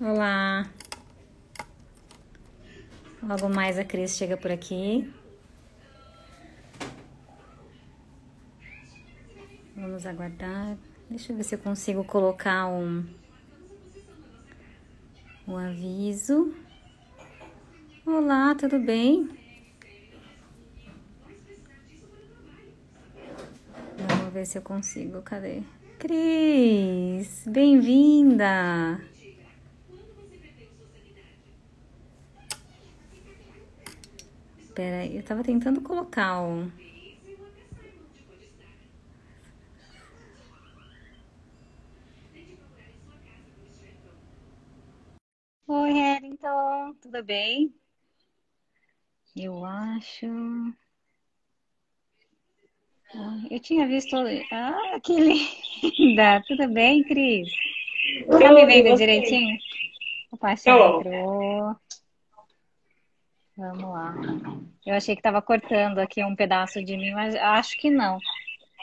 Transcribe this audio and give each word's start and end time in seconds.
Olá. 0.00 0.70
Logo 3.20 3.48
mais 3.48 3.76
a 3.76 3.84
Cris 3.84 4.16
chega 4.16 4.36
por 4.36 4.48
aqui. 4.48 5.12
Vamos 9.74 10.06
aguardar. 10.06 10.78
Deixa 11.10 11.32
eu 11.32 11.36
ver 11.36 11.42
se 11.42 11.56
eu 11.56 11.58
consigo 11.58 12.04
colocar 12.04 12.68
um, 12.68 13.04
um 15.48 15.56
aviso. 15.56 16.54
Olá, 18.06 18.54
tudo 18.54 18.78
bem? 18.78 19.28
Vamos 24.06 24.32
ver 24.32 24.46
se 24.46 24.58
eu 24.58 24.62
consigo. 24.62 25.22
Cadê? 25.22 25.60
Cris, 25.98 27.42
bem-vinda! 27.48 29.17
Pera 34.78 34.98
aí, 35.00 35.16
eu 35.16 35.24
tava 35.24 35.42
tentando 35.42 35.80
colocar 35.80 36.40
o. 36.40 36.70
Oi, 45.66 45.90
Harrington, 45.94 46.94
tudo 47.02 47.24
bem? 47.24 47.74
Eu 49.34 49.64
acho. 49.64 50.26
Ah, 53.16 53.42
Eu 53.50 53.58
tinha 53.58 53.84
visto. 53.88 54.14
Ah, 54.52 55.00
que 55.02 55.12
linda! 55.98 56.40
Tudo 56.46 56.68
bem, 56.72 57.02
Cris? 57.02 57.50
Tá 58.28 58.52
me 58.52 58.64
vendo 58.64 58.96
direitinho? 58.96 59.58
Opa, 60.30 60.54
já 60.54 60.70
entrou. 60.78 61.74
Vamos 63.58 63.82
lá. 63.82 64.14
Eu 64.86 64.94
achei 64.94 65.16
que 65.16 65.20
tava 65.22 65.42
cortando 65.42 65.98
aqui 65.98 66.22
um 66.24 66.36
pedaço 66.36 66.80
de 66.82 66.96
mim, 66.96 67.10
mas 67.10 67.34
acho 67.34 67.76
que 67.76 67.90
não. 67.90 68.18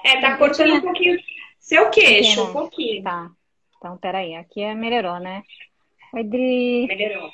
É, 0.04 0.20
tá 0.20 0.32
Eu 0.32 0.38
cortando 0.38 0.68
tinha. 0.68 0.78
um 0.80 0.82
pouquinho 0.82 1.18
seu 1.60 1.90
queixo, 1.90 2.44
um 2.44 2.52
pouquinho. 2.52 3.02
Tá. 3.02 3.32
Então, 3.78 3.98
peraí. 3.98 4.36
Aqui 4.36 4.62
é 4.62 4.76
melhorou, 4.76 5.18
né? 5.20 5.44
Oi, 6.14 6.24
Dri. 6.26 6.88
Melhorou. 6.88 7.32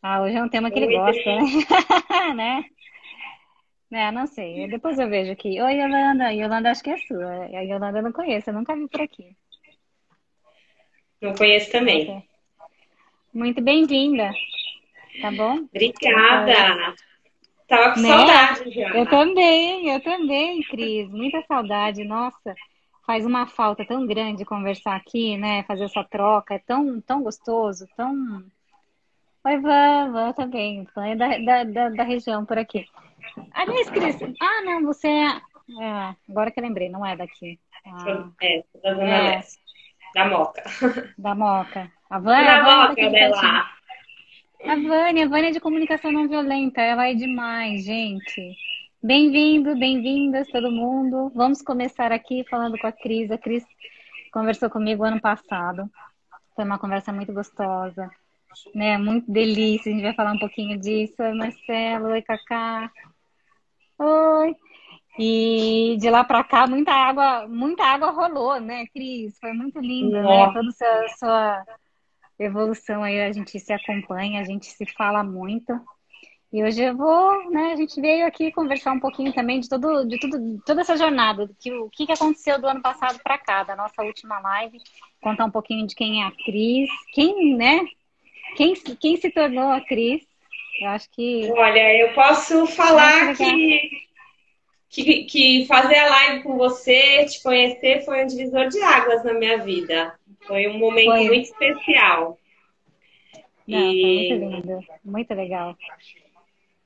Ah, 0.00 0.22
hoje 0.22 0.36
é 0.36 0.42
um 0.42 0.48
tema 0.48 0.70
que 0.70 0.78
ele 0.78 0.86
Oi, 0.86 0.94
gosta, 0.94 1.20
Dri. 1.20 1.34
né? 1.34 1.44
Né? 2.34 2.64
Né, 3.90 4.10
não 4.12 4.26
sei. 4.26 4.68
Depois 4.68 4.98
eu 4.98 5.08
vejo 5.08 5.32
aqui. 5.32 5.60
Oi, 5.60 5.74
Yolanda. 5.80 6.32
Yolanda, 6.32 6.70
acho 6.70 6.82
que 6.84 6.90
é 6.90 6.96
sua. 6.98 7.44
A 7.46 7.60
Yolanda 7.62 7.98
eu 7.98 8.02
não 8.04 8.12
conheço, 8.12 8.50
eu 8.50 8.54
nunca 8.54 8.76
vi 8.76 8.86
por 8.86 9.00
aqui. 9.00 9.36
Não 11.20 11.34
conheço 11.34 11.72
também. 11.72 12.22
Muito 13.34 13.60
bem-vinda, 13.60 14.30
tá 15.20 15.30
bom? 15.30 15.56
Obrigada. 15.74 16.94
Tava 17.68 17.94
com 17.94 18.00
Né? 18.00 18.08
saudade 18.08 18.80
Eu 18.80 19.04
já. 19.04 19.06
também, 19.06 19.90
eu 19.90 20.00
também, 20.02 20.62
Cris. 20.62 21.08
Muita 21.10 21.42
saudade. 21.46 22.02
Nossa, 22.04 22.54
faz 23.06 23.26
uma 23.26 23.46
falta 23.46 23.84
tão 23.86 24.06
grande 24.06 24.44
conversar 24.44 24.96
aqui, 24.96 25.36
né? 25.36 25.62
Fazer 25.64 25.84
essa 25.84 26.02
troca. 26.04 26.54
É 26.54 26.58
tão, 26.58 27.00
tão 27.02 27.22
gostoso, 27.22 27.86
tão. 27.96 28.42
Oi, 29.44 29.58
Van, 29.58 30.12
Van 30.12 30.32
também. 30.32 30.86
Van 30.94 31.06
é 31.06 31.16
da, 31.16 31.28
da, 31.38 31.64
da, 31.64 31.88
da 31.90 32.02
região 32.04 32.44
por 32.44 32.56
aqui. 32.58 32.86
Aliás, 33.52 33.90
Cris. 33.90 34.16
Ah, 34.40 34.62
não, 34.64 34.82
você 34.84 35.08
é. 35.08 35.26
é, 35.82 36.14
agora 36.28 36.50
que 36.50 36.58
eu 36.60 36.64
lembrei, 36.64 36.88
não 36.88 37.04
é 37.04 37.16
daqui. 37.16 37.58
Ah, 37.86 38.28
É, 38.42 38.64
da 38.82 38.94
Zona 38.94 39.04
é, 39.04 39.22
Leste, 39.36 39.58
da 40.14 40.24
Moca. 40.26 40.62
da 41.18 41.34
Moca. 41.34 41.92
A 42.10 42.18
Van, 42.18 42.34
Tô 42.34 42.40
a 42.40 42.44
na 42.44 42.62
Van 42.62 42.70
é 42.70 42.76
Moca, 42.76 42.88
daqui 42.88 43.10
pertinho. 43.10 43.52
lá. 43.52 43.70
A 44.64 44.74
Vânia, 44.74 45.24
a 45.24 45.28
Vânia 45.28 45.48
é 45.48 45.52
de 45.52 45.60
comunicação 45.60 46.10
não 46.10 46.28
violenta, 46.28 46.80
ela 46.80 47.06
é 47.06 47.14
demais, 47.14 47.84
gente. 47.84 48.56
Bem-vindo, 49.00 49.78
bem-vindas 49.78 50.48
todo 50.48 50.70
mundo. 50.70 51.30
Vamos 51.32 51.62
começar 51.62 52.10
aqui 52.10 52.44
falando 52.50 52.76
com 52.76 52.86
a 52.88 52.92
Cris. 52.92 53.30
A 53.30 53.38
Cris 53.38 53.64
conversou 54.32 54.68
comigo 54.68 55.04
ano 55.04 55.20
passado. 55.20 55.88
Foi 56.56 56.64
uma 56.64 56.78
conversa 56.78 57.12
muito 57.12 57.32
gostosa, 57.32 58.10
né? 58.74 58.98
Muito 58.98 59.30
delícia. 59.30 59.92
A 59.92 59.94
gente 59.94 60.02
vai 60.02 60.14
falar 60.14 60.32
um 60.32 60.38
pouquinho 60.38 60.76
disso. 60.76 61.14
Oi, 61.20 61.32
Marcelo. 61.34 62.08
Oi, 62.08 62.22
Cacá. 62.22 62.90
Oi. 63.96 64.56
E 65.20 65.96
de 66.00 66.10
lá 66.10 66.24
pra 66.24 66.42
cá, 66.42 66.66
muita 66.66 66.92
água, 66.92 67.46
muita 67.48 67.84
água 67.84 68.10
rolou, 68.10 68.60
né, 68.60 68.86
Cris? 68.88 69.38
Foi 69.38 69.52
muito 69.52 69.78
lindo, 69.78 70.12
né? 70.12 70.22
Nossa. 70.22 70.52
Toda 70.54 70.68
a 70.68 70.72
sua, 70.72 71.08
sua 71.16 71.64
evolução 72.38 73.02
aí, 73.02 73.20
a 73.20 73.32
gente 73.32 73.58
se 73.58 73.72
acompanha, 73.72 74.40
a 74.40 74.44
gente 74.44 74.66
se 74.66 74.86
fala 74.86 75.22
muito. 75.24 75.72
E 76.50 76.64
hoje 76.64 76.82
eu 76.82 76.96
vou, 76.96 77.50
né, 77.50 77.72
a 77.72 77.76
gente 77.76 78.00
veio 78.00 78.26
aqui 78.26 78.50
conversar 78.50 78.92
um 78.92 79.00
pouquinho 79.00 79.32
também 79.34 79.60
de 79.60 79.68
todo, 79.68 80.04
de 80.06 80.18
tudo, 80.18 80.38
de 80.38 80.64
toda 80.64 80.80
essa 80.80 80.96
jornada, 80.96 81.46
do 81.46 81.54
que, 81.54 81.70
o 81.72 81.90
que 81.90 82.06
que 82.06 82.12
aconteceu 82.12 82.58
do 82.58 82.66
ano 82.66 82.80
passado 82.80 83.18
para 83.22 83.36
cá, 83.36 83.64
da 83.64 83.76
nossa 83.76 84.02
última 84.02 84.40
live, 84.40 84.78
contar 85.20 85.44
um 85.44 85.50
pouquinho 85.50 85.86
de 85.86 85.94
quem 85.94 86.22
é 86.22 86.26
a 86.26 86.30
Cris, 86.30 86.88
quem, 87.12 87.54
né, 87.54 87.80
quem, 88.56 88.74
se- 88.74 88.96
quem 88.96 89.16
se 89.18 89.30
tornou 89.30 89.70
a 89.70 89.80
Cris. 89.82 90.26
Eu 90.80 90.88
acho 90.88 91.10
que 91.10 91.50
Olha, 91.52 91.98
eu 91.98 92.14
posso 92.14 92.66
falar 92.68 93.36
que, 93.36 93.90
que, 94.88 95.24
que 95.24 95.66
fazer 95.66 95.98
a 95.98 96.08
live 96.08 96.42
com 96.44 96.56
você, 96.56 97.26
te 97.26 97.42
conhecer, 97.42 98.04
foi 98.06 98.24
um 98.24 98.26
divisor 98.26 98.68
de 98.68 98.80
águas 98.80 99.22
na 99.22 99.34
minha 99.34 99.58
vida. 99.58 100.18
Foi 100.48 100.68
um 100.68 100.78
momento 100.78 101.12
Foi, 101.12 101.24
muito 101.24 101.46
especial. 101.46 102.40
não, 103.68 103.96
foi 104.00 104.10
muito 104.12 104.34
E 104.34 104.38
lindo, 104.38 104.86
muito 105.04 105.34
legal. 105.34 105.78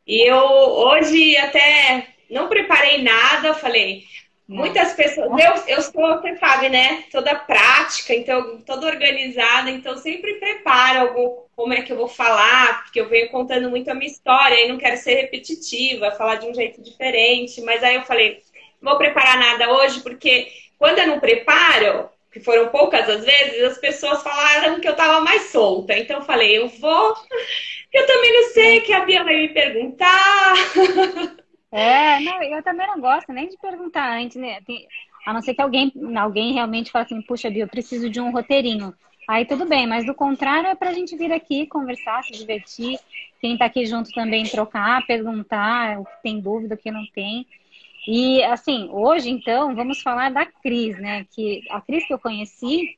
E 0.06 0.28
eu 0.30 0.38
hoje 0.38 1.36
até 1.38 2.08
não 2.30 2.48
preparei 2.48 3.02
nada, 3.02 3.48
eu 3.48 3.54
falei, 3.54 4.04
Não. 4.48 4.58
muitas 4.58 4.94
pessoas, 4.94 5.28
eu, 5.38 5.54
eu 5.76 5.82
sou, 5.82 6.20
você 6.20 6.36
sabe, 6.38 6.68
né? 6.70 7.04
Toda 7.12 7.36
prática, 7.36 8.14
então 8.14 8.60
toda 8.62 8.88
organizada, 8.88 9.70
então 9.70 9.96
sempre 9.98 10.34
preparo 10.40 11.14
como 11.56 11.72
é 11.74 11.82
que 11.82 11.92
eu 11.92 11.98
vou 11.98 12.08
falar, 12.08 12.84
porque 12.84 13.00
eu 13.00 13.08
venho 13.08 13.30
contando 13.30 13.70
muito 13.70 13.90
a 13.90 13.94
minha 13.94 14.10
história 14.10 14.64
e 14.64 14.68
não 14.68 14.78
quero 14.78 14.96
ser 14.98 15.14
repetitiva, 15.14 16.12
falar 16.12 16.36
de 16.36 16.48
um 16.48 16.54
jeito 16.54 16.82
diferente, 16.82 17.60
mas 17.62 17.82
aí 17.84 17.94
eu 17.96 18.02
falei, 18.04 18.42
não 18.80 18.92
vou 18.92 18.98
preparar 18.98 19.38
nada 19.38 19.70
hoje, 19.72 20.02
porque 20.02 20.48
quando 20.78 20.98
eu 20.98 21.06
não 21.08 21.20
preparo, 21.20 22.10
que 22.32 22.40
foram 22.40 22.68
poucas 22.70 23.08
as 23.08 23.24
vezes, 23.24 23.62
as 23.64 23.78
pessoas 23.78 24.22
falaram 24.22 24.80
que 24.80 24.88
eu 24.88 24.96
tava 24.96 25.20
mais 25.20 25.42
solta. 25.50 25.96
Então 25.96 26.18
eu 26.18 26.24
falei, 26.24 26.58
eu 26.58 26.68
vou 26.68 27.14
eu 27.92 28.06
também 28.06 28.32
não 28.32 28.50
sei, 28.50 28.80
que 28.80 28.92
a 28.92 29.04
Bia 29.04 29.22
vai 29.24 29.36
me 29.36 29.48
perguntar. 29.48 30.54
É, 31.70 32.20
não, 32.20 32.42
eu 32.42 32.62
também 32.62 32.86
não 32.86 33.00
gosto 33.00 33.32
nem 33.32 33.48
de 33.48 33.56
perguntar 33.56 34.18
antes, 34.18 34.36
né? 34.36 34.60
Tem- 34.62 34.86
a 35.24 35.32
não 35.32 35.40
ser 35.40 35.54
que 35.54 35.62
alguém, 35.62 35.90
alguém 36.18 36.52
realmente 36.52 36.90
fale 36.90 37.04
assim, 37.06 37.22
puxa, 37.22 37.48
Bia, 37.50 37.64
eu 37.64 37.68
preciso 37.68 38.10
de 38.10 38.20
um 38.20 38.30
roteirinho. 38.30 38.92
Aí 39.28 39.46
tudo 39.46 39.66
bem, 39.66 39.86
mas 39.86 40.04
do 40.04 40.14
contrário 40.14 40.68
é 40.68 40.74
pra 40.74 40.92
gente 40.92 41.16
vir 41.16 41.32
aqui 41.32 41.66
conversar, 41.66 42.22
se 42.24 42.32
divertir. 42.32 42.98
Quem 43.40 43.56
tá 43.56 43.66
aqui 43.66 43.86
junto 43.86 44.10
também 44.12 44.44
trocar, 44.44 45.06
perguntar 45.06 45.98
o 46.00 46.04
que 46.04 46.22
tem 46.22 46.40
dúvida, 46.40 46.74
o 46.74 46.78
que 46.78 46.90
não 46.90 47.04
tem. 47.14 47.46
E 48.06 48.42
assim, 48.44 48.88
hoje 48.90 49.30
então, 49.30 49.74
vamos 49.74 50.02
falar 50.02 50.30
da 50.30 50.44
Cris, 50.44 50.98
né? 50.98 51.24
Que 51.34 51.62
a 51.70 51.80
Cris 51.80 52.04
que 52.06 52.12
eu 52.12 52.18
conheci, 52.18 52.96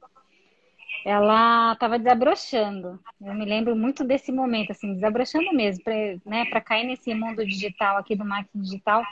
ela 1.04 1.72
estava 1.74 1.98
desabrochando. 1.98 2.98
Eu 3.20 3.34
me 3.34 3.44
lembro 3.44 3.76
muito 3.76 4.02
desse 4.02 4.32
momento, 4.32 4.72
assim, 4.72 4.94
desabrochando 4.94 5.52
mesmo, 5.52 5.84
para 5.84 5.94
né, 6.24 6.44
para 6.46 6.60
cair 6.60 6.86
nesse 6.86 7.14
mundo 7.14 7.44
digital 7.44 7.98
aqui 7.98 8.16
do 8.16 8.24
marketing 8.24 8.62
digital. 8.62 9.02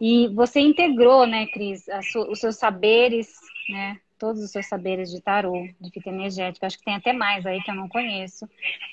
E 0.00 0.28
você 0.28 0.60
integrou, 0.60 1.26
né, 1.26 1.46
Cris, 1.46 1.86
os 2.28 2.38
seus 2.38 2.56
saberes, 2.56 3.34
né, 3.68 3.98
todos 4.18 4.42
os 4.42 4.50
seus 4.50 4.66
saberes 4.66 5.10
de 5.10 5.20
tarô, 5.20 5.68
de 5.80 5.90
fita 5.90 6.10
energética. 6.10 6.66
Acho 6.66 6.78
que 6.78 6.84
tem 6.84 6.94
até 6.94 7.12
mais 7.12 7.44
aí 7.44 7.60
que 7.62 7.70
eu 7.70 7.74
não 7.74 7.88
conheço. 7.88 8.48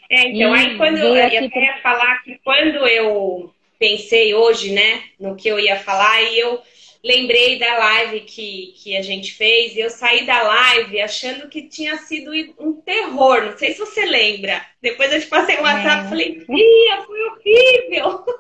É, 0.10 0.30
então, 0.30 0.54
aí 0.54 0.74
E 0.74 0.78
quando 0.78 0.98
eu, 0.98 1.16
eu 1.16 1.28
até 1.28 1.50
para. 1.50 1.62
ia 1.62 1.82
falar 1.82 2.24
que 2.24 2.40
quando 2.44 2.88
eu 2.88 3.54
pensei 3.84 4.34
hoje, 4.34 4.72
né, 4.72 5.04
no 5.20 5.36
que 5.36 5.50
eu 5.50 5.60
ia 5.60 5.78
falar, 5.78 6.22
e 6.22 6.40
eu 6.40 6.62
lembrei 7.04 7.60
da 7.60 7.78
live 7.80 8.22
que, 8.22 8.74
que 8.78 8.96
a 8.96 9.02
gente 9.02 9.34
fez, 9.34 9.76
e 9.76 9.82
eu 9.82 9.90
saí 9.90 10.26
da 10.26 10.42
live 10.42 11.02
achando 11.02 11.50
que 11.50 11.64
tinha 11.64 11.98
sido 11.98 12.32
um 12.58 12.72
terror. 12.72 13.44
Não 13.44 13.58
sei 13.58 13.74
se 13.74 13.80
você 13.80 14.06
lembra. 14.06 14.66
Depois 14.82 15.12
eu 15.12 15.20
te 15.20 15.28
passei 15.28 15.58
um 15.58 15.64
WhatsApp 15.64 16.06
e 16.06 16.10
falei, 16.10 16.46
Bia, 16.48 17.02
foi 17.06 17.22
horrível. 17.26 18.26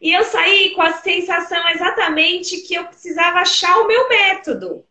E 0.00 0.12
eu 0.12 0.24
saí 0.24 0.70
com 0.70 0.82
a 0.82 0.94
sensação 0.94 1.68
exatamente 1.68 2.62
que 2.62 2.74
eu 2.74 2.86
precisava 2.86 3.38
achar 3.38 3.78
o 3.78 3.86
meu 3.86 4.08
método. 4.08 4.84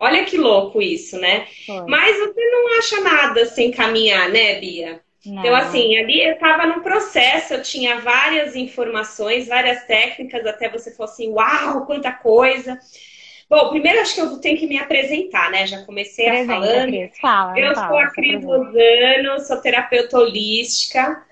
Olha 0.00 0.24
que 0.24 0.38
louco 0.38 0.80
isso, 0.80 1.18
né? 1.18 1.46
Foi. 1.66 1.84
Mas 1.86 2.18
você 2.18 2.50
não 2.50 2.78
acha 2.78 3.00
nada 3.00 3.44
sem 3.44 3.70
caminhar, 3.70 4.30
né, 4.30 4.58
Bia? 4.58 5.02
Então, 5.26 5.54
assim, 5.54 5.96
ali 5.96 6.22
eu 6.22 6.34
estava 6.34 6.66
no 6.66 6.82
processo, 6.82 7.54
eu 7.54 7.62
tinha 7.62 8.00
várias 8.00 8.54
informações, 8.54 9.48
várias 9.48 9.84
técnicas, 9.84 10.46
até 10.46 10.68
você 10.68 10.94
falou 10.94 11.12
assim, 11.12 11.32
uau, 11.32 11.84
quanta 11.84 12.12
coisa. 12.12 12.78
Bom, 13.48 13.70
primeiro 13.70 14.00
acho 14.00 14.14
que 14.14 14.20
eu 14.20 14.38
tenho 14.38 14.58
que 14.58 14.66
me 14.66 14.78
apresentar, 14.78 15.50
né? 15.50 15.66
Já 15.66 15.84
comecei 15.84 16.28
a 16.28 16.44
falando. 16.46 17.10
Fala, 17.20 17.58
eu 17.58 17.74
fala, 17.74 17.88
sou 17.88 17.98
a 17.98 18.10
Cris 18.10 18.44
Lozano, 18.44 19.40
sou 19.40 19.60
terapeuta 19.60 20.18
holística, 20.18 21.24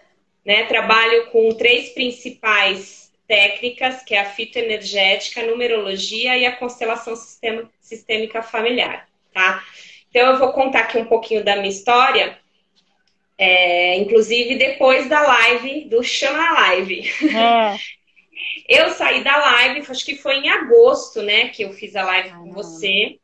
né? 0.44 0.64
Trabalho 0.64 1.26
com 1.30 1.48
três 1.54 1.90
principais 1.90 3.12
técnicas, 3.26 4.02
que 4.02 4.14
é 4.14 4.20
a 4.20 4.26
fitoenergética, 4.26 5.40
a 5.40 5.46
numerologia 5.46 6.36
e 6.36 6.46
a 6.46 6.54
constelação 6.54 7.14
sistêmica 7.80 8.42
familiar, 8.42 9.08
tá? 9.32 9.62
Então 10.10 10.32
eu 10.32 10.38
vou 10.38 10.52
contar 10.52 10.80
aqui 10.80 10.98
um 10.98 11.06
pouquinho 11.06 11.42
da 11.42 11.56
minha 11.56 11.68
história, 11.68 12.38
é, 13.36 13.96
inclusive 13.96 14.56
depois 14.56 15.08
da 15.08 15.22
live, 15.22 15.86
do 15.86 16.02
Chama 16.02 16.52
Live. 16.52 17.10
É. 17.34 17.76
Eu 18.68 18.90
saí 18.90 19.22
da 19.22 19.36
live, 19.36 19.84
acho 19.88 20.04
que 20.04 20.16
foi 20.16 20.36
em 20.36 20.48
agosto, 20.48 21.22
né, 21.22 21.48
que 21.48 21.62
eu 21.62 21.72
fiz 21.72 21.94
a 21.94 22.04
live 22.04 22.30
com 22.30 22.52
você. 22.52 23.18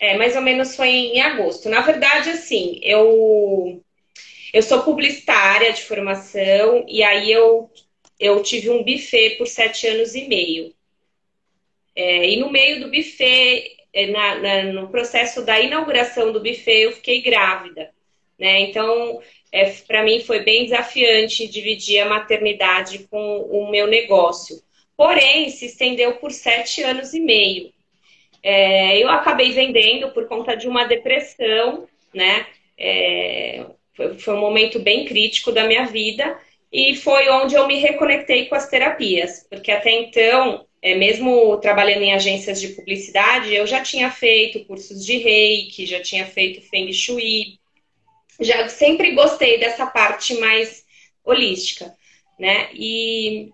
É, 0.00 0.16
mais 0.16 0.34
ou 0.36 0.42
menos 0.42 0.74
foi 0.74 0.88
em 0.88 1.20
agosto. 1.20 1.68
Na 1.68 1.80
verdade, 1.82 2.30
assim, 2.30 2.80
eu 2.82 3.82
eu 4.52 4.62
sou 4.62 4.82
publicitária 4.82 5.72
de 5.72 5.82
formação 5.82 6.84
e 6.88 7.02
aí 7.02 7.30
eu, 7.30 7.70
eu 8.18 8.42
tive 8.42 8.70
um 8.70 8.82
buffet 8.82 9.36
por 9.36 9.46
sete 9.46 9.86
anos 9.86 10.14
e 10.14 10.26
meio. 10.26 10.74
É, 11.94 12.30
e 12.30 12.36
no 12.36 12.50
meio 12.50 12.80
do 12.80 12.90
buffet, 12.90 13.76
é, 13.92 14.06
na, 14.06 14.34
na, 14.36 14.62
no 14.72 14.88
processo 14.88 15.44
da 15.44 15.60
inauguração 15.60 16.32
do 16.32 16.40
buffet, 16.40 16.84
eu 16.84 16.92
fiquei 16.92 17.20
grávida. 17.20 17.90
Né? 18.38 18.60
Então, 18.60 19.20
é, 19.50 19.70
para 19.86 20.02
mim 20.02 20.20
foi 20.20 20.40
bem 20.40 20.64
desafiante 20.64 21.48
dividir 21.48 22.00
a 22.00 22.08
maternidade 22.08 23.06
com 23.10 23.40
o 23.50 23.70
meu 23.70 23.86
negócio. 23.86 24.62
Porém, 24.96 25.48
se 25.50 25.66
estendeu 25.66 26.14
por 26.16 26.32
sete 26.32 26.82
anos 26.82 27.14
e 27.14 27.20
meio. 27.20 27.72
É, 28.42 29.02
eu 29.02 29.08
acabei 29.08 29.52
vendendo 29.52 30.10
por 30.10 30.26
conta 30.28 30.56
de 30.56 30.68
uma 30.68 30.84
depressão, 30.84 31.86
né? 32.14 32.46
É, 32.78 33.66
foi, 33.94 34.14
foi 34.18 34.34
um 34.34 34.40
momento 34.40 34.78
bem 34.78 35.04
crítico 35.04 35.50
da 35.50 35.66
minha 35.66 35.86
vida 35.86 36.38
e 36.72 36.94
foi 36.94 37.28
onde 37.30 37.54
eu 37.54 37.66
me 37.66 37.76
reconectei 37.76 38.46
com 38.46 38.54
as 38.54 38.68
terapias, 38.68 39.46
porque 39.50 39.70
até 39.70 39.90
então, 39.90 40.66
é, 40.82 40.94
mesmo 40.94 41.56
trabalhando 41.58 42.02
em 42.02 42.12
agências 42.12 42.60
de 42.60 42.68
publicidade, 42.68 43.54
eu 43.54 43.66
já 43.66 43.82
tinha 43.82 44.10
feito 44.10 44.64
cursos 44.66 45.04
de 45.04 45.16
reiki, 45.18 45.86
já 45.86 46.00
tinha 46.00 46.26
feito 46.26 46.60
feng 46.68 46.92
shui, 46.92 47.58
já 48.40 48.68
sempre 48.68 49.12
gostei 49.12 49.58
dessa 49.58 49.86
parte 49.86 50.38
mais 50.38 50.84
holística, 51.24 51.94
né? 52.38 52.68
E, 52.72 53.50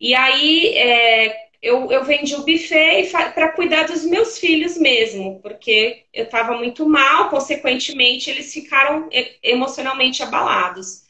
e 0.00 0.14
aí 0.14 0.76
é, 0.76 1.48
eu, 1.60 1.90
eu 1.90 2.04
vendi 2.04 2.34
o 2.34 2.44
buffet 2.44 3.10
para 3.10 3.52
cuidar 3.52 3.86
dos 3.86 4.04
meus 4.04 4.38
filhos 4.38 4.76
mesmo, 4.78 5.40
porque 5.42 6.04
eu 6.12 6.24
estava 6.24 6.56
muito 6.56 6.88
mal, 6.88 7.30
consequentemente 7.30 8.30
eles 8.30 8.52
ficaram 8.52 9.08
emocionalmente 9.42 10.22
abalados. 10.22 11.02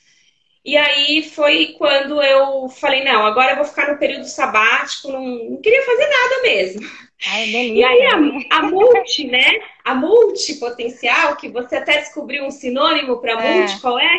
E 0.65 0.77
aí 0.77 1.23
foi 1.23 1.75
quando 1.79 2.21
eu 2.23 2.69
falei, 2.69 3.05
não, 3.05 3.25
agora 3.27 3.53
eu 3.53 3.57
vou 3.57 3.65
ficar 3.65 3.93
no 3.93 3.99
período 3.99 4.25
sabático, 4.27 5.11
não, 5.13 5.25
não 5.25 5.61
queria 5.61 5.85
fazer 5.85 6.07
nada 6.07 6.43
mesmo. 6.43 7.08
Ai, 7.27 7.49
e 7.49 7.83
aí 7.83 8.03
a, 8.07 8.59
a 8.59 8.63
multi, 8.63 9.27
né? 9.27 9.61
A 9.85 9.95
multipotencial, 9.95 11.35
que 11.37 11.49
você 11.49 11.77
até 11.77 11.99
descobriu 11.99 12.45
um 12.45 12.51
sinônimo 12.51 13.21
para 13.21 13.33
é, 13.33 13.59
multi, 13.59 13.81
qual 13.81 13.99
é? 13.99 14.19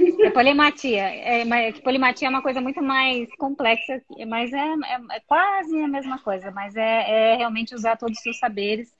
É, 0.00 0.26
é 0.26 0.30
polimatia. 0.30 1.02
É, 1.02 1.72
polimatia 1.72 2.28
é 2.28 2.30
uma 2.30 2.42
coisa 2.42 2.60
muito 2.60 2.82
mais 2.82 3.34
complexa, 3.36 4.02
mas 4.26 4.52
é, 4.52 4.58
é, 4.58 5.16
é 5.16 5.20
quase 5.26 5.80
a 5.80 5.88
mesma 5.88 6.18
coisa. 6.18 6.50
Mas 6.50 6.76
é, 6.76 7.32
é, 7.32 7.36
realmente 7.36 7.74
usar 7.74 7.96
todos 7.96 8.18
os 8.18 8.22
seus 8.22 8.38
saberes, 8.38 8.92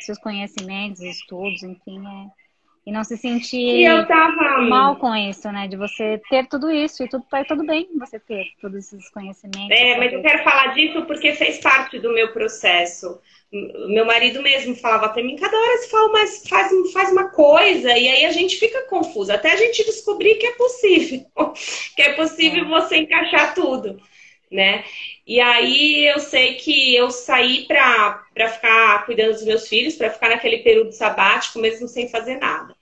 seus 0.00 0.18
conhecimentos, 0.18 1.00
estudos, 1.00 1.64
enfim, 1.64 2.00
é 2.06 2.43
e 2.86 2.92
não 2.92 3.02
se 3.02 3.16
sentir 3.16 3.86
tava... 4.06 4.60
mal 4.62 4.96
com 4.96 5.14
isso, 5.14 5.50
né? 5.50 5.66
De 5.66 5.76
você 5.76 6.20
ter 6.28 6.46
tudo 6.48 6.70
isso 6.70 7.02
e 7.02 7.08
tudo 7.08 7.24
vai 7.30 7.44
tudo 7.44 7.64
bem 7.64 7.88
você 7.98 8.20
ter 8.20 8.48
todos 8.60 8.76
esses 8.76 9.08
conhecimentos. 9.10 9.70
É, 9.70 9.96
mas 9.96 10.12
eu 10.12 10.20
quero 10.20 10.44
falar 10.44 10.74
disso 10.74 11.02
porque 11.06 11.32
fez 11.32 11.58
parte 11.58 11.98
do 11.98 12.12
meu 12.12 12.32
processo. 12.32 13.18
Meu 13.88 14.04
marido 14.04 14.42
mesmo 14.42 14.74
falava 14.74 15.08
para 15.10 15.22
mim, 15.22 15.36
cada 15.36 15.56
hora 15.56 15.78
você 15.78 15.88
fala, 15.88 16.12
mas 16.12 16.48
faz, 16.48 16.92
faz 16.92 17.12
uma 17.12 17.30
coisa, 17.30 17.96
e 17.96 18.08
aí 18.08 18.24
a 18.24 18.32
gente 18.32 18.56
fica 18.56 18.82
confuso, 18.88 19.32
até 19.32 19.52
a 19.52 19.56
gente 19.56 19.84
descobrir 19.84 20.34
que 20.34 20.46
é 20.46 20.52
possível, 20.52 21.24
que 21.94 22.02
é 22.02 22.14
possível 22.14 22.64
é. 22.64 22.68
você 22.68 22.96
encaixar 22.96 23.54
tudo, 23.54 23.96
né? 24.50 24.82
E 25.26 25.40
aí 25.40 26.06
eu 26.06 26.18
sei 26.18 26.54
que 26.54 26.94
eu 26.94 27.10
saí 27.10 27.66
para 27.66 28.48
ficar 28.52 29.06
cuidando 29.06 29.32
dos 29.32 29.44
meus 29.44 29.66
filhos, 29.68 29.96
para 29.96 30.10
ficar 30.10 30.28
naquele 30.28 30.58
período 30.58 30.92
sabático, 30.92 31.58
mesmo 31.58 31.88
sem 31.88 32.08
fazer 32.10 32.36
nada. 32.36 32.74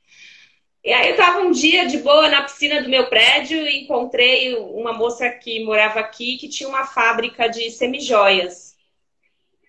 E 0.84 0.92
aí 0.92 1.08
eu 1.08 1.12
estava 1.12 1.40
um 1.40 1.52
dia 1.52 1.86
de 1.86 1.98
boa 1.98 2.28
na 2.28 2.42
piscina 2.42 2.82
do 2.82 2.88
meu 2.88 3.08
prédio 3.08 3.64
e 3.64 3.84
encontrei 3.84 4.56
uma 4.56 4.92
moça 4.92 5.30
que 5.30 5.62
morava 5.64 6.00
aqui 6.00 6.36
que 6.36 6.48
tinha 6.48 6.68
uma 6.68 6.84
fábrica 6.84 7.48
de 7.48 7.70
semijoias. 7.70 8.74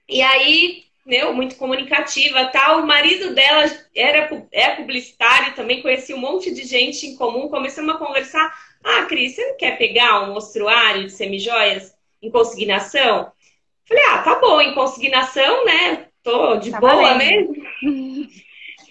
E 0.09 0.21
aí, 0.23 0.85
meu, 1.05 1.33
muito 1.33 1.55
comunicativa, 1.55 2.45
tal, 2.47 2.81
o 2.81 2.87
marido 2.87 3.35
dela 3.35 3.65
era 3.95 4.47
é 4.51 4.75
publicitário, 4.75 5.55
também 5.55 5.83
conhecia 5.83 6.15
um 6.15 6.19
monte 6.19 6.51
de 6.51 6.63
gente 6.65 7.05
em 7.05 7.15
comum, 7.15 7.47
começamos 7.47 7.93
a 7.93 7.97
conversar. 7.99 8.51
Ah, 8.83 9.05
Cris, 9.05 9.35
você 9.35 9.47
não 9.49 9.57
quer 9.57 9.77
pegar 9.77 10.23
um 10.23 10.33
mostruário 10.33 11.05
de 11.05 11.11
semijoias? 11.11 11.92
Em 12.23 12.31
consignação? 12.31 13.31
Falei, 13.87 14.03
ah, 14.07 14.17
tá 14.19 14.39
bom, 14.39 14.61
em 14.61 14.73
consignação, 14.73 15.65
né? 15.65 16.07
Tô 16.23 16.55
de 16.55 16.71
tá 16.71 16.79
boa 16.79 16.95
valendo. 16.95 17.51
mesmo. 17.51 18.29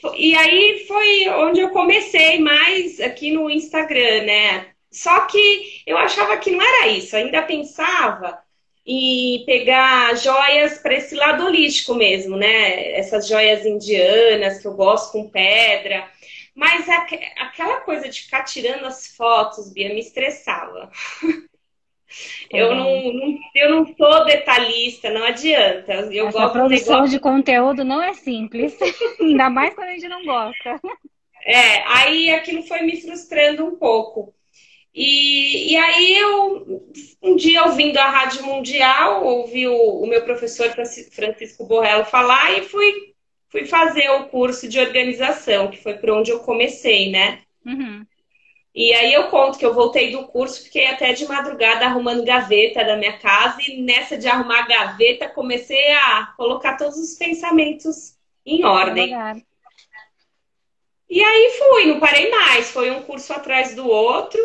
e 0.16 0.36
aí 0.36 0.84
foi 0.86 1.28
onde 1.30 1.60
eu 1.60 1.70
comecei 1.70 2.38
mais 2.38 3.00
aqui 3.00 3.32
no 3.32 3.48
Instagram, 3.48 4.24
né? 4.24 4.66
Só 4.90 5.20
que 5.20 5.82
eu 5.86 5.96
achava 5.96 6.36
que 6.36 6.50
não 6.50 6.60
era 6.60 6.88
isso, 6.88 7.16
ainda 7.16 7.40
pensava 7.42 8.38
em 8.84 9.44
pegar 9.46 10.14
joias 10.16 10.78
para 10.78 10.94
esse 10.94 11.14
lado 11.14 11.46
holístico 11.46 11.94
mesmo, 11.94 12.36
né? 12.36 12.92
Essas 12.92 13.26
joias 13.26 13.64
indianas 13.64 14.58
que 14.58 14.66
eu 14.66 14.74
gosto 14.74 15.12
com 15.12 15.30
pedra. 15.30 16.10
Mas 16.54 16.86
aquela 16.88 17.80
coisa 17.80 18.08
de 18.08 18.22
ficar 18.22 18.42
tirando 18.42 18.84
as 18.84 19.06
fotos, 19.16 19.72
Bia, 19.72 19.88
me 19.88 20.00
estressava. 20.00 20.90
Eu 22.50 22.74
não, 22.74 23.12
não, 23.12 23.38
eu 23.54 23.70
não 23.70 23.94
sou 23.96 24.24
detalhista, 24.24 25.10
não 25.10 25.24
adianta. 25.24 25.92
Eu 26.12 26.28
Essa 26.28 26.38
gosto 26.38 26.52
produção 26.52 27.04
de, 27.04 27.10
de 27.12 27.20
conteúdo 27.20 27.84
não 27.84 28.02
é 28.02 28.12
simples, 28.14 28.76
ainda 29.20 29.48
mais 29.48 29.74
quando 29.74 29.88
a 29.88 29.92
gente 29.92 30.08
não 30.08 30.24
gosta. 30.24 30.80
É, 31.44 31.82
aí 31.88 32.30
aquilo 32.30 32.62
foi 32.62 32.82
me 32.82 33.00
frustrando 33.00 33.64
um 33.66 33.76
pouco. 33.76 34.34
E, 34.94 35.72
e 35.72 35.76
aí 35.76 36.18
eu, 36.18 36.84
um 37.22 37.34
dia 37.34 37.64
ouvindo 37.64 37.96
a 37.96 38.10
Rádio 38.10 38.44
Mundial, 38.44 39.24
ouvi 39.24 39.66
o, 39.66 39.74
o 39.74 40.06
meu 40.06 40.22
professor 40.22 40.70
Francisco 41.10 41.64
Borrello 41.64 42.04
falar 42.04 42.58
e 42.58 42.62
fui, 42.62 43.14
fui 43.48 43.64
fazer 43.64 44.10
o 44.10 44.26
curso 44.26 44.68
de 44.68 44.78
organização, 44.78 45.70
que 45.70 45.82
foi 45.82 45.94
por 45.94 46.10
onde 46.10 46.30
eu 46.30 46.40
comecei, 46.40 47.10
né? 47.10 47.40
Uhum. 47.64 48.04
E 48.74 48.92
aí 48.94 49.12
eu 49.12 49.28
conto 49.28 49.58
que 49.58 49.66
eu 49.66 49.74
voltei 49.74 50.10
do 50.10 50.26
curso, 50.28 50.64
fiquei 50.64 50.86
até 50.86 51.12
de 51.12 51.26
madrugada 51.26 51.84
arrumando 51.84 52.24
gaveta 52.24 52.82
da 52.82 52.96
minha 52.96 53.18
casa 53.18 53.60
e 53.60 53.82
nessa 53.82 54.16
de 54.16 54.26
arrumar 54.26 54.66
gaveta 54.66 55.28
comecei 55.28 55.92
a 55.92 56.32
colocar 56.36 56.78
todos 56.78 56.96
os 56.96 57.14
pensamentos 57.14 58.16
em 58.46 58.64
ordem. 58.64 59.14
E 61.08 61.22
aí 61.22 61.58
fui, 61.58 61.84
não 61.84 62.00
parei 62.00 62.30
mais, 62.30 62.70
foi 62.70 62.90
um 62.90 63.02
curso 63.02 63.34
atrás 63.34 63.74
do 63.74 63.86
outro. 63.86 64.40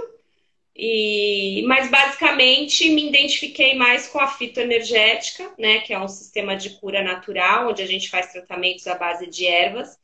E 0.76 1.64
mas 1.66 1.90
basicamente 1.90 2.90
me 2.92 3.08
identifiquei 3.08 3.76
mais 3.76 4.08
com 4.08 4.20
a 4.20 4.28
fitoenergética, 4.28 5.52
né, 5.58 5.80
que 5.80 5.92
é 5.92 6.00
um 6.00 6.08
sistema 6.08 6.56
de 6.56 6.72
cura 6.72 7.02
natural, 7.02 7.70
onde 7.70 7.82
a 7.82 7.88
gente 7.88 8.10
faz 8.10 8.32
tratamentos 8.32 8.86
à 8.88 8.94
base 8.94 9.26
de 9.26 9.48
ervas 9.48 9.98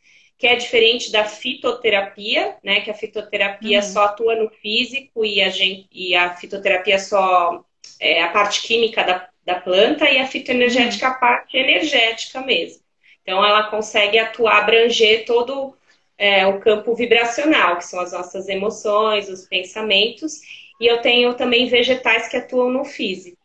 que 0.44 0.48
é 0.48 0.58
diferente 0.58 1.10
da 1.10 1.24
fitoterapia, 1.24 2.58
né? 2.62 2.82
Que 2.82 2.92
a 2.92 2.94
fitoterapia 2.94 3.78
uhum. 3.78 3.82
só 3.86 4.04
atua 4.04 4.36
no 4.36 4.50
físico 4.50 5.24
e 5.24 5.42
a, 5.42 5.48
gente, 5.48 5.88
e 5.90 6.14
a 6.14 6.36
fitoterapia 6.36 7.00
só 7.00 7.64
é 7.98 8.22
a 8.22 8.28
parte 8.28 8.62
química 8.62 9.06
da, 9.06 9.26
da 9.46 9.56
planta 9.56 10.10
e 10.10 10.18
a 10.18 10.28
fitoenergética 10.28 11.08
uhum. 11.08 11.14
a 11.14 11.16
parte 11.16 11.56
energética 11.56 12.42
mesmo. 12.42 12.84
Então 13.22 13.38
ela 13.38 13.70
consegue 13.70 14.20
atuar, 14.20 14.58
abranger 14.58 15.24
todo 15.24 15.78
é, 16.18 16.46
o 16.46 16.60
campo 16.60 16.94
vibracional, 16.94 17.78
que 17.78 17.86
são 17.86 18.02
as 18.02 18.12
nossas 18.12 18.50
emoções, 18.50 19.30
os 19.30 19.48
pensamentos, 19.48 20.42
e 20.78 20.88
eu 20.88 21.00
tenho 21.02 21.36
também 21.36 21.68
vegetais 21.68 22.28
que 22.28 22.36
atuam 22.36 22.70
no 22.70 22.84
físico. 22.84 23.38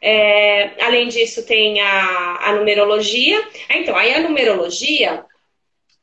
É, 0.00 0.82
além 0.82 1.08
disso, 1.08 1.44
tem 1.44 1.78
a, 1.82 2.38
a 2.40 2.52
numerologia. 2.54 3.46
Então, 3.68 3.94
aí 3.94 4.14
a 4.14 4.20
numerologia, 4.20 5.26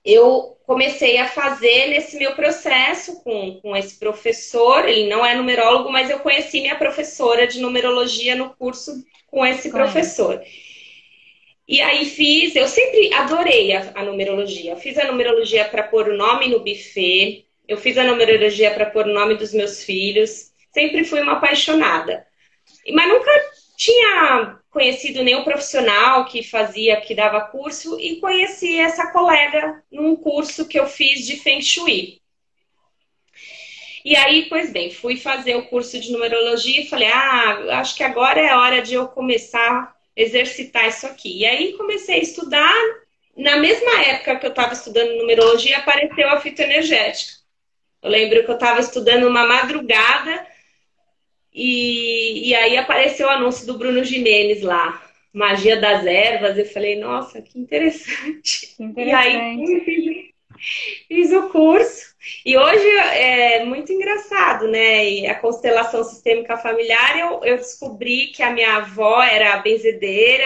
eu 0.07 0.57
comecei 0.65 1.17
a 1.17 1.27
fazer 1.27 1.87
nesse 1.87 2.17
meu 2.17 2.33
processo 2.33 3.21
com, 3.23 3.59
com 3.61 3.75
esse 3.75 3.99
professor. 3.99 4.87
Ele 4.87 5.09
não 5.09 5.25
é 5.25 5.35
numerólogo, 5.35 5.91
mas 5.91 6.09
eu 6.09 6.19
conheci 6.19 6.61
minha 6.61 6.77
professora 6.77 7.45
de 7.45 7.59
numerologia 7.59 8.33
no 8.33 8.51
curso 8.51 9.03
com 9.27 9.45
esse 9.45 9.69
professor. 9.69 10.41
E 11.67 11.81
aí 11.81 12.05
fiz, 12.05 12.55
eu 12.55 12.69
sempre 12.69 13.13
adorei 13.13 13.73
a, 13.73 13.91
a 13.95 14.03
numerologia. 14.03 14.71
Eu 14.71 14.77
fiz 14.77 14.97
a 14.97 15.11
numerologia 15.11 15.65
para 15.65 15.83
pôr 15.83 16.07
o 16.07 16.15
nome 16.15 16.47
no 16.47 16.61
buffet, 16.61 17.45
eu 17.67 17.75
fiz 17.75 17.97
a 17.97 18.05
numerologia 18.05 18.71
para 18.71 18.85
pôr 18.85 19.07
o 19.07 19.13
nome 19.13 19.35
dos 19.35 19.53
meus 19.53 19.83
filhos. 19.83 20.53
Sempre 20.73 21.03
fui 21.03 21.19
uma 21.19 21.33
apaixonada. 21.33 22.25
Mas 22.93 23.09
nunca 23.09 23.29
conhecido 24.77 25.23
nenhum 25.23 25.43
profissional 25.43 26.25
que 26.25 26.43
fazia, 26.43 27.01
que 27.01 27.15
dava 27.15 27.41
curso, 27.41 27.99
e 27.99 28.17
conheci 28.17 28.79
essa 28.79 29.07
colega 29.11 29.83
num 29.91 30.15
curso 30.15 30.67
que 30.67 30.79
eu 30.79 30.85
fiz 30.85 31.25
de 31.25 31.35
Feng 31.37 31.63
Shui. 31.63 32.21
E 34.05 34.15
aí, 34.15 34.45
pois 34.47 34.71
bem, 34.71 34.91
fui 34.91 35.17
fazer 35.17 35.55
o 35.55 35.65
curso 35.65 35.99
de 35.99 36.11
numerologia 36.11 36.81
e 36.81 36.87
falei, 36.87 37.07
ah, 37.07 37.79
acho 37.79 37.95
que 37.95 38.03
agora 38.03 38.39
é 38.39 38.55
hora 38.55 38.79
de 38.79 38.93
eu 38.93 39.07
começar 39.07 39.71
a 39.71 39.93
exercitar 40.15 40.87
isso 40.87 41.07
aqui. 41.07 41.39
E 41.39 41.45
aí 41.47 41.73
comecei 41.73 42.19
a 42.19 42.21
estudar. 42.21 42.75
Na 43.35 43.57
mesma 43.57 44.03
época 44.03 44.35
que 44.35 44.45
eu 44.45 44.51
estava 44.51 44.73
estudando 44.73 45.17
numerologia, 45.17 45.79
apareceu 45.79 46.29
a 46.29 46.39
fitoenergética. 46.39 47.33
Eu 48.03 48.11
lembro 48.11 48.45
que 48.45 48.51
eu 48.51 48.55
estava 48.55 48.79
estudando 48.79 49.27
uma 49.27 49.47
madrugada 49.47 50.45
e, 51.59 52.49
e 52.49 52.55
aí 52.55 52.77
apareceu 52.77 53.25
o 53.25 53.31
anúncio 53.31 53.65
do 53.65 53.79
Bruno 53.79 54.03
Jimenez 54.03 54.61
lá, 54.61 55.01
Magia 55.33 55.75
das 55.75 56.05
Ervas. 56.05 56.55
Eu 56.55 56.67
falei, 56.67 56.99
nossa, 56.99 57.41
que 57.41 57.57
interessante. 57.57 58.75
Que 58.77 58.83
interessante. 58.83 59.09
E 59.09 59.89
aí 59.89 60.33
fiz 61.07 61.31
o 61.33 61.49
curso. 61.49 62.15
E 62.45 62.55
hoje 62.55 62.87
é 62.87 63.65
muito 63.65 63.91
engraçado, 63.91 64.67
né? 64.67 65.09
E 65.09 65.25
a 65.25 65.33
constelação 65.33 66.03
sistêmica 66.03 66.57
familiar, 66.57 67.17
eu, 67.17 67.43
eu 67.43 67.57
descobri 67.57 68.27
que 68.27 68.43
a 68.43 68.51
minha 68.51 68.77
avó 68.77 69.23
era 69.23 69.57
benzedeira, 69.57 70.45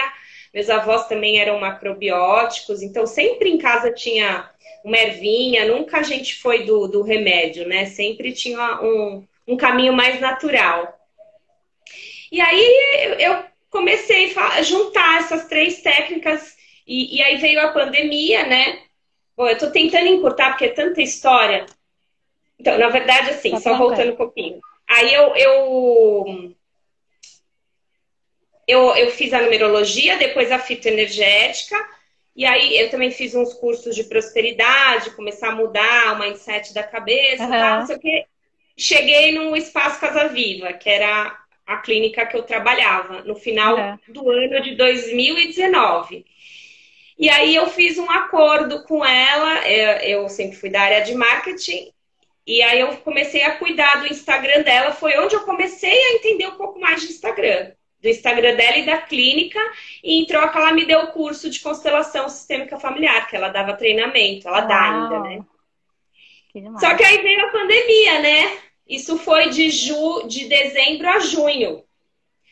meus 0.54 0.70
avós 0.70 1.08
também 1.08 1.38
eram 1.38 1.60
macrobióticos, 1.60 2.82
então 2.82 3.06
sempre 3.06 3.50
em 3.50 3.58
casa 3.58 3.92
tinha 3.92 4.48
uma 4.82 4.96
ervinha, 4.96 5.66
nunca 5.66 5.98
a 5.98 6.02
gente 6.02 6.36
foi 6.36 6.64
do, 6.64 6.88
do 6.88 7.02
remédio, 7.02 7.68
né? 7.68 7.84
Sempre 7.84 8.32
tinha 8.32 8.80
um, 8.80 9.26
um 9.46 9.56
caminho 9.58 9.92
mais 9.92 10.18
natural. 10.20 11.01
E 12.32 12.40
aí 12.40 13.16
eu 13.18 13.44
comecei 13.68 14.34
a 14.34 14.62
juntar 14.62 15.18
essas 15.18 15.46
três 15.48 15.82
técnicas, 15.82 16.56
e, 16.86 17.18
e 17.18 17.22
aí 17.22 17.36
veio 17.36 17.60
a 17.60 17.72
pandemia, 17.72 18.46
né? 18.46 18.80
Bom, 19.36 19.46
eu 19.46 19.58
tô 19.58 19.70
tentando 19.70 20.06
encurtar 20.06 20.50
porque 20.50 20.64
é 20.64 20.70
tanta 20.70 21.02
história. 21.02 21.66
Então, 22.58 22.78
na 22.78 22.88
verdade, 22.88 23.30
assim, 23.30 23.50
tá 23.50 23.60
só 23.60 23.76
voltando 23.76 24.12
um 24.12 24.16
pouquinho. 24.16 24.60
Aí 24.88 25.12
eu, 25.12 25.36
eu, 25.36 26.54
eu, 28.66 28.96
eu 28.96 29.10
fiz 29.10 29.30
a 29.34 29.42
numerologia, 29.42 30.16
depois 30.16 30.50
a 30.50 30.58
fitoenergética, 30.58 31.76
e 32.34 32.46
aí 32.46 32.78
eu 32.78 32.88
também 32.88 33.10
fiz 33.10 33.34
uns 33.34 33.52
cursos 33.52 33.94
de 33.94 34.04
prosperidade, 34.04 35.10
começar 35.10 35.48
a 35.50 35.54
mudar 35.54 36.14
o 36.14 36.18
mindset 36.18 36.72
da 36.72 36.82
cabeça, 36.82 37.44
uhum. 37.44 37.50
tal, 37.50 37.78
não 37.80 37.86
sei 37.86 37.96
o 37.96 38.00
quê. 38.00 38.26
Cheguei 38.74 39.32
no 39.32 39.54
Espaço 39.54 40.00
Casa 40.00 40.28
Viva, 40.28 40.72
que 40.72 40.88
era 40.88 41.41
a 41.66 41.76
clínica 41.78 42.26
que 42.26 42.36
eu 42.36 42.42
trabalhava, 42.42 43.22
no 43.22 43.34
final 43.34 43.76
uhum. 43.76 43.98
do 44.08 44.30
ano 44.30 44.60
de 44.60 44.74
2019. 44.74 46.24
E 47.18 47.28
aí 47.28 47.54
eu 47.54 47.68
fiz 47.68 47.98
um 47.98 48.10
acordo 48.10 48.82
com 48.84 49.04
ela, 49.04 49.68
eu 49.68 50.28
sempre 50.28 50.56
fui 50.56 50.70
da 50.70 50.80
área 50.80 51.00
de 51.02 51.14
marketing, 51.14 51.92
e 52.46 52.62
aí 52.62 52.80
eu 52.80 52.96
comecei 52.98 53.44
a 53.44 53.56
cuidar 53.56 54.00
do 54.00 54.08
Instagram 54.08 54.62
dela, 54.62 54.92
foi 54.92 55.16
onde 55.18 55.34
eu 55.34 55.44
comecei 55.44 55.92
a 55.92 56.12
entender 56.14 56.46
um 56.48 56.56
pouco 56.56 56.80
mais 56.80 57.00
de 57.00 57.08
Instagram. 57.08 57.72
Do 58.00 58.08
Instagram 58.08 58.56
dela 58.56 58.78
e 58.78 58.86
da 58.86 58.98
clínica, 58.98 59.60
e 60.02 60.20
em 60.20 60.26
troca 60.26 60.58
ela 60.58 60.72
me 60.72 60.84
deu 60.84 61.00
o 61.02 61.12
curso 61.12 61.48
de 61.48 61.60
constelação 61.60 62.28
sistêmica 62.28 62.80
familiar, 62.80 63.28
que 63.28 63.36
ela 63.36 63.48
dava 63.48 63.76
treinamento, 63.76 64.48
ela 64.48 64.58
Uau. 64.58 64.68
dá 64.68 64.80
ainda, 64.80 65.20
né? 65.20 65.44
Que 66.52 66.64
Só 66.80 66.96
que 66.96 67.04
aí 67.04 67.22
veio 67.22 67.46
a 67.46 67.50
pandemia, 67.50 68.18
né? 68.18 68.58
Isso 68.88 69.18
foi 69.18 69.48
de, 69.50 69.70
ju... 69.70 70.26
de 70.26 70.46
dezembro 70.46 71.08
a 71.08 71.18
junho. 71.18 71.84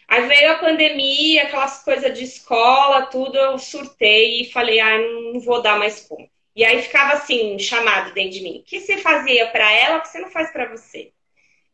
Aí 0.08 0.26
veio 0.26 0.52
a 0.52 0.58
pandemia, 0.58 1.44
aquelas 1.44 1.84
coisas 1.84 2.16
de 2.18 2.24
escola, 2.24 3.06
tudo, 3.06 3.38
eu 3.38 3.58
surtei 3.58 4.40
e 4.40 4.50
falei, 4.50 4.80
ah, 4.80 4.98
não 4.98 5.38
vou 5.40 5.62
dar 5.62 5.78
mais 5.78 6.00
conta. 6.00 6.28
E 6.54 6.64
aí 6.64 6.82
ficava 6.82 7.12
assim, 7.12 7.58
chamado 7.60 8.12
dentro 8.12 8.32
de 8.32 8.42
mim. 8.42 8.58
O 8.58 8.62
que 8.64 8.80
você 8.80 8.98
fazia 8.98 9.46
para 9.46 9.70
ela 9.70 10.00
que 10.00 10.08
você 10.08 10.18
não 10.18 10.28
faz 10.28 10.52
para 10.52 10.68
você? 10.68 11.12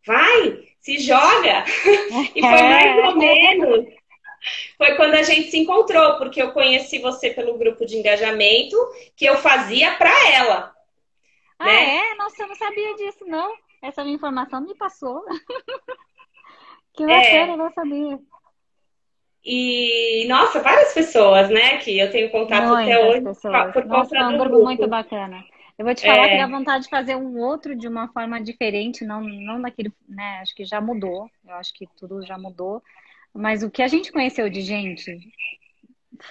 Vai, 0.04 0.68
se 0.80 0.98
joga. 0.98 1.64
e 2.36 2.40
foi 2.40 2.62
mais 2.62 3.08
ou 3.08 3.16
menos. 3.16 3.86
Foi 4.76 4.94
quando 4.96 5.14
a 5.14 5.22
gente 5.22 5.50
se 5.50 5.58
encontrou, 5.58 6.18
porque 6.18 6.40
eu 6.40 6.52
conheci 6.52 6.98
você 6.98 7.30
pelo 7.30 7.56
grupo 7.56 7.86
de 7.86 7.96
engajamento 7.96 8.76
que 9.16 9.25
eu 9.25 9.38
fazia 9.38 9.94
para 9.94 10.12
ela. 10.30 10.75
Ah, 11.58 11.64
né? 11.64 11.96
é? 11.96 12.14
Nossa, 12.16 12.42
eu 12.42 12.48
não 12.48 12.54
sabia 12.54 12.94
disso, 12.96 13.25
não. 13.26 13.54
Essa 13.87 14.02
minha 14.02 14.16
informação 14.16 14.61
me 14.61 14.75
passou. 14.75 15.25
Que 16.97 17.05
bacana, 17.05 17.52
é. 17.52 17.57
não 17.57 17.71
sabia. 17.73 18.19
E, 19.45 20.26
nossa, 20.28 20.61
várias 20.61 20.95
pessoas, 20.95 21.50
né, 21.50 21.76
que 21.76 21.99
eu 21.99 22.11
tenho 22.11 22.31
contato 22.31 22.66
Muitas 22.66 22.85
até 22.85 23.07
hoje. 23.07 23.21
Pessoas. 23.21 23.73
Por 23.73 23.85
nossa, 23.85 24.16
é 24.16 24.26
um 24.26 24.38
grupo, 24.38 24.64
muito 24.64 24.88
bacana. 24.88 25.45
Eu 25.78 25.85
vou 25.85 25.95
te 25.95 26.07
falar 26.07 26.26
é... 26.26 26.28
que 26.31 26.38
dá 26.38 26.47
vontade 26.47 26.85
de 26.85 26.90
fazer 26.90 27.14
um 27.14 27.38
outro 27.38 27.76
de 27.76 27.87
uma 27.87 28.09
forma 28.09 28.40
diferente, 28.40 29.05
não, 29.05 29.21
não 29.21 29.61
daquele, 29.61 29.93
né, 30.09 30.38
acho 30.40 30.55
que 30.55 30.64
já 30.64 30.81
mudou, 30.81 31.31
eu 31.47 31.55
acho 31.55 31.73
que 31.75 31.87
tudo 31.99 32.25
já 32.25 32.38
mudou, 32.38 32.83
mas 33.33 33.62
o 33.62 33.71
que 33.71 33.83
a 33.83 33.88
gente 33.88 34.11
conheceu 34.11 34.49
de 34.49 34.62
gente 34.62 35.21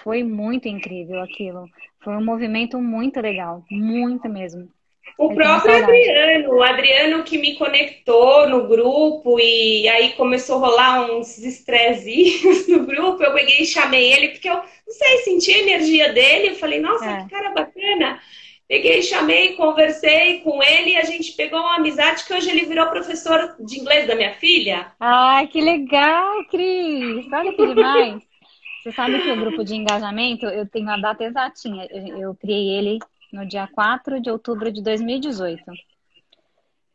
foi 0.02 0.24
muito 0.24 0.68
incrível 0.68 1.22
aquilo. 1.22 1.70
Foi 2.00 2.18
um 2.18 2.26
movimento 2.26 2.82
muito 2.82 3.22
legal, 3.22 3.64
muito 3.70 4.28
mesmo. 4.28 4.68
O 5.18 5.34
próprio 5.34 5.82
Adriano, 5.82 6.56
o 6.56 6.62
Adriano 6.62 7.24
que 7.24 7.38
me 7.38 7.56
conectou 7.56 8.50
no 8.50 8.68
grupo 8.68 9.40
e 9.40 9.88
aí 9.88 10.12
começou 10.14 10.58
a 10.58 10.68
rolar 10.68 11.12
uns 11.12 11.38
estressinhos 11.38 12.68
no 12.68 12.86
grupo. 12.86 13.24
Eu 13.24 13.34
peguei 13.34 13.62
e 13.62 13.66
chamei 13.66 14.12
ele, 14.12 14.30
porque 14.30 14.50
eu 14.50 14.56
não 14.56 14.94
sei, 14.94 15.18
senti 15.20 15.54
a 15.54 15.60
energia 15.60 16.12
dele. 16.12 16.50
Eu 16.50 16.56
falei, 16.56 16.82
nossa, 16.82 17.10
é. 17.10 17.24
que 17.24 17.30
cara 17.30 17.52
bacana. 17.52 18.20
Peguei, 18.68 19.04
chamei, 19.04 19.54
conversei 19.54 20.40
com 20.40 20.62
ele 20.62 20.92
e 20.92 20.98
a 20.98 21.04
gente 21.04 21.34
pegou 21.34 21.60
uma 21.60 21.76
amizade 21.76 22.26
que 22.26 22.34
hoje 22.34 22.50
ele 22.50 22.66
virou 22.66 22.88
professor 22.88 23.56
de 23.60 23.80
inglês 23.80 24.08
da 24.08 24.16
minha 24.16 24.34
filha. 24.34 24.88
Ai, 25.00 25.48
que 25.48 25.62
legal, 25.62 26.44
Cris! 26.50 27.32
Olha 27.32 27.54
que 27.54 27.68
demais! 27.68 28.24
Você 28.84 28.92
sabe 28.92 29.22
que 29.22 29.32
o 29.32 29.40
grupo 29.40 29.64
de 29.64 29.76
engajamento, 29.76 30.46
eu 30.48 30.68
tenho 30.68 30.90
a 30.90 30.98
data 30.98 31.24
exatinha. 31.24 31.88
Eu 32.20 32.36
criei 32.36 32.78
ele 32.78 33.00
no 33.36 33.46
dia 33.46 33.68
4 33.68 34.22
de 34.22 34.32
outubro 34.32 34.72
de 34.72 34.82
2018. 34.82 35.62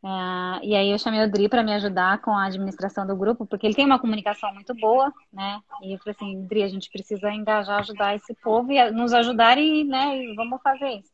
Uh, 0.03 0.57
e 0.63 0.75
aí 0.75 0.89
eu 0.89 0.97
chamei 0.97 1.23
o 1.23 1.29
Dri 1.29 1.47
para 1.47 1.61
me 1.61 1.71
ajudar 1.75 2.19
com 2.21 2.31
a 2.31 2.47
administração 2.47 3.05
do 3.05 3.15
grupo, 3.15 3.45
porque 3.45 3.67
ele 3.67 3.75
tem 3.75 3.85
uma 3.85 3.99
comunicação 3.99 4.51
muito 4.51 4.73
boa, 4.73 5.13
né? 5.31 5.61
E 5.83 5.93
eu 5.93 5.99
falei 5.99 6.15
assim, 6.15 6.47
Dri, 6.47 6.63
a 6.63 6.67
gente 6.67 6.89
precisa 6.89 7.31
engajar, 7.31 7.79
ajudar 7.79 8.15
esse 8.15 8.33
povo 8.33 8.71
e 8.71 8.91
nos 8.91 9.13
ajudar 9.13 9.59
e, 9.59 9.83
né, 9.83 10.17
e 10.17 10.33
vamos 10.33 10.59
fazer 10.63 10.89
isso. 10.89 11.11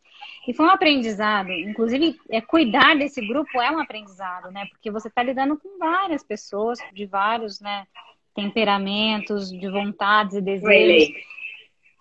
E 0.48 0.54
foi 0.54 0.66
um 0.66 0.70
aprendizado, 0.70 1.52
inclusive, 1.52 2.18
é, 2.30 2.40
cuidar 2.40 2.96
desse 2.96 3.20
grupo 3.28 3.62
é 3.62 3.70
um 3.70 3.80
aprendizado, 3.80 4.50
né? 4.52 4.66
Porque 4.70 4.90
você 4.90 5.10
está 5.10 5.22
lidando 5.22 5.58
com 5.58 5.78
várias 5.78 6.24
pessoas 6.24 6.80
de 6.94 7.06
vários, 7.06 7.60
né, 7.60 7.86
temperamentos, 8.34 9.52
de 9.52 9.68
vontades 9.68 10.38
e 10.38 10.42
desejos. 10.42 10.70
Really? 10.70 11.14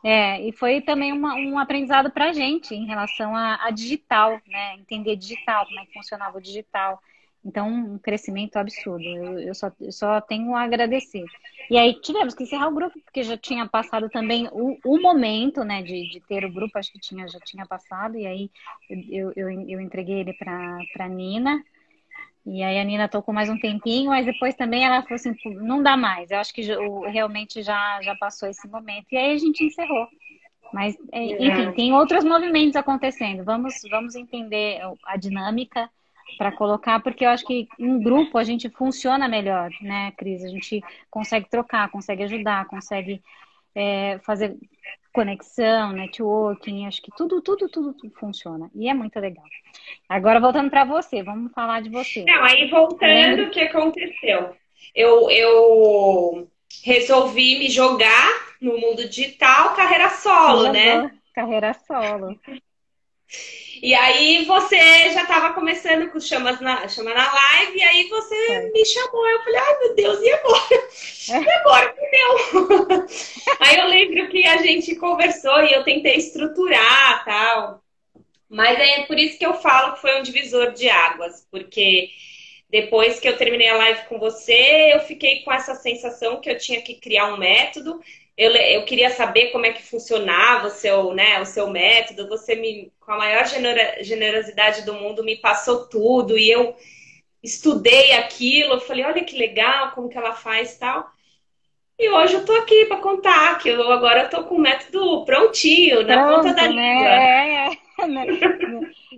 É, 0.04 0.40
e 0.40 0.52
foi 0.52 0.80
também 0.80 1.12
uma, 1.12 1.34
um 1.34 1.58
aprendizado 1.58 2.10
para 2.10 2.30
a 2.30 2.32
gente 2.32 2.74
em 2.74 2.86
relação 2.86 3.34
a, 3.34 3.66
a, 3.66 3.70
digital, 3.70 4.40
né? 4.46 4.74
Entender 4.74 5.16
digital, 5.16 5.66
como 5.66 5.80
é 5.80 5.86
que 5.86 5.92
funcionava 5.92 6.38
o 6.38 6.40
digital. 6.40 7.00
Então, 7.44 7.68
um 7.68 7.98
crescimento 7.98 8.56
absurdo. 8.56 9.04
Eu, 9.04 9.38
eu, 9.38 9.54
só, 9.54 9.70
eu 9.80 9.92
só 9.92 10.20
tenho 10.20 10.54
a 10.54 10.62
agradecer. 10.62 11.24
E 11.70 11.78
aí 11.78 12.00
tivemos 12.00 12.34
que 12.34 12.42
encerrar 12.42 12.68
o 12.68 12.74
grupo, 12.74 13.00
porque 13.04 13.22
já 13.22 13.36
tinha 13.36 13.66
passado 13.68 14.08
também 14.08 14.48
o, 14.52 14.76
o 14.84 15.00
momento, 15.00 15.64
né, 15.64 15.82
de, 15.82 16.08
de 16.10 16.20
ter 16.20 16.44
o 16.44 16.52
grupo, 16.52 16.78
acho 16.78 16.92
que 16.92 16.98
tinha, 16.98 17.26
já 17.28 17.38
tinha 17.40 17.64
passado, 17.64 18.16
e 18.16 18.26
aí 18.26 18.50
eu, 18.90 19.32
eu, 19.36 19.50
eu 19.68 19.80
entreguei 19.80 20.20
ele 20.20 20.32
para 20.32 20.78
a 21.00 21.08
Nina, 21.08 21.64
e 22.46 22.62
aí 22.62 22.78
a 22.78 22.84
Nina 22.84 23.08
tocou 23.08 23.34
mais 23.34 23.50
um 23.50 23.58
tempinho, 23.58 24.10
mas 24.10 24.24
depois 24.24 24.54
também 24.54 24.84
ela 24.84 25.02
falou 25.02 25.16
assim, 25.16 25.34
não 25.56 25.82
dá 25.82 25.96
mais. 25.96 26.30
Eu 26.30 26.38
acho 26.38 26.54
que 26.54 26.62
realmente 27.08 27.60
já, 27.60 28.00
já 28.02 28.14
passou 28.14 28.48
esse 28.48 28.68
momento. 28.68 29.06
E 29.10 29.16
aí 29.16 29.32
a 29.32 29.36
gente 29.36 29.64
encerrou. 29.64 30.06
Mas, 30.72 30.96
é, 31.12 31.44
enfim, 31.44 31.72
tem 31.72 31.92
outros 31.92 32.24
movimentos 32.24 32.76
acontecendo. 32.76 33.44
Vamos, 33.44 33.74
vamos 33.90 34.14
entender 34.14 34.80
a 35.04 35.16
dinâmica 35.16 35.90
para 36.38 36.52
colocar, 36.52 37.00
porque 37.00 37.24
eu 37.24 37.30
acho 37.30 37.44
que 37.44 37.66
em 37.78 38.00
grupo 38.00 38.38
a 38.38 38.44
gente 38.44 38.68
funciona 38.70 39.28
melhor, 39.28 39.70
né, 39.80 40.12
Cris? 40.16 40.44
A 40.44 40.48
gente 40.48 40.80
consegue 41.10 41.48
trocar, 41.48 41.90
consegue 41.90 42.22
ajudar, 42.24 42.66
consegue 42.66 43.22
é, 43.74 44.18
fazer 44.20 44.56
conexão, 45.16 45.92
networking, 45.92 46.86
acho 46.86 47.00
que 47.00 47.10
tudo, 47.16 47.40
tudo, 47.40 47.70
tudo, 47.70 47.94
tudo 47.94 48.12
funciona. 48.20 48.70
E 48.74 48.86
é 48.86 48.92
muito 48.92 49.18
legal. 49.18 49.44
Agora 50.06 50.38
voltando 50.38 50.68
para 50.68 50.84
você, 50.84 51.22
vamos 51.22 51.52
falar 51.52 51.80
de 51.80 51.88
você. 51.88 52.22
Não, 52.24 52.44
aí 52.44 52.68
voltando, 52.68 53.44
o 53.44 53.50
que 53.50 53.62
aconteceu? 53.62 54.54
Eu, 54.94 55.30
eu 55.30 56.46
resolvi 56.84 57.58
me 57.58 57.70
jogar 57.70 58.28
no 58.60 58.78
mundo 58.78 59.08
digital, 59.08 59.74
carreira 59.74 60.10
solo, 60.10 60.70
né? 60.70 61.10
Carreira 61.34 61.72
solo. 61.72 62.38
E 63.82 63.94
aí 63.94 64.44
você 64.46 65.10
já 65.12 65.22
estava 65.22 65.52
começando 65.52 66.10
com 66.10 66.18
chamas 66.18 66.60
na, 66.60 66.88
chama 66.88 67.12
na 67.12 67.32
live, 67.32 67.76
e 67.76 67.82
aí 67.82 68.08
você 68.08 68.34
é. 68.34 68.70
me 68.70 68.84
chamou. 68.84 69.28
Eu 69.28 69.42
falei, 69.42 69.60
ai 69.60 69.78
meu 69.78 69.94
Deus, 69.94 70.20
e 70.22 70.32
agora? 70.32 70.88
É. 71.30 71.42
E 71.42 71.50
agora? 71.50 71.94
Meu? 72.10 73.06
aí 73.60 73.76
eu 73.76 73.86
lembro 73.86 74.28
que 74.28 74.46
a 74.46 74.56
gente 74.58 74.96
conversou 74.96 75.62
e 75.62 75.72
eu 75.72 75.84
tentei 75.84 76.16
estruturar 76.16 77.24
tal. 77.24 77.82
Mas 78.48 78.78
é 78.78 79.02
por 79.02 79.18
isso 79.18 79.38
que 79.38 79.46
eu 79.46 79.54
falo 79.54 79.94
que 79.94 80.00
foi 80.00 80.18
um 80.18 80.22
divisor 80.22 80.72
de 80.72 80.88
águas, 80.88 81.46
porque 81.50 82.10
depois 82.70 83.20
que 83.20 83.28
eu 83.28 83.36
terminei 83.36 83.68
a 83.68 83.76
live 83.76 84.06
com 84.08 84.18
você, 84.18 84.92
eu 84.94 85.00
fiquei 85.00 85.42
com 85.42 85.52
essa 85.52 85.74
sensação 85.74 86.40
que 86.40 86.48
eu 86.48 86.58
tinha 86.58 86.80
que 86.80 86.94
criar 86.94 87.32
um 87.32 87.36
método 87.36 88.00
eu, 88.36 88.52
eu 88.52 88.84
queria 88.84 89.10
saber 89.10 89.50
como 89.50 89.64
é 89.64 89.72
que 89.72 89.82
funcionava 89.82 90.66
o 90.66 90.70
seu, 90.70 91.14
né, 91.14 91.40
o 91.40 91.46
seu 91.46 91.70
método. 91.70 92.28
Você 92.28 92.54
me, 92.54 92.92
com 93.00 93.12
a 93.12 93.18
maior 93.18 93.44
generosidade 94.02 94.84
do 94.84 94.92
mundo, 94.92 95.24
me 95.24 95.36
passou 95.36 95.86
tudo 95.86 96.36
e 96.36 96.50
eu 96.50 96.76
estudei 97.42 98.12
aquilo. 98.12 98.74
Eu 98.74 98.80
falei, 98.80 99.04
olha 99.04 99.24
que 99.24 99.38
legal, 99.38 99.92
como 99.92 100.08
que 100.08 100.18
ela 100.18 100.32
faz 100.32 100.76
tal. 100.76 101.10
E 101.98 102.10
hoje 102.10 102.34
eu 102.34 102.44
tô 102.44 102.52
aqui 102.52 102.84
para 102.84 102.98
contar 102.98 103.58
que 103.58 103.70
eu 103.70 103.90
agora 103.90 104.28
tô 104.28 104.44
com 104.44 104.56
o 104.56 104.60
método 104.60 105.24
prontinho, 105.24 106.06
na 106.06 106.26
Pronto, 106.26 106.42
ponta 106.42 106.54
da 106.54 106.68
né? 106.68 106.68
língua. 106.68 107.08
É, 107.08 107.70
é, 107.98 108.06
né? 108.06 108.26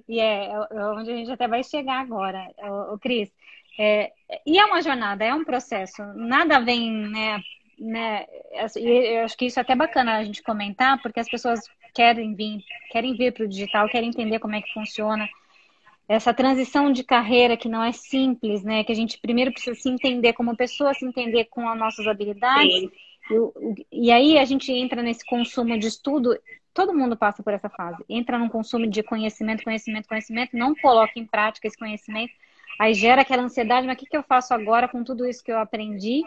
E 0.09 0.21
é, 0.21 0.45
é 0.53 0.85
onde 0.95 1.11
a 1.11 1.17
gente 1.17 1.33
até 1.33 1.49
vai 1.49 1.65
chegar 1.65 2.01
agora, 2.01 2.49
o, 2.59 2.95
o 2.95 2.99
Cris. 3.01 3.29
É, 3.77 4.13
e 4.47 4.59
é 4.59 4.65
uma 4.65 4.81
jornada, 4.81 5.25
é 5.25 5.35
um 5.35 5.45
processo. 5.45 6.03
Nada 6.15 6.61
vem 6.61 6.89
né, 6.91 7.41
né, 7.79 8.27
e 8.77 9.19
eu 9.19 9.25
acho 9.25 9.37
que 9.37 9.47
isso 9.47 9.59
é 9.59 9.63
até 9.63 9.75
bacana 9.75 10.17
a 10.17 10.25
gente 10.25 10.43
comentar, 10.43 11.01
porque 11.01 11.21
as 11.21 11.29
pessoas 11.29 11.61
querem 11.95 12.35
vir, 12.35 12.65
querem 12.91 13.17
vir 13.17 13.33
para 13.33 13.45
o 13.45 13.49
digital, 13.49 13.89
querem 13.89 14.09
entender 14.09 14.39
como 14.39 14.55
é 14.55 14.63
que 14.63 14.73
funciona 14.73 15.29
essa 16.09 16.33
transição 16.33 16.91
de 16.91 17.05
carreira 17.05 17.57
que 17.57 17.69
não 17.69 17.85
é 17.85 17.93
simples, 17.93 18.63
né? 18.63 18.83
Que 18.83 18.93
a 18.93 18.95
gente 18.95 19.21
primeiro 19.21 19.53
precisa 19.53 19.79
se 19.79 19.91
entender 19.91 20.33
como 20.33 20.57
pessoa, 20.57 20.95
se 20.95 21.05
entender 21.05 21.45
com 21.47 21.69
as 21.69 21.79
nossas 21.79 22.07
habilidades. 22.07 22.89
E, 23.31 24.07
e 24.07 24.11
aí 24.11 24.39
a 24.39 24.45
gente 24.47 24.73
entra 24.73 25.03
nesse 25.03 25.25
consumo 25.27 25.79
de 25.79 25.87
estudo. 25.87 26.39
Todo 26.73 26.95
mundo 26.95 27.15
passa 27.15 27.43
por 27.43 27.53
essa 27.53 27.69
fase. 27.69 28.03
Entra 28.09 28.39
num 28.39 28.49
consumo 28.49 28.87
de 28.87 29.03
conhecimento, 29.03 29.63
conhecimento, 29.63 30.09
conhecimento, 30.09 30.57
não 30.57 30.75
coloca 30.75 31.13
em 31.17 31.27
prática 31.27 31.69
esse 31.69 31.77
conhecimento. 31.77 32.33
Aí 32.81 32.95
gera 32.95 33.21
aquela 33.21 33.43
ansiedade, 33.43 33.87
mas 33.87 33.97
o 33.97 33.99
que, 33.99 34.07
que 34.07 34.17
eu 34.17 34.23
faço 34.23 34.55
agora 34.55 34.89
com 34.89 35.05
tudo 35.05 35.27
isso 35.27 35.45
que 35.45 35.53
eu 35.53 35.59
aprendi? 35.59 36.23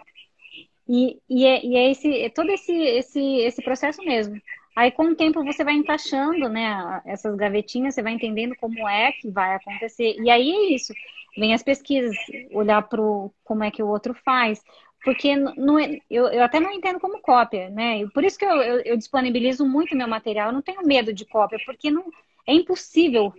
E, 0.93 1.21
e, 1.29 1.45
é, 1.45 1.65
e 1.65 1.75
é, 1.77 1.91
esse, 1.91 2.21
é 2.21 2.29
todo 2.29 2.49
esse, 2.51 2.73
esse, 2.73 3.19
esse 3.37 3.61
processo 3.63 4.03
mesmo. 4.03 4.35
Aí, 4.75 4.91
com 4.91 5.05
o 5.05 5.15
tempo, 5.15 5.41
você 5.41 5.63
vai 5.63 5.73
encaixando 5.73 6.49
né, 6.49 7.01
essas 7.05 7.33
gavetinhas, 7.37 7.95
você 7.95 8.03
vai 8.03 8.11
entendendo 8.11 8.57
como 8.57 8.85
é 8.89 9.13
que 9.13 9.29
vai 9.29 9.55
acontecer. 9.55 10.17
E 10.19 10.29
aí 10.29 10.51
é 10.51 10.75
isso. 10.75 10.93
Vem 11.37 11.53
as 11.53 11.63
pesquisas, 11.63 12.13
olhar 12.51 12.81
para 12.81 12.99
como 13.45 13.63
é 13.63 13.71
que 13.71 13.81
o 13.81 13.87
outro 13.87 14.13
faz. 14.25 14.61
Porque 15.01 15.33
não, 15.33 15.79
é, 15.79 15.97
eu, 16.09 16.27
eu 16.27 16.43
até 16.43 16.59
não 16.59 16.71
entendo 16.71 16.99
como 16.99 17.21
cópia, 17.21 17.69
né? 17.69 18.05
Por 18.13 18.25
isso 18.25 18.37
que 18.37 18.45
eu, 18.45 18.57
eu, 18.61 18.81
eu 18.81 18.97
disponibilizo 18.97 19.65
muito 19.65 19.95
meu 19.95 20.09
material. 20.09 20.47
Eu 20.49 20.53
não 20.53 20.61
tenho 20.61 20.85
medo 20.85 21.13
de 21.13 21.25
cópia, 21.25 21.57
porque 21.65 21.89
não, 21.89 22.03
é 22.45 22.53
impossível 22.53 23.33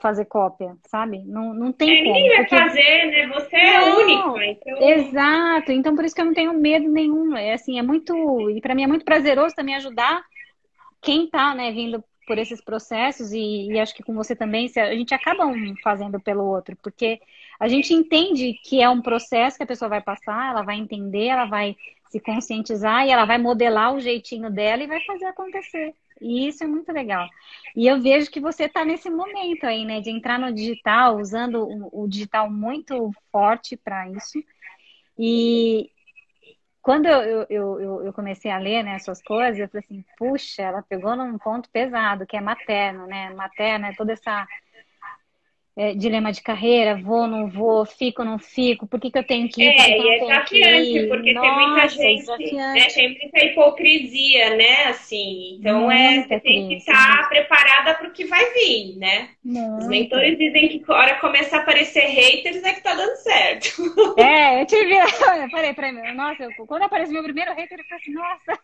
fazer 0.00 0.24
cópia, 0.24 0.76
sabe? 0.86 1.22
Não, 1.26 1.52
não 1.54 1.72
tem 1.72 1.90
é, 1.90 2.02
como. 2.02 2.14
Ninguém 2.14 2.28
vai 2.28 2.38
porque... 2.38 2.56
fazer, 2.56 3.06
né? 3.06 3.26
Você 3.28 3.56
é 3.56 3.78
não, 3.78 3.98
única. 3.98 4.44
Então... 4.44 4.88
Exato. 4.88 5.72
Então, 5.72 5.94
por 5.94 6.04
isso 6.04 6.14
que 6.14 6.20
eu 6.20 6.26
não 6.26 6.34
tenho 6.34 6.52
medo 6.54 6.88
nenhum. 6.88 7.36
É 7.36 7.52
assim, 7.52 7.78
é 7.78 7.82
muito... 7.82 8.50
E 8.50 8.60
para 8.60 8.74
mim 8.74 8.84
é 8.84 8.86
muito 8.86 9.04
prazeroso 9.04 9.54
também 9.54 9.76
ajudar 9.76 10.22
quem 11.00 11.28
tá, 11.28 11.54
né, 11.54 11.72
vindo 11.72 12.04
por 12.26 12.38
esses 12.38 12.60
processos 12.60 13.32
e, 13.32 13.72
e, 13.72 13.80
acho 13.80 13.94
que 13.94 14.02
com 14.02 14.14
você 14.14 14.36
também, 14.36 14.70
a 14.76 14.94
gente 14.94 15.12
acaba 15.12 15.46
um 15.46 15.74
fazendo 15.82 16.20
pelo 16.20 16.44
outro, 16.44 16.76
porque 16.80 17.20
a 17.58 17.66
gente 17.66 17.92
entende 17.92 18.52
que 18.62 18.80
é 18.80 18.88
um 18.88 19.02
processo 19.02 19.56
que 19.56 19.64
a 19.64 19.66
pessoa 19.66 19.88
vai 19.88 20.00
passar, 20.00 20.50
ela 20.50 20.62
vai 20.62 20.76
entender, 20.76 21.26
ela 21.26 21.46
vai 21.46 21.76
se 22.08 22.20
conscientizar 22.20 23.04
e 23.04 23.10
ela 23.10 23.24
vai 23.24 23.38
modelar 23.38 23.94
o 23.94 24.00
jeitinho 24.00 24.50
dela 24.50 24.82
e 24.82 24.86
vai 24.86 25.00
fazer 25.04 25.24
acontecer. 25.24 25.92
E 26.20 26.48
isso 26.48 26.62
é 26.62 26.66
muito 26.66 26.92
legal. 26.92 27.26
E 27.74 27.86
eu 27.86 28.00
vejo 28.00 28.30
que 28.30 28.40
você 28.40 28.64
está 28.64 28.84
nesse 28.84 29.08
momento 29.08 29.64
aí, 29.64 29.84
né, 29.84 30.00
de 30.00 30.10
entrar 30.10 30.38
no 30.38 30.52
digital, 30.52 31.18
usando 31.18 31.66
o, 31.92 32.06
digital 32.08 32.50
muito 32.50 33.10
forte 33.32 33.76
para 33.76 34.08
isso. 34.10 34.38
E 35.18 35.90
quando 36.82 37.06
eu, 37.06 37.46
eu, 37.48 38.04
eu, 38.04 38.12
comecei 38.12 38.50
a 38.50 38.58
ler 38.58 38.82
né, 38.82 38.98
suas 38.98 39.22
coisas, 39.22 39.58
eu 39.60 39.68
falei 39.68 39.84
assim, 39.84 40.04
puxa, 40.18 40.62
ela 40.62 40.82
pegou 40.82 41.14
num 41.16 41.38
ponto 41.38 41.68
pesado, 41.70 42.26
que 42.26 42.36
é 42.36 42.40
materno, 42.40 43.06
né? 43.06 43.30
Materno 43.34 43.86
é 43.86 43.94
toda 43.94 44.12
essa 44.12 44.46
é, 45.76 45.94
dilema 45.94 46.32
de 46.32 46.42
carreira, 46.42 47.00
vou, 47.00 47.26
não 47.26 47.48
vou, 47.48 47.86
fico, 47.86 48.24
não 48.24 48.38
fico, 48.38 48.86
por 48.86 49.00
que, 49.00 49.10
que 49.10 49.18
eu 49.18 49.24
tenho 49.24 49.48
que 49.48 49.62
ir? 49.62 49.68
É, 49.68 49.98
e 49.98 50.08
é 50.08 50.18
desafiante, 50.18 51.06
porque 51.08 51.32
Nossa, 51.32 51.48
tem 51.48 51.68
muita 51.68 51.88
gente, 51.88 52.54
né, 52.54 52.86
tem 52.86 53.08
muita 53.20 53.44
hipocrisia, 53.44 54.56
né, 54.56 54.84
assim, 54.86 55.56
então 55.58 55.90
é, 55.90 56.22
você 56.22 56.40
tem 56.40 56.68
que 56.68 56.74
estar 56.74 57.22
tá 57.22 57.28
preparada 57.28 57.94
para 57.94 58.08
o 58.08 58.12
que 58.12 58.24
vai 58.24 58.44
vir, 58.52 58.96
né? 58.98 59.30
Muito. 59.44 59.78
Os 59.78 59.88
mentores 59.88 60.38
dizem 60.38 60.68
que 60.68 60.90
hora 60.90 61.14
começa 61.20 61.56
a 61.56 61.60
aparecer 61.60 62.06
haters 62.06 62.62
é 62.62 62.72
que 62.74 62.82
tá 62.82 62.94
dando 62.94 63.16
certo. 63.16 63.68
É, 64.18 64.60
eu 64.60 64.66
tive, 64.66 64.94
eu 64.98 65.50
falei 65.50 65.72
pra 65.72 65.92
mim, 65.92 66.12
nossa, 66.14 66.44
eu, 66.44 66.66
quando 66.66 66.82
apareceu 66.82 67.14
meu 67.14 67.22
primeiro 67.22 67.54
hater, 67.54 67.78
eu 67.78 67.84
falei 67.84 68.02
assim, 68.02 68.12
nossa, 68.12 68.60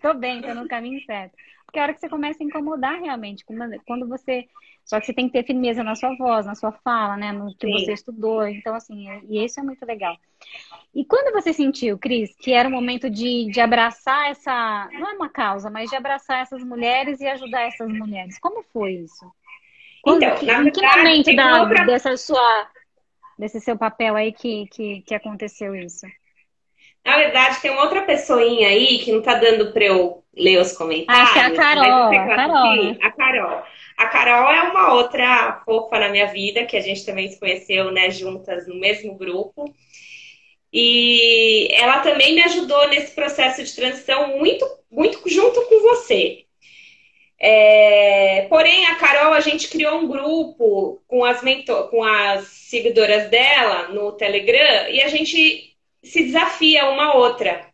tô 0.00 0.14
bem, 0.14 0.40
tô 0.40 0.54
no 0.54 0.66
caminho 0.66 1.00
certo. 1.04 1.34
Porque 1.66 1.78
é 1.78 1.82
a 1.82 1.84
hora 1.84 1.94
que 1.94 2.00
você 2.00 2.08
começa 2.08 2.42
a 2.42 2.46
incomodar 2.46 2.98
realmente, 2.98 3.44
quando 3.84 4.08
você 4.08 4.46
só 4.86 5.00
que 5.00 5.06
você 5.06 5.12
tem 5.12 5.26
que 5.26 5.32
ter 5.32 5.44
firmeza 5.44 5.82
na 5.82 5.96
sua 5.96 6.14
voz, 6.16 6.46
na 6.46 6.54
sua 6.54 6.70
fala, 6.70 7.16
né? 7.16 7.32
No 7.32 7.52
que 7.56 7.66
Sim. 7.66 7.72
você 7.72 7.92
estudou. 7.92 8.46
Então, 8.46 8.72
assim, 8.72 9.04
e 9.28 9.44
isso 9.44 9.58
é 9.58 9.62
muito 9.62 9.84
legal. 9.84 10.16
E 10.94 11.04
quando 11.04 11.32
você 11.32 11.52
sentiu, 11.52 11.98
Cris, 11.98 12.36
que 12.36 12.52
era 12.52 12.68
o 12.68 12.72
momento 12.72 13.10
de, 13.10 13.50
de 13.50 13.60
abraçar 13.60 14.30
essa. 14.30 14.88
Não 14.92 15.10
é 15.10 15.12
uma 15.14 15.28
causa, 15.28 15.68
mas 15.68 15.90
de 15.90 15.96
abraçar 15.96 16.40
essas 16.40 16.62
mulheres 16.62 17.20
e 17.20 17.26
ajudar 17.26 17.62
essas 17.62 17.88
mulheres? 17.88 18.38
Como 18.38 18.62
foi 18.72 18.92
isso? 18.92 19.26
Quando, 20.02 20.22
então, 20.22 20.36
que, 20.36 20.48
em 20.48 20.70
que 20.70 20.80
momento 20.80 21.34
da, 21.34 21.62
outra... 21.62 21.84
dessa 21.84 22.16
sua, 22.16 22.70
desse 23.36 23.60
seu 23.60 23.76
papel 23.76 24.14
aí 24.14 24.32
que, 24.32 24.68
que, 24.68 25.02
que 25.02 25.14
aconteceu 25.16 25.74
isso? 25.74 26.06
Na 27.06 27.16
verdade, 27.16 27.60
tem 27.62 27.70
uma 27.70 27.84
outra 27.84 28.02
pessoinha 28.02 28.66
aí 28.66 28.98
que 28.98 29.12
não 29.12 29.22
tá 29.22 29.34
dando 29.34 29.72
para 29.72 29.84
eu 29.84 30.24
ler 30.36 30.60
os 30.60 30.72
comentários. 30.72 31.22
Acho 31.22 31.32
que 31.34 31.38
é 31.38 31.42
a 31.42 31.54
Carol. 31.54 32.12
A 32.12 32.26
Carol, 32.26 32.76
né? 32.82 32.98
a 33.00 33.10
Carol. 33.12 33.62
A 33.96 34.06
Carol 34.06 34.52
é 34.52 34.62
uma 34.62 34.92
outra 34.94 35.62
fofa 35.64 36.00
na 36.00 36.08
minha 36.08 36.26
vida, 36.26 36.66
que 36.66 36.76
a 36.76 36.80
gente 36.80 37.06
também 37.06 37.28
se 37.28 37.38
conheceu, 37.38 37.92
né, 37.92 38.10
juntas 38.10 38.66
no 38.66 38.74
mesmo 38.74 39.14
grupo. 39.14 39.72
E 40.72 41.68
ela 41.70 42.00
também 42.00 42.34
me 42.34 42.42
ajudou 42.42 42.88
nesse 42.88 43.14
processo 43.14 43.62
de 43.62 43.76
transição 43.76 44.36
muito, 44.36 44.66
muito 44.90 45.22
junto 45.30 45.62
com 45.62 45.80
você. 45.82 46.44
É, 47.38 48.46
porém, 48.48 48.84
a 48.86 48.96
Carol, 48.96 49.32
a 49.32 49.40
gente 49.40 49.68
criou 49.68 50.00
um 50.00 50.08
grupo 50.08 51.00
com 51.06 51.24
as, 51.24 51.40
mentor, 51.40 51.88
com 51.88 52.02
as 52.02 52.48
seguidoras 52.48 53.30
dela 53.30 53.90
no 53.90 54.10
Telegram 54.10 54.88
e 54.90 55.00
a 55.00 55.08
gente 55.08 55.65
se 56.06 56.24
desafia 56.24 56.88
uma 56.88 57.14
outra, 57.14 57.66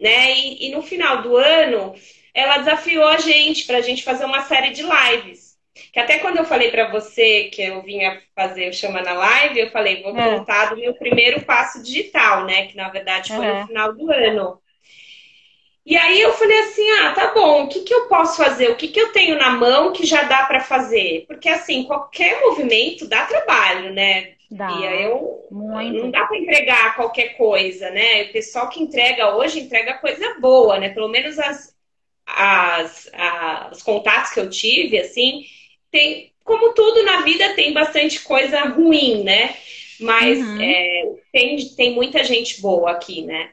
né? 0.00 0.32
E, 0.32 0.68
e 0.68 0.74
no 0.74 0.82
final 0.82 1.22
do 1.22 1.36
ano, 1.36 1.94
ela 2.32 2.58
desafiou 2.58 3.06
a 3.06 3.18
gente 3.18 3.66
para 3.66 3.78
a 3.78 3.82
gente 3.82 4.02
fazer 4.02 4.24
uma 4.24 4.42
série 4.42 4.70
de 4.70 4.82
lives. 4.82 5.54
Que 5.92 5.98
até 5.98 6.18
quando 6.18 6.38
eu 6.38 6.44
falei 6.44 6.70
para 6.70 6.90
você 6.90 7.44
que 7.44 7.62
eu 7.62 7.82
vinha 7.82 8.20
fazer 8.34 8.68
o 8.68 8.72
Chama 8.72 9.02
na 9.02 9.12
Live, 9.12 9.58
eu 9.58 9.70
falei, 9.70 10.02
vou 10.02 10.16
é. 10.16 10.38
contar 10.38 10.66
do 10.66 10.76
meu 10.76 10.94
primeiro 10.94 11.42
passo 11.42 11.82
digital, 11.82 12.44
né? 12.44 12.66
Que 12.66 12.76
na 12.76 12.88
verdade 12.88 13.34
foi 13.34 13.46
no 13.46 13.66
final 13.66 13.92
do 13.92 14.10
ano. 14.10 14.60
E 15.86 15.96
aí 15.96 16.18
eu 16.20 16.32
falei 16.32 16.58
assim, 16.60 16.90
ah, 16.92 17.12
tá 17.12 17.34
bom, 17.34 17.64
o 17.64 17.68
que, 17.68 17.80
que 17.80 17.92
eu 17.92 18.08
posso 18.08 18.42
fazer? 18.42 18.70
O 18.70 18.76
que, 18.76 18.88
que 18.88 18.98
eu 18.98 19.12
tenho 19.12 19.36
na 19.36 19.50
mão 19.50 19.92
que 19.92 20.06
já 20.06 20.22
dá 20.22 20.46
para 20.46 20.60
fazer? 20.60 21.24
Porque 21.26 21.48
assim, 21.48 21.84
qualquer 21.84 22.40
movimento 22.40 23.06
dá 23.06 23.26
trabalho, 23.26 23.92
né? 23.92 24.33
Dá. 24.54 24.70
E 24.70 25.02
eu 25.02 25.48
Muito. 25.50 25.98
não 25.98 26.10
dá 26.12 26.26
para 26.26 26.38
entregar 26.38 26.94
qualquer 26.94 27.36
coisa, 27.36 27.90
né? 27.90 28.22
O 28.22 28.32
pessoal 28.32 28.68
que 28.68 28.80
entrega 28.80 29.34
hoje 29.34 29.58
entrega 29.58 29.94
coisa 29.94 30.38
boa, 30.38 30.78
né? 30.78 30.90
Pelo 30.90 31.08
menos 31.08 31.36
as, 31.40 31.74
as, 32.24 33.10
as 33.12 33.72
os 33.72 33.82
contatos 33.82 34.32
que 34.32 34.38
eu 34.38 34.48
tive, 34.48 35.00
assim, 35.00 35.44
tem, 35.90 36.32
como 36.44 36.72
tudo 36.72 37.02
na 37.02 37.22
vida, 37.22 37.54
tem 37.54 37.72
bastante 37.72 38.20
coisa 38.20 38.60
ruim, 38.66 39.24
né? 39.24 39.56
Mas 39.98 40.38
uhum. 40.38 40.60
é, 40.60 41.02
tem, 41.32 41.68
tem 41.74 41.92
muita 41.92 42.22
gente 42.22 42.60
boa 42.60 42.92
aqui, 42.92 43.22
né? 43.22 43.50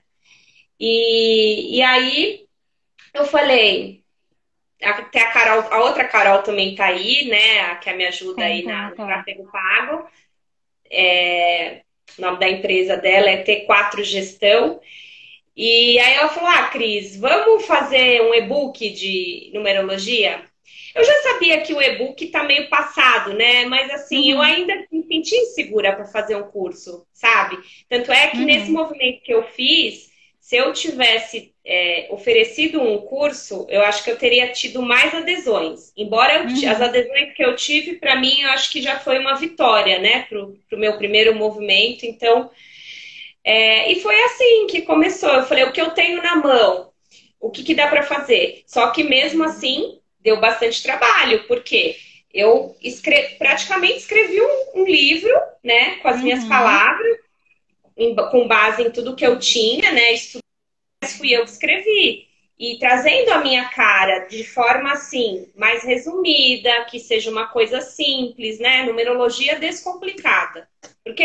E, 0.79 1.77
e 1.77 1.81
aí 1.81 2.45
eu 3.11 3.25
falei, 3.25 4.03
até 4.79 5.21
a 5.21 5.31
Carol, 5.31 5.61
a 5.71 5.83
outra 5.83 6.05
Carol 6.05 6.43
também 6.43 6.75
tá 6.75 6.85
aí, 6.85 7.27
né? 7.27 7.61
A 7.61 7.75
que 7.77 7.91
me 7.93 8.05
ajuda 8.05 8.43
aí 8.43 8.61
na, 8.63 8.91
no 8.91 8.95
tráfego 8.95 9.49
pago. 9.51 10.07
É, 10.91 11.81
o 12.17 12.21
nome 12.21 12.39
da 12.39 12.49
empresa 12.49 12.97
dela 12.97 13.29
é 13.29 13.43
T4 13.43 14.03
Gestão. 14.03 14.79
E 15.55 15.99
aí 15.99 16.13
ela 16.15 16.29
falou: 16.29 16.49
Ah, 16.49 16.67
Cris, 16.67 17.17
vamos 17.17 17.65
fazer 17.65 18.21
um 18.21 18.33
e-book 18.33 18.89
de 18.89 19.51
numerologia? 19.53 20.43
Eu 20.93 21.05
já 21.05 21.13
sabia 21.21 21.61
que 21.61 21.73
o 21.73 21.81
e-book 21.81 22.27
tá 22.27 22.43
meio 22.43 22.69
passado, 22.69 23.33
né? 23.33 23.65
Mas 23.65 23.89
assim, 23.91 24.33
uhum. 24.33 24.39
eu 24.39 24.41
ainda 24.41 24.85
me 24.91 25.03
senti 25.03 25.35
insegura 25.35 25.95
para 25.95 26.05
fazer 26.05 26.35
um 26.35 26.43
curso, 26.43 27.05
sabe? 27.13 27.57
Tanto 27.87 28.11
é 28.11 28.27
que 28.27 28.37
uhum. 28.37 28.43
nesse 28.43 28.69
movimento 28.69 29.21
que 29.21 29.33
eu 29.33 29.43
fiz, 29.43 30.10
se 30.51 30.57
eu 30.57 30.73
tivesse 30.73 31.53
é, 31.65 32.07
oferecido 32.09 32.81
um 32.81 32.97
curso, 32.97 33.65
eu 33.69 33.85
acho 33.85 34.03
que 34.03 34.11
eu 34.11 34.17
teria 34.17 34.51
tido 34.51 34.81
mais 34.81 35.15
adesões. 35.15 35.93
Embora 35.95 36.43
uhum. 36.43 36.69
as 36.69 36.81
adesões 36.81 37.33
que 37.33 37.41
eu 37.41 37.55
tive, 37.55 37.93
para 37.93 38.19
mim, 38.19 38.41
eu 38.41 38.49
acho 38.49 38.69
que 38.69 38.81
já 38.81 38.99
foi 38.99 39.17
uma 39.17 39.35
vitória, 39.35 39.97
né? 39.99 40.23
Pro, 40.23 40.59
pro 40.67 40.77
meu 40.77 40.97
primeiro 40.97 41.33
movimento. 41.33 42.05
Então, 42.05 42.51
é, 43.45 43.93
e 43.93 44.01
foi 44.01 44.21
assim 44.23 44.67
que 44.67 44.81
começou. 44.81 45.29
Eu 45.29 45.45
falei, 45.45 45.63
o 45.63 45.71
que 45.71 45.79
eu 45.79 45.91
tenho 45.91 46.21
na 46.21 46.35
mão, 46.35 46.91
o 47.39 47.49
que, 47.49 47.63
que 47.63 47.73
dá 47.73 47.87
para 47.87 48.03
fazer? 48.03 48.63
Só 48.67 48.91
que 48.91 49.05
mesmo 49.05 49.45
assim, 49.45 49.99
deu 50.19 50.41
bastante 50.41 50.83
trabalho, 50.83 51.45
porque 51.47 51.95
eu 52.33 52.75
escre... 52.81 53.37
praticamente 53.39 53.99
escrevi 53.99 54.41
um, 54.41 54.81
um, 54.81 54.85
livro, 54.85 55.31
né, 55.63 55.95
com 56.01 56.09
as 56.09 56.17
uhum. 56.17 56.23
minhas 56.23 56.43
palavras, 56.43 57.19
com 58.31 58.47
base 58.49 58.83
em 58.83 58.91
tudo 58.91 59.15
que 59.15 59.25
eu 59.25 59.39
tinha, 59.39 59.93
né, 59.93 60.11
mas 61.01 61.17
fui 61.17 61.31
eu 61.31 61.43
que 61.43 61.51
escrevi. 61.51 62.27
E 62.59 62.77
trazendo 62.77 63.31
a 63.31 63.39
minha 63.39 63.65
cara 63.69 64.19
de 64.27 64.43
forma 64.43 64.91
assim, 64.91 65.51
mais 65.55 65.83
resumida, 65.83 66.85
que 66.85 66.99
seja 66.99 67.31
uma 67.31 67.47
coisa 67.47 67.81
simples, 67.81 68.59
né? 68.59 68.83
Numerologia 68.83 69.57
descomplicada. 69.57 70.69
Porque 71.03 71.23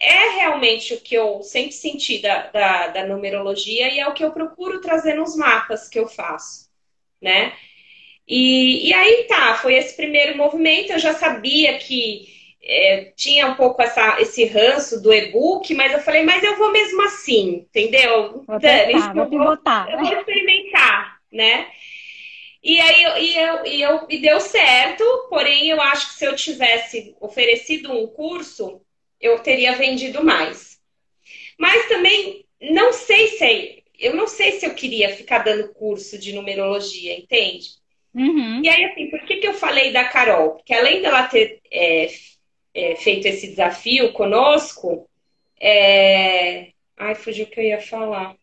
é 0.00 0.30
realmente 0.36 0.94
o 0.94 1.00
que 1.00 1.14
eu 1.14 1.42
sempre 1.42 1.72
senti 1.72 2.22
da, 2.22 2.46
da, 2.46 2.86
da 2.88 3.06
numerologia 3.06 3.92
e 3.92 3.98
é 3.98 4.08
o 4.08 4.14
que 4.14 4.24
eu 4.24 4.32
procuro 4.32 4.80
trazer 4.80 5.14
nos 5.14 5.36
mapas 5.36 5.88
que 5.88 5.98
eu 5.98 6.08
faço, 6.08 6.70
né? 7.20 7.52
E, 8.26 8.88
e 8.88 8.94
aí 8.94 9.24
tá, 9.24 9.56
foi 9.56 9.74
esse 9.74 9.94
primeiro 9.94 10.38
movimento. 10.38 10.92
Eu 10.92 10.98
já 10.98 11.12
sabia 11.14 11.78
que 11.78 12.37
é, 12.68 13.12
tinha 13.16 13.46
um 13.46 13.54
pouco 13.54 13.80
essa, 13.80 14.20
esse 14.20 14.44
ranço 14.44 15.00
do 15.00 15.12
e-book, 15.12 15.74
mas 15.74 15.92
eu 15.92 16.00
falei, 16.00 16.22
mas 16.22 16.42
eu 16.42 16.56
vou 16.56 16.70
mesmo 16.70 17.02
assim, 17.02 17.66
entendeu? 17.66 18.44
Vou 18.46 18.60
testar, 18.60 19.14
vou 19.14 19.26
pivotar. 19.26 19.90
Eu 19.90 19.98
vou 19.98 20.12
experimentar, 20.12 21.18
né? 21.32 21.66
E 22.62 22.78
aí 22.78 23.02
e 23.24 23.36
eu, 23.36 23.66
e 23.66 23.82
eu, 23.82 24.06
e 24.10 24.18
deu 24.18 24.38
certo, 24.38 25.04
porém 25.30 25.70
eu 25.70 25.80
acho 25.80 26.08
que 26.08 26.14
se 26.18 26.24
eu 26.26 26.36
tivesse 26.36 27.16
oferecido 27.20 27.90
um 27.90 28.06
curso, 28.06 28.82
eu 29.18 29.38
teria 29.38 29.72
vendido 29.72 30.22
mais. 30.22 30.78
Mas 31.58 31.88
também 31.88 32.44
não 32.60 32.92
sei 32.92 33.28
se 33.28 33.82
eu 33.98 34.14
não 34.14 34.28
sei 34.28 34.52
se 34.52 34.66
eu 34.66 34.74
queria 34.74 35.16
ficar 35.16 35.38
dando 35.38 35.72
curso 35.72 36.18
de 36.18 36.32
numerologia, 36.32 37.18
entende? 37.18 37.78
Uhum. 38.14 38.62
E 38.62 38.68
aí, 38.68 38.84
assim, 38.84 39.10
por 39.10 39.20
que, 39.22 39.36
que 39.36 39.46
eu 39.48 39.54
falei 39.54 39.92
da 39.92 40.04
Carol? 40.04 40.52
Porque 40.52 40.72
além 40.72 41.02
dela 41.02 41.24
ter 41.24 41.60
é, 41.70 42.08
é, 42.78 42.96
feito 42.96 43.26
esse 43.26 43.48
desafio 43.48 44.12
conosco, 44.12 45.08
é... 45.60 46.68
ai, 46.96 47.14
fugiu 47.14 47.44
o 47.44 47.48
que 47.48 47.60
eu 47.60 47.64
ia 47.64 47.80
falar. 47.80 48.34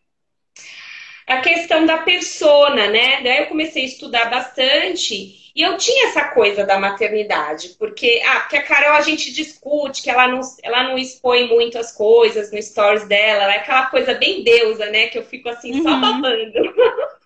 A 1.26 1.40
questão 1.40 1.84
da 1.84 1.98
persona, 1.98 2.86
né? 2.88 3.20
Daí 3.22 3.38
eu 3.38 3.46
comecei 3.46 3.82
a 3.82 3.86
estudar 3.86 4.30
bastante 4.30 5.50
e 5.56 5.62
eu 5.62 5.76
tinha 5.76 6.08
essa 6.08 6.28
coisa 6.28 6.64
da 6.64 6.78
maternidade, 6.78 7.70
porque, 7.78 8.22
ah, 8.24 8.40
porque 8.40 8.56
a 8.56 8.62
Carol 8.62 8.92
a 8.92 9.00
gente 9.00 9.32
discute 9.32 10.02
que 10.02 10.10
ela 10.10 10.28
não, 10.28 10.40
ela 10.62 10.84
não 10.84 10.98
expõe 10.98 11.48
muito 11.48 11.78
as 11.78 11.90
coisas 11.90 12.52
no 12.52 12.62
stories 12.62 13.08
dela, 13.08 13.44
ela 13.44 13.54
é 13.54 13.56
aquela 13.56 13.86
coisa 13.86 14.14
bem 14.14 14.44
deusa, 14.44 14.86
né? 14.90 15.08
Que 15.08 15.18
eu 15.18 15.24
fico 15.24 15.48
assim, 15.48 15.72
uhum. 15.72 15.82
só 15.82 15.96
babando. 15.98 16.52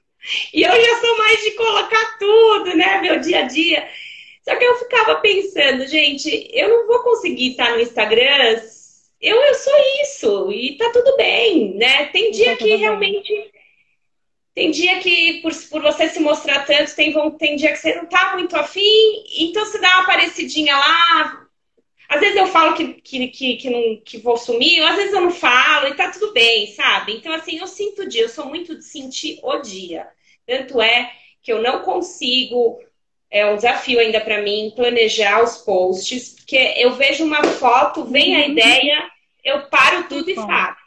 E 0.52 0.62
eu 0.62 0.70
já 0.70 1.00
sou 1.00 1.18
mais 1.18 1.42
de 1.42 1.50
colocar 1.52 2.18
tudo, 2.18 2.76
né? 2.76 3.00
Meu 3.00 3.20
dia 3.20 3.40
a 3.40 3.42
dia. 3.46 3.88
Só 4.50 4.56
que 4.56 4.64
eu 4.64 4.74
ficava 4.80 5.14
pensando, 5.20 5.86
gente, 5.86 6.50
eu 6.52 6.68
não 6.68 6.86
vou 6.88 7.04
conseguir 7.04 7.52
estar 7.52 7.70
no 7.70 7.80
Instagram. 7.80 8.60
Eu, 9.20 9.40
eu 9.40 9.54
sou 9.54 9.72
isso. 10.02 10.50
E 10.50 10.76
tá 10.76 10.90
tudo 10.90 11.16
bem, 11.16 11.76
né? 11.76 12.06
Tem 12.06 12.32
dia 12.32 12.56
tá 12.56 12.56
que 12.56 12.74
realmente. 12.74 13.32
Bem. 13.32 13.50
Tem 14.52 14.72
dia 14.72 14.98
que, 14.98 15.40
por, 15.40 15.52
por 15.70 15.82
você 15.82 16.08
se 16.08 16.18
mostrar 16.18 16.66
tanto, 16.66 16.96
tem, 16.96 17.14
tem 17.38 17.54
dia 17.54 17.70
que 17.70 17.78
você 17.78 17.94
não 17.94 18.06
tá 18.06 18.32
muito 18.34 18.56
afim, 18.56 19.24
então 19.38 19.64
você 19.64 19.78
dá 19.78 19.98
uma 19.98 20.06
parecidinha 20.06 20.76
lá, 20.76 21.46
às 22.08 22.18
vezes 22.18 22.36
eu 22.36 22.48
falo 22.48 22.74
que, 22.74 22.94
que, 22.94 23.28
que, 23.28 23.56
que, 23.56 23.70
não, 23.70 24.02
que 24.04 24.18
vou 24.18 24.36
sumir, 24.36 24.82
às 24.82 24.96
vezes 24.96 25.12
eu 25.12 25.20
não 25.20 25.30
falo 25.30 25.86
e 25.86 25.94
tá 25.94 26.10
tudo 26.10 26.32
bem, 26.32 26.66
sabe? 26.74 27.14
Então, 27.14 27.32
assim, 27.32 27.58
eu 27.58 27.68
sinto 27.68 28.02
o 28.02 28.08
dia, 28.08 28.22
eu 28.22 28.28
sou 28.28 28.46
muito 28.46 28.76
de 28.76 28.84
sentir 28.84 29.38
o 29.44 29.58
dia. 29.58 30.08
Tanto 30.44 30.82
é 30.82 31.12
que 31.40 31.52
eu 31.52 31.62
não 31.62 31.82
consigo, 31.82 32.80
é 33.30 33.46
um 33.46 33.56
desafio 33.56 34.00
ainda 34.00 34.20
para 34.20 34.42
mim, 34.42 34.72
planejar 34.74 35.42
os 35.42 35.58
posts, 35.58 36.34
porque 36.34 36.74
eu 36.76 36.92
vejo 36.92 37.24
uma 37.24 37.42
foto, 37.44 38.04
vem 38.04 38.36
a 38.36 38.40
uhum. 38.40 38.52
ideia, 38.52 39.10
eu 39.44 39.68
paro 39.68 40.08
tudo 40.08 40.28
e 40.30 40.34
faço. 40.34 40.80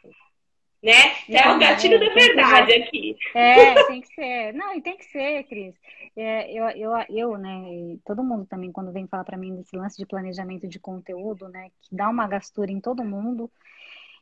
Né? 0.84 1.13
É 1.29 1.49
o 1.49 1.58
gatilho 1.58 1.97
da 1.97 2.13
verdade 2.13 2.73
aqui. 2.73 3.15
É, 3.34 3.73
tem 3.88 4.01
que 4.01 4.08
ser. 4.13 4.53
Não, 4.53 4.75
e 4.75 4.82
tem 4.82 4.97
que 4.97 5.06
ser, 5.06 5.43
Cris. 5.43 5.73
É, 6.17 6.51
eu, 6.51 6.65
eu, 6.71 6.91
eu, 7.10 7.38
né, 7.38 7.97
todo 8.06 8.23
mundo 8.23 8.45
também, 8.45 8.69
quando 8.69 8.91
vem 8.91 9.08
falar 9.08 9.23
para 9.23 9.38
mim 9.38 9.56
desse 9.56 9.77
lance 9.77 9.97
de 9.97 10.06
planejamento 10.06 10.67
de 10.67 10.79
conteúdo, 10.79 11.47
né, 11.47 11.69
que 11.82 11.95
dá 11.95 12.10
uma 12.10 12.27
gastura 12.27 12.69
em 12.69 12.82
todo 12.82 13.06
mundo, 13.06 13.49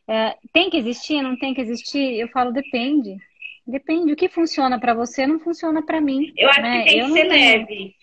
é, 0.07 0.37
tem 0.53 0.69
que 0.69 0.77
existir, 0.77 1.21
não 1.23 1.35
tem 1.35 1.53
que 1.53 1.61
existir? 1.61 2.19
Eu 2.19 2.27
falo, 2.27 2.51
depende. 2.51 3.17
Depende. 3.65 4.13
O 4.13 4.15
que 4.15 4.29
funciona 4.29 4.79
para 4.79 4.93
você 4.93 5.25
não 5.25 5.39
funciona 5.39 5.83
para 5.83 5.99
mim. 5.99 6.31
Eu 6.37 6.49
acho 6.49 6.61
né? 6.61 6.83
que 6.83 6.89
tem 6.89 6.99
eu 6.99 7.07
que 7.07 7.13
ser 7.13 7.23
leve. 7.23 7.95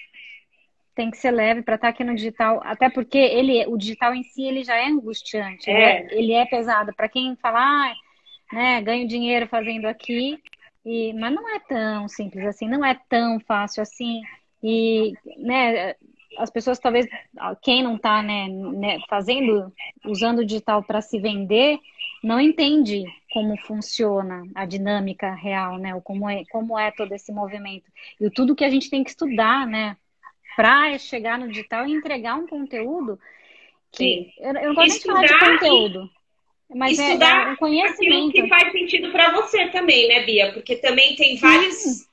Tem 0.98 1.12
que 1.12 1.16
ser 1.16 1.30
leve 1.30 1.62
para 1.62 1.76
estar 1.76 1.86
tá 1.86 1.90
aqui 1.90 2.02
no 2.02 2.12
digital, 2.12 2.60
até 2.64 2.90
porque 2.90 3.16
ele, 3.16 3.64
o 3.68 3.76
digital 3.76 4.12
em 4.12 4.24
si, 4.24 4.42
ele 4.42 4.64
já 4.64 4.74
é 4.74 4.86
angustiante, 4.86 5.70
é. 5.70 5.72
Ele, 5.72 5.82
é, 5.84 6.18
ele 6.18 6.32
é 6.32 6.44
pesado. 6.44 6.92
Para 6.92 7.08
quem 7.08 7.36
fala, 7.36 7.60
ah, 7.60 7.94
né, 8.52 8.82
ganho 8.82 9.06
dinheiro 9.06 9.46
fazendo 9.46 9.86
aqui, 9.86 10.42
e, 10.84 11.12
mas 11.12 11.32
não 11.32 11.48
é 11.54 11.60
tão 11.60 12.08
simples 12.08 12.44
assim, 12.44 12.68
não 12.68 12.84
é 12.84 12.98
tão 13.08 13.38
fácil 13.38 13.80
assim. 13.80 14.22
E, 14.60 15.12
né, 15.36 15.94
as 16.36 16.50
pessoas 16.50 16.80
talvez, 16.80 17.06
quem 17.62 17.80
não 17.84 17.94
está 17.94 18.20
né, 18.20 18.48
né, 18.48 18.98
fazendo, 19.08 19.72
usando 20.04 20.40
o 20.40 20.44
digital 20.44 20.82
para 20.82 21.00
se 21.00 21.20
vender, 21.20 21.78
não 22.24 22.40
entende 22.40 23.04
como 23.32 23.56
funciona 23.58 24.42
a 24.52 24.64
dinâmica 24.64 25.32
real, 25.32 25.78
né? 25.78 25.94
Ou 25.94 26.02
como 26.02 26.28
é, 26.28 26.42
como 26.50 26.76
é 26.76 26.90
todo 26.90 27.12
esse 27.12 27.30
movimento. 27.30 27.88
E 28.20 28.28
tudo 28.30 28.56
que 28.56 28.64
a 28.64 28.70
gente 28.70 28.90
tem 28.90 29.04
que 29.04 29.10
estudar, 29.10 29.64
né? 29.64 29.96
Para 30.58 30.98
chegar 30.98 31.38
no 31.38 31.46
digital 31.46 31.86
e 31.86 31.92
entregar 31.92 32.34
um 32.34 32.44
conteúdo 32.44 33.16
que. 33.92 34.32
Eu, 34.38 34.52
eu, 34.54 34.68
não 34.70 34.74
gosto 34.74 34.88
nem 34.88 34.98
de 34.98 35.04
falar 35.04 35.24
de 35.24 35.38
conteúdo. 35.38 36.10
Mas 36.74 36.98
é, 36.98 37.02
Estudar 37.04 37.46
é, 37.46 37.50
um 37.52 37.56
conhecimento. 37.56 38.32
que 38.32 38.48
faz 38.48 38.72
sentido 38.72 39.12
para 39.12 39.30
você 39.30 39.68
também, 39.68 40.08
né, 40.08 40.26
Bia? 40.26 40.52
Porque 40.52 40.74
também 40.74 41.14
tem 41.14 41.36
vários, 41.36 42.08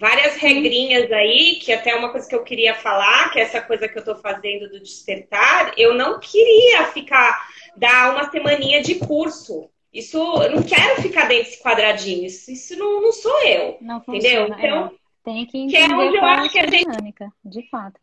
várias 0.00 0.34
regrinhas 0.38 1.12
aí, 1.12 1.60
que 1.62 1.72
até 1.72 1.90
é 1.90 1.94
uma 1.94 2.10
coisa 2.10 2.28
que 2.28 2.34
eu 2.34 2.42
queria 2.42 2.74
falar, 2.74 3.30
que 3.30 3.38
é 3.38 3.42
essa 3.42 3.62
coisa 3.62 3.86
que 3.86 3.96
eu 3.96 4.00
estou 4.00 4.16
fazendo 4.16 4.68
do 4.68 4.80
despertar, 4.80 5.72
eu 5.78 5.94
não 5.94 6.18
queria 6.18 6.86
ficar, 6.86 7.48
dar 7.76 8.12
uma 8.12 8.28
semaninha 8.28 8.82
de 8.82 8.96
curso. 8.96 9.70
Isso, 9.94 10.18
eu 10.42 10.50
não 10.50 10.64
quero 10.64 11.00
ficar 11.00 11.28
dentro 11.28 11.44
desse 11.44 11.62
quadradinho. 11.62 12.26
Isso, 12.26 12.50
isso 12.50 12.76
não, 12.76 13.00
não 13.00 13.12
sou 13.12 13.40
eu. 13.44 13.78
Não 13.80 14.02
funciona, 14.02 14.48
entendeu? 14.48 14.58
Então, 14.58 14.86
é. 14.88 15.05
Tem 15.26 15.44
que 15.44 15.58
entender 15.58 15.86
que 15.86 15.92
é 15.92 15.96
onde 15.96 16.16
eu 16.16 16.24
acho 16.24 16.52
que 16.52 16.58
a 16.60 16.66
dinâmica, 16.66 17.32
de 17.44 17.68
fato. 17.68 18.00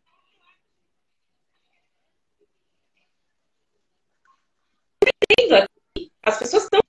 As 6.22 6.38
pessoas 6.38 6.64
estão. 6.64 6.82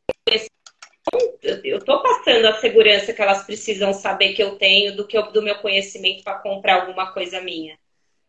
Eu 1.62 1.78
estou 1.78 2.02
passando 2.02 2.46
a 2.46 2.58
segurança 2.58 3.12
que 3.12 3.22
elas 3.22 3.44
precisam 3.44 3.92
saber 3.92 4.32
que 4.32 4.42
eu 4.42 4.56
tenho 4.56 4.96
do 4.96 5.06
que 5.06 5.16
eu, 5.16 5.30
do 5.30 5.42
meu 5.42 5.56
conhecimento 5.60 6.24
para 6.24 6.40
comprar 6.40 6.80
alguma 6.80 7.12
coisa 7.12 7.40
minha. 7.40 7.78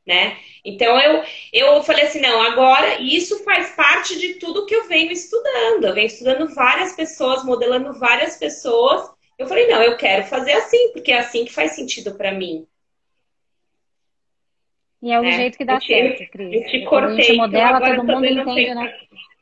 Né? 0.05 0.37
Então 0.63 0.99
eu, 0.99 1.23
eu 1.51 1.81
falei 1.81 2.05
assim, 2.05 2.21
não, 2.21 2.39
agora 2.43 3.01
isso 3.01 3.43
faz 3.43 3.71
parte 3.71 4.19
de 4.19 4.35
tudo 4.35 4.67
que 4.67 4.75
eu 4.75 4.87
venho 4.87 5.11
estudando. 5.11 5.85
Eu 5.85 5.93
venho 5.95 6.05
estudando 6.05 6.53
várias 6.53 6.93
pessoas, 6.93 7.43
modelando 7.43 7.97
várias 7.97 8.37
pessoas. 8.37 9.14
Eu 9.37 9.47
falei, 9.47 9.67
não, 9.67 9.81
eu 9.81 9.97
quero 9.97 10.25
fazer 10.25 10.53
assim, 10.53 10.91
porque 10.93 11.11
é 11.11 11.19
assim 11.19 11.45
que 11.45 11.53
faz 11.53 11.71
sentido 11.71 12.15
para 12.15 12.31
mim. 12.31 12.65
E 15.01 15.11
é 15.11 15.19
o 15.19 15.23
né? 15.23 15.31
jeito 15.33 15.57
que 15.57 15.65
dá 15.65 15.75
eu 15.75 15.81
certo, 15.81 16.31
Cris. 16.31 16.53
Eu 16.53 16.67
te 16.67 16.85
cortei. 16.85 17.19
A 17.19 17.21
gente 17.21 17.37
modela, 17.37 17.79
todo 17.79 18.07
mundo 18.07 18.25
entende, 18.25 18.73
né? 18.73 18.95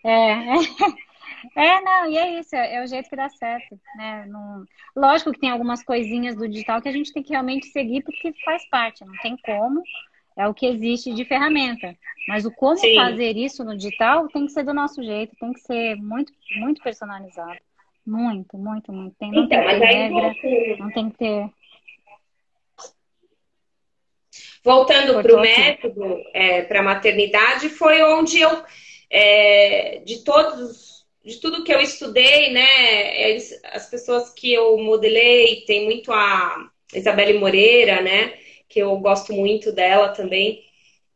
É. 0.03 0.43
É, 1.57 1.81
não, 1.81 2.09
e 2.09 2.17
é 2.17 2.39
isso, 2.39 2.55
é, 2.55 2.75
é, 2.75 2.83
o 2.83 2.87
jeito 2.87 3.09
que 3.09 3.17
dá 3.17 3.27
certo, 3.29 3.77
né? 3.97 4.25
Não... 4.27 4.63
Lógico 4.95 5.33
que 5.33 5.39
tem 5.39 5.49
algumas 5.49 5.83
coisinhas 5.83 6.35
do 6.37 6.47
digital 6.47 6.81
que 6.81 6.87
a 6.87 6.91
gente 6.91 7.11
tem 7.11 7.21
que 7.21 7.31
realmente 7.31 7.67
seguir 7.67 8.01
porque 8.01 8.33
faz 8.45 8.67
parte, 8.69 9.03
não 9.03 9.13
tem 9.21 9.35
como, 9.37 9.83
é 10.37 10.47
o 10.47 10.53
que 10.53 10.65
existe 10.65 11.13
de 11.13 11.25
ferramenta. 11.25 11.95
Mas 12.27 12.45
o 12.45 12.51
como 12.51 12.77
Sim. 12.77 12.95
fazer 12.95 13.35
isso 13.35 13.63
no 13.63 13.75
digital 13.75 14.27
tem 14.29 14.45
que 14.45 14.53
ser 14.53 14.63
do 14.63 14.73
nosso 14.73 15.03
jeito, 15.03 15.35
tem 15.37 15.51
que 15.51 15.59
ser 15.59 15.95
muito, 15.97 16.31
muito 16.55 16.81
personalizado. 16.81 17.59
Muito, 18.05 18.57
muito, 18.57 18.91
muito. 18.91 19.15
Tem, 19.17 19.31
não 19.31 19.43
então, 19.43 19.57
tem 19.59 19.65
mas 19.65 19.73
que 19.73 19.79
ter 19.79 19.87
aí 19.87 19.95
regra, 19.95 20.21
voltando, 20.21 20.77
não 20.77 20.91
tem 20.91 21.09
que 21.09 21.17
ter. 21.17 21.49
voltando 24.63 25.21
para 25.21 25.35
o 25.35 25.41
método, 25.41 26.17
para 26.67 26.79
a 26.79 26.83
maternidade, 26.83 27.69
foi 27.69 28.01
onde 28.03 28.39
eu, 28.39 28.63
é, 29.09 30.01
de 30.05 30.23
todos, 30.23 31.05
de 31.23 31.39
tudo 31.39 31.63
que 31.63 31.73
eu 31.73 31.81
estudei, 31.81 32.51
né, 32.51 33.37
as 33.73 33.89
pessoas 33.89 34.29
que 34.29 34.53
eu 34.53 34.77
modelei, 34.77 35.63
tem 35.65 35.85
muito 35.85 36.11
a 36.11 36.69
Isabelle 36.93 37.37
Moreira, 37.39 38.01
né, 38.01 38.33
que 38.67 38.79
eu 38.79 38.95
gosto 38.97 39.33
muito 39.33 39.71
dela 39.71 40.09
também, 40.09 40.63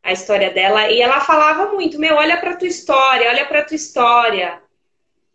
a 0.02 0.12
história 0.12 0.50
dela, 0.50 0.90
e 0.90 1.00
ela 1.00 1.20
falava 1.20 1.72
muito, 1.72 1.98
meu, 1.98 2.16
olha 2.16 2.38
para 2.38 2.56
tua 2.56 2.68
história, 2.68 3.28
olha 3.28 3.46
para 3.46 3.64
tua 3.64 3.76
história. 3.76 4.62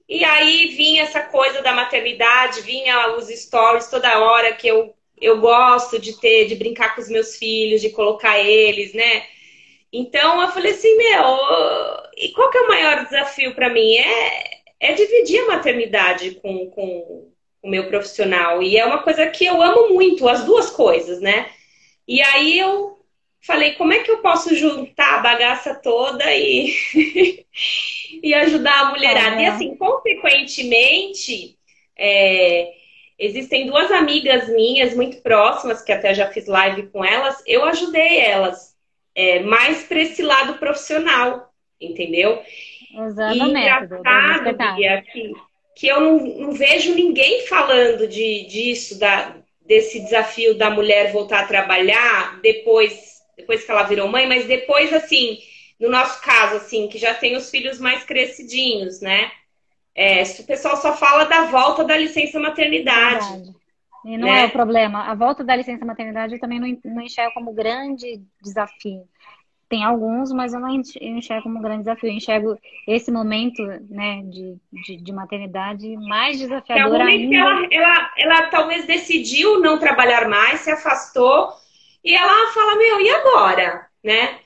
E 0.08 0.24
aí 0.24 0.68
vinha 0.76 1.04
essa 1.04 1.22
coisa 1.22 1.62
da 1.62 1.74
maternidade, 1.74 2.62
vinha 2.62 3.16
os 3.16 3.28
stories 3.30 3.88
toda 3.90 4.20
hora 4.20 4.54
que 4.54 4.68
eu, 4.68 4.94
eu 5.20 5.40
gosto 5.40 6.00
de 6.00 6.20
ter, 6.20 6.46
de 6.46 6.56
brincar 6.56 6.96
com 6.96 7.02
os 7.02 7.10
meus 7.10 7.38
filhos, 7.38 7.82
de 7.82 7.90
colocar 7.90 8.40
eles, 8.40 8.94
né? 8.94 9.26
Então 9.92 10.42
eu 10.42 10.50
falei 10.50 10.72
assim, 10.72 10.96
meu, 10.98 11.38
e 12.18 12.30
qual 12.34 12.50
que 12.50 12.58
é 12.58 12.62
o 12.62 12.68
maior 12.68 13.06
desafio 13.06 13.54
para 13.56 13.70
mim? 13.70 13.96
É, 13.98 14.62
é 14.80 14.94
dividir 14.94 15.42
a 15.42 15.48
maternidade 15.48 16.32
com, 16.36 16.70
com 16.72 17.32
o 17.62 17.70
meu 17.70 17.88
profissional. 17.88 18.62
E 18.62 18.78
é 18.78 18.86
uma 18.86 19.04
coisa 19.04 19.28
que 19.30 19.46
eu 19.46 19.62
amo 19.62 19.94
muito, 19.94 20.28
as 20.28 20.44
duas 20.44 20.70
coisas, 20.70 21.22
né? 21.22 21.50
E 22.08 22.22
aí 22.22 22.60
eu 22.60 22.93
falei, 23.46 23.74
como 23.74 23.94
é 23.94 24.00
que 24.04 24.12
eu 24.12 24.20
posso 24.20 24.56
juntar 24.56 25.16
a 25.16 25.22
bagaça 25.22 25.76
toda 25.76 26.24
e, 26.34 26.74
e 28.24 28.34
ajudar 28.34 28.80
a 28.82 28.90
mulherada? 28.92 29.42
E 29.42 29.46
É. 29.46 29.48
assim, 29.48 29.76
consequentemente, 29.76 31.58
é, 31.98 32.74
existem 33.20 33.66
duas 33.68 33.92
amigas 33.92 34.48
minhas 34.50 34.96
muito 34.96 35.22
próximas, 35.22 35.82
que 35.82 35.92
até 35.92 36.14
já 36.14 36.32
fiz 36.32 36.48
live 36.48 36.90
com 36.90 37.04
elas, 37.04 37.42
eu 37.46 37.66
ajudei 37.66 38.20
elas 38.20 38.76
é, 39.16 39.40
mais 39.42 39.84
para 39.84 40.02
esse 40.02 40.22
lado 40.22 40.58
profissional, 40.58 41.54
entendeu? 41.80 42.42
Usando 42.94 43.36
E 43.36 43.42
o 43.42 43.50
método 43.52 43.96
engraçado. 43.96 44.56
Bia, 44.56 45.04
que, 45.12 45.34
que 45.76 45.88
eu 45.88 46.00
não, 46.00 46.20
não 46.20 46.52
vejo 46.54 46.94
ninguém 46.96 47.46
falando 47.48 48.08
de, 48.08 48.46
disso, 48.48 49.00
da, 49.00 49.36
desse 49.62 50.00
desafio 50.02 50.56
da 50.58 50.70
mulher 50.70 51.12
voltar 51.12 51.42
a 51.42 51.48
trabalhar 51.48 52.40
depois, 52.42 53.13
depois 53.38 53.64
que 53.64 53.72
ela 53.72 53.84
virou 53.84 54.08
mãe, 54.08 54.28
mas 54.28 54.46
depois, 54.46 54.94
assim, 54.94 55.40
no 55.80 55.90
nosso 55.90 56.22
caso, 56.22 56.56
assim, 56.58 56.88
que 56.88 56.98
já 56.98 57.14
tem 57.14 57.36
os 57.36 57.50
filhos 57.50 57.80
mais 57.80 58.04
crescidinhos, 58.04 59.02
né? 59.02 59.32
É, 59.96 60.24
o 60.24 60.44
pessoal 60.46 60.78
só 60.78 60.96
fala 60.96 61.26
da 61.26 61.46
volta 61.46 61.84
da 61.84 61.96
licença 61.98 62.40
maternidade. 62.40 63.26
Verdade. 63.26 63.56
E 64.06 64.18
não 64.18 64.28
né? 64.28 64.42
é 64.42 64.46
o 64.46 64.50
problema. 64.50 65.04
A 65.04 65.16
volta 65.16 65.44
da 65.44 65.56
licença 65.56 65.86
maternidade 65.86 66.34
eu 66.34 66.40
também 66.40 66.60
não, 66.60 66.68
en- 66.68 66.80
não 66.84 67.02
enxergo 67.02 67.34
como 67.34 67.54
grande 67.54 68.22
desafio. 68.42 69.08
Tem 69.70 69.84
alguns, 69.84 70.32
mas 70.32 70.54
eu 70.54 70.60
não 70.60 70.70
enxergo 70.70 71.44
como 71.44 71.62
grande 71.62 71.80
desafio. 71.80 72.10
Eu 72.10 72.14
enxergo 72.14 72.58
esse 72.88 73.12
momento, 73.12 73.64
né, 73.90 74.22
de, 74.24 74.58
de, 74.72 74.98
de 74.98 75.12
maternidade 75.12 75.96
mais 75.98 76.38
é 76.38 76.44
desafiador 76.44 76.98
que 76.98 77.02
ainda. 77.02 77.36
ela, 77.36 77.68
ela, 77.72 78.14
ela 78.18 78.48
talvez 78.50 78.86
decidiu 78.86 79.60
não 79.60 79.80
trabalhar 79.80 80.28
mais, 80.28 80.60
se 80.62 80.70
afastou, 80.70 81.54
e 82.04 82.14
ela 82.14 82.52
fala, 82.54 82.76
meu, 82.78 83.02
e 83.02 83.10
agora? 83.10 83.88
Né? 84.04 84.40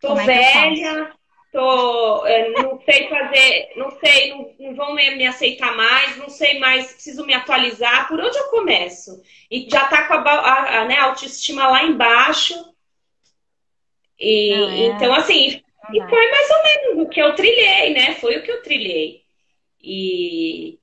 Tô 0.00 0.08
Como 0.08 0.20
é 0.20 0.26
velha, 0.26 1.12
tô, 1.52 2.26
é, 2.26 2.48
não 2.50 2.80
sei 2.84 3.08
fazer, 3.08 3.72
não 3.76 3.90
sei, 3.98 4.30
não, 4.30 4.54
não 4.60 4.74
vão 4.76 4.94
me, 4.94 5.16
me 5.16 5.26
aceitar 5.26 5.76
mais, 5.76 6.16
não 6.16 6.28
sei 6.28 6.58
mais, 6.58 6.92
preciso 6.92 7.26
me 7.26 7.34
atualizar, 7.34 8.08
por 8.08 8.20
onde 8.20 8.38
eu 8.38 8.48
começo? 8.50 9.22
E 9.50 9.68
já 9.70 9.86
tá 9.88 10.06
com 10.06 10.14
a, 10.14 10.18
a- 10.32 10.80
a, 10.82 10.84
né, 10.86 10.96
autoestima 10.98 11.68
lá 11.68 11.84
embaixo. 11.84 12.54
E 14.18 14.32
Não, 14.46 14.68
é. 14.70 14.90
então, 14.94 15.14
assim, 15.14 15.62
e 15.92 16.00
foi 16.08 16.30
mais 16.30 16.50
ou 16.50 16.62
menos 16.62 17.06
o 17.06 17.08
que 17.08 17.20
eu 17.20 17.34
trilhei, 17.34 17.92
né? 17.94 18.14
Foi 18.16 18.36
o 18.38 18.42
que 18.42 18.50
eu 18.50 18.62
trilhei. 18.62 19.24
E 19.82 20.79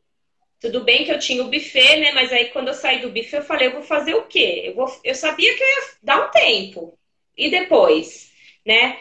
tudo 0.59 0.83
bem 0.83 1.05
que 1.05 1.11
eu 1.11 1.19
tinha 1.19 1.43
o 1.43 1.49
buffet, 1.49 1.99
né? 1.99 2.11
Mas 2.13 2.31
aí 2.31 2.49
quando 2.49 2.69
eu 2.69 2.73
saí 2.73 2.99
do 3.01 3.09
buffet, 3.09 3.37
eu 3.37 3.43
falei, 3.43 3.67
eu 3.67 3.73
vou 3.73 3.83
fazer 3.83 4.15
o 4.15 4.25
quê? 4.25 4.63
Eu, 4.65 4.75
vou... 4.75 4.87
eu 5.03 5.15
sabia 5.15 5.55
que 5.55 5.63
eu 5.63 5.67
ia 5.67 5.83
dar 6.03 6.27
um 6.27 6.31
tempo. 6.31 6.97
E 7.35 7.49
depois, 7.49 8.31
né? 8.65 8.99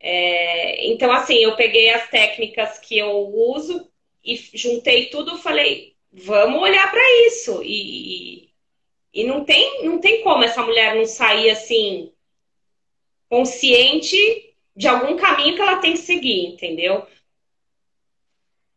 É, 0.00 0.86
Então, 0.88 1.12
assim, 1.12 1.36
eu 1.36 1.56
peguei 1.56 1.90
as 1.90 2.08
técnicas 2.10 2.78
que 2.78 2.98
eu 2.98 3.10
uso 3.10 3.90
e 4.24 4.36
juntei 4.54 5.06
tudo, 5.06 5.38
falei, 5.38 5.94
vamos 6.12 6.60
olhar 6.62 6.90
para 6.90 7.02
isso. 7.26 7.62
E, 7.64 8.50
e 9.12 9.24
não 9.24 9.44
tem, 9.44 9.84
não 9.84 9.98
tem 10.00 10.22
como 10.22 10.44
essa 10.44 10.62
mulher 10.62 10.94
não 10.94 11.04
sair 11.06 11.50
assim, 11.50 12.12
consciente 13.28 14.16
de 14.76 14.88
algum 14.88 15.16
caminho 15.16 15.54
que 15.54 15.62
ela 15.62 15.78
tem 15.80 15.92
que 15.92 15.98
seguir, 15.98 16.46
entendeu? 16.46 17.06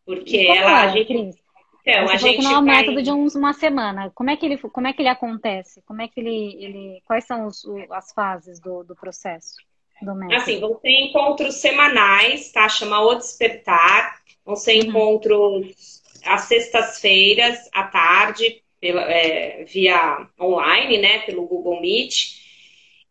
Porque 0.06 0.38
ela, 0.38 0.82
a 0.82 0.86
é, 0.86 0.94
gente, 0.94 1.08
Cris? 1.08 1.43
Então, 1.86 2.08
Você 2.08 2.14
a 2.14 2.18
gente 2.18 2.38
que 2.38 2.44
não 2.44 2.52
é 2.52 2.60
um 2.60 2.66
vai. 2.66 2.76
método 2.78 3.02
de 3.04 3.12
uns- 3.12 3.36
uma 3.36 3.54
semana. 3.54 4.12
Como 4.16 4.30
é 4.30 4.38
que 4.38 4.46
ele, 4.46 4.58
como 4.58 4.88
é 4.88 4.94
que 4.94 5.02
ele 5.02 5.10
acontece? 5.10 5.82
Como 5.84 6.02
é 6.02 6.08
que 6.08 6.20
ele, 6.20 6.56
ele, 6.64 7.02
quais 7.06 7.26
são 7.26 7.46
os, 7.48 7.64
as 7.92 8.12
fases 8.14 8.60
do, 8.60 8.84
do 8.84 8.96
processo 8.96 9.62
do 10.02 10.12
Assim, 10.32 10.60
método? 10.60 10.60
vão 10.60 10.80
ser 10.80 10.90
encontros 10.92 11.56
semanais, 11.56 12.52
tá? 12.52 12.68
Chama 12.70 13.02
O 13.02 13.16
Despertar. 13.16 14.22
Vão 14.46 14.56
ser 14.56 14.82
Uhum. 14.86 14.90
encontros 14.90 16.02
às 16.26 16.42
sextas-feiras, 16.44 17.70
à 17.74 17.84
tarde, 17.84 18.62
pela- 18.80 19.04
é, 19.12 19.64
via 19.66 20.28
online, 20.40 20.98
né? 21.00 21.20
Pelo 21.20 21.46
Google 21.48 21.82
Meet. 21.82 22.42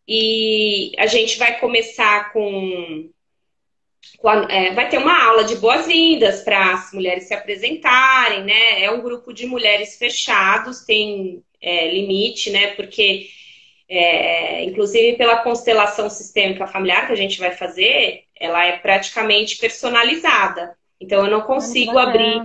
E 0.07 0.91
a 0.97 1.07
gente 1.07 1.37
vai 1.37 1.59
começar 1.59 2.31
com, 2.33 2.41
é, 2.41 3.22
vai 4.23 4.87
ter 4.89 4.97
uma 4.99 5.25
aula 5.25 5.43
de 5.43 5.57
boas-vindas 5.57 6.41
para 6.41 6.73
as 6.73 6.93
mulheres 6.93 7.25
se 7.25 7.33
apresentarem, 7.33 8.45
né? 8.45 8.81
É 8.81 8.89
um 8.89 9.01
grupo 9.01 9.33
de 9.33 9.45
mulheres 9.45 9.97
fechados, 9.97 10.85
tem 10.85 11.43
é, 11.61 11.91
limite, 11.91 12.49
né? 12.49 12.67
Porque 12.67 13.27
é, 13.89 14.63
inclusive 14.63 15.17
pela 15.17 15.37
constelação 15.43 16.09
sistêmica 16.09 16.65
familiar 16.65 17.05
que 17.05 17.11
a 17.11 17.17
gente 17.17 17.37
vai 17.37 17.51
fazer, 17.51 18.23
ela 18.39 18.65
é 18.65 18.77
praticamente 18.77 19.57
personalizada. 19.57 20.73
Então 21.01 21.25
eu 21.25 21.29
não 21.29 21.41
consigo 21.41 21.97
abrir, 21.97 22.41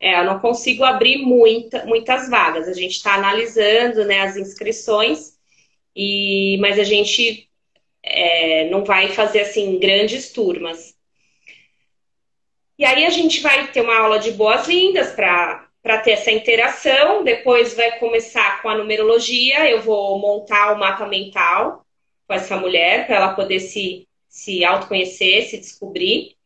é, 0.00 0.18
eu 0.18 0.24
não 0.24 0.40
consigo 0.40 0.82
abrir 0.82 1.18
muita, 1.18 1.86
muitas 1.86 2.28
vagas. 2.28 2.66
A 2.66 2.72
gente 2.72 2.96
está 2.96 3.14
analisando, 3.14 4.04
né, 4.04 4.22
as 4.22 4.36
inscrições, 4.36 5.38
e 5.94 6.58
mas 6.60 6.80
a 6.80 6.84
gente 6.84 7.48
é, 8.10 8.68
não 8.70 8.84
vai 8.84 9.08
fazer 9.08 9.40
assim 9.40 9.78
grandes 9.78 10.32
turmas. 10.32 10.94
E 12.78 12.84
aí 12.84 13.04
a 13.04 13.10
gente 13.10 13.40
vai 13.40 13.66
ter 13.68 13.82
uma 13.82 13.96
aula 13.98 14.18
de 14.18 14.32
boas-vindas 14.32 15.12
para 15.12 15.68
para 15.82 15.98
ter 15.98 16.12
essa 16.12 16.30
interação. 16.30 17.24
Depois 17.24 17.74
vai 17.74 17.98
começar 17.98 18.62
com 18.62 18.68
a 18.68 18.76
numerologia. 18.76 19.68
Eu 19.70 19.82
vou 19.82 20.18
montar 20.18 20.72
o 20.72 20.78
mapa 20.78 21.06
mental 21.06 21.84
com 22.26 22.34
essa 22.34 22.56
mulher 22.56 23.06
para 23.06 23.16
ela 23.16 23.34
poder 23.34 23.60
se, 23.60 24.06
se 24.28 24.64
autoconhecer, 24.64 25.44
se 25.44 25.58
descobrir. 25.58 26.36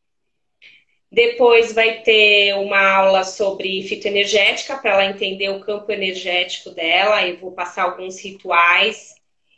Depois 1.11 1.73
vai 1.73 2.01
ter 2.01 2.55
uma 2.55 2.81
aula 2.81 3.23
sobre 3.23 3.83
fitoenergética 3.83 4.77
para 4.77 4.93
ela 4.93 5.05
entender 5.05 5.49
o 5.51 5.61
campo 5.61 5.91
energético 5.93 6.71
dela. 6.71 7.27
Eu 7.27 7.39
vou 7.39 7.53
passar 7.53 7.85
alguns 7.85 8.21
rituais 8.21 9.15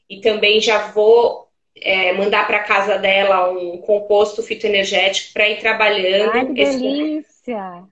e 0.08 0.20
também 0.20 0.60
já 0.60 0.88
vou 0.88 1.45
é, 1.76 2.12
mandar 2.14 2.46
para 2.46 2.64
casa 2.64 2.98
dela 2.98 3.50
um 3.50 3.78
composto 3.78 4.42
fitoenergético 4.42 5.32
para 5.32 5.48
ir 5.48 5.60
trabalhando 5.60 6.32
Ai, 6.32 6.46
que 6.54 6.60
esse 6.62 6.78
delícia! 6.80 7.86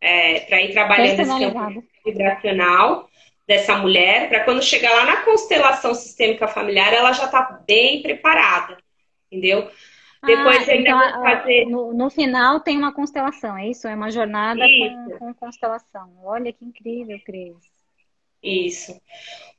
é, 0.00 0.40
para 0.40 0.62
ir 0.62 0.72
trabalhando 0.72 1.20
esse 1.20 1.38
campo 1.38 1.84
vibracional 2.04 3.10
dessa 3.46 3.76
mulher, 3.78 4.28
para 4.28 4.44
quando 4.44 4.62
chegar 4.62 4.92
lá 4.94 5.04
na 5.04 5.24
constelação 5.24 5.94
sistêmica 5.94 6.48
familiar, 6.48 6.92
ela 6.92 7.12
já 7.12 7.24
está 7.26 7.42
bem 7.66 8.02
preparada, 8.02 8.76
entendeu? 9.30 9.70
Depois 10.24 10.68
Ah, 10.68 10.72
ainda 10.72 10.90
então 10.90 11.22
fazer 11.22 11.64
no, 11.64 11.94
no 11.94 12.10
final 12.10 12.60
tem 12.60 12.76
uma 12.78 12.92
constelação, 12.92 13.56
é 13.56 13.68
isso? 13.70 13.86
É 13.88 13.94
uma 13.94 14.10
jornada 14.10 14.70
com, 14.70 15.10
com 15.18 15.34
constelação. 15.34 16.12
Olha 16.24 16.52
que 16.52 16.64
incrível, 16.64 17.20
Cris. 17.20 17.56
isso. 18.42 19.00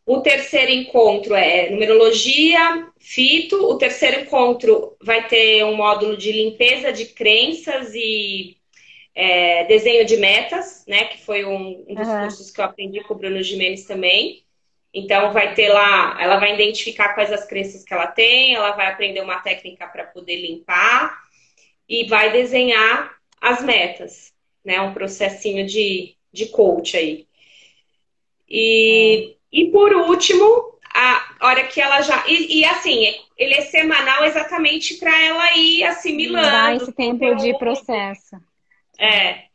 O 0.07 0.21
terceiro 0.21 0.71
encontro 0.71 1.35
é 1.35 1.69
numerologia, 1.69 2.87
fito. 2.97 3.57
O 3.69 3.77
terceiro 3.77 4.21
encontro 4.21 4.95
vai 5.03 5.27
ter 5.27 5.65
um 5.65 5.75
módulo 5.75 6.15
de 6.15 6.31
limpeza 6.31 6.93
de 6.93 7.07
crenças 7.07 7.93
e 7.93 8.55
é, 9.13 9.65
desenho 9.65 10.05
de 10.05 10.15
metas, 10.15 10.85
né? 10.87 11.03
Que 11.05 11.21
foi 11.25 11.43
um, 11.43 11.83
um 11.89 11.93
dos 11.93 12.07
Aham. 12.07 12.21
cursos 12.21 12.49
que 12.49 12.61
eu 12.61 12.63
aprendi 12.63 13.03
com 13.03 13.15
o 13.15 13.17
Bruno 13.17 13.43
Gimenez 13.43 13.83
também. 13.83 14.45
Então, 14.93 15.33
vai 15.33 15.53
ter 15.53 15.67
lá, 15.67 16.17
ela 16.21 16.37
vai 16.37 16.53
identificar 16.53 17.13
quais 17.13 17.33
as 17.33 17.45
crenças 17.45 17.83
que 17.83 17.93
ela 17.93 18.07
tem, 18.07 18.55
ela 18.55 18.71
vai 18.71 18.87
aprender 18.87 19.19
uma 19.19 19.41
técnica 19.41 19.87
para 19.87 20.05
poder 20.05 20.37
limpar 20.37 21.21
e 21.87 22.05
vai 22.05 22.31
desenhar 22.31 23.13
as 23.41 23.61
metas, 23.61 24.33
né? 24.63 24.79
Um 24.79 24.93
processinho 24.93 25.65
de, 25.65 26.15
de 26.31 26.45
coach 26.45 26.95
aí. 26.95 27.27
E, 28.49 29.33
é. 29.33 29.36
E 29.57 29.71
por 29.71 29.91
último, 29.91 30.77
a 30.93 31.47
hora 31.47 31.65
que 31.65 31.81
ela 31.81 31.99
já. 32.01 32.23
E, 32.27 32.59
e 32.59 32.65
assim, 32.65 33.15
ele 33.35 33.55
é 33.55 33.61
semanal 33.61 34.23
exatamente 34.23 34.93
para 34.97 35.19
ela 35.19 35.57
ir 35.57 35.83
assimilando. 35.83 36.47
Dá 36.47 36.75
esse 36.75 36.93
tempo 36.93 37.33
de 37.33 37.57
processo. 37.57 38.35
É. 38.99 39.45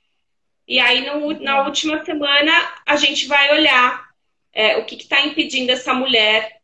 E 0.66 0.80
aí, 0.80 1.06
no, 1.06 1.40
na 1.40 1.64
última 1.64 2.04
semana, 2.04 2.52
a 2.84 2.96
gente 2.96 3.28
vai 3.28 3.52
olhar 3.52 4.08
é, 4.52 4.76
o 4.78 4.84
que 4.84 4.96
está 4.96 5.20
impedindo 5.20 5.70
essa 5.70 5.94
mulher 5.94 6.60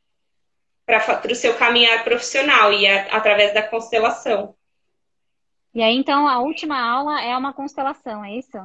para 0.84 1.30
o 1.30 1.36
seu 1.36 1.54
caminhar 1.54 2.02
profissional 2.02 2.72
e 2.72 2.88
a, 2.88 3.02
através 3.16 3.54
da 3.54 3.62
constelação. 3.62 4.52
E 5.72 5.80
aí, 5.80 5.94
então, 5.94 6.26
a 6.26 6.40
última 6.40 6.80
aula 6.80 7.22
é 7.22 7.36
uma 7.36 7.52
constelação, 7.52 8.24
é 8.24 8.34
isso? 8.34 8.58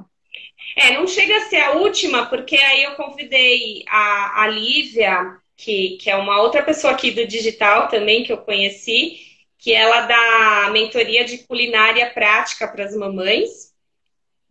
É, 0.75 0.91
não 0.91 1.05
chega 1.05 1.37
a 1.37 1.41
ser 1.41 1.61
a 1.61 1.71
última, 1.73 2.25
porque 2.25 2.55
aí 2.55 2.83
eu 2.83 2.95
convidei 2.95 3.83
a, 3.87 4.43
a 4.43 4.47
Lívia, 4.47 5.37
que, 5.55 5.97
que 5.97 6.09
é 6.09 6.15
uma 6.15 6.41
outra 6.41 6.63
pessoa 6.63 6.93
aqui 6.93 7.11
do 7.11 7.27
digital 7.27 7.87
também 7.87 8.23
que 8.23 8.33
eu 8.33 8.37
conheci, 8.37 9.19
que 9.57 9.71
ela 9.71 10.01
dá 10.01 10.69
mentoria 10.71 11.23
de 11.23 11.37
culinária 11.39 12.09
prática 12.09 12.67
para 12.67 12.85
as 12.85 12.95
mamães. 12.95 13.71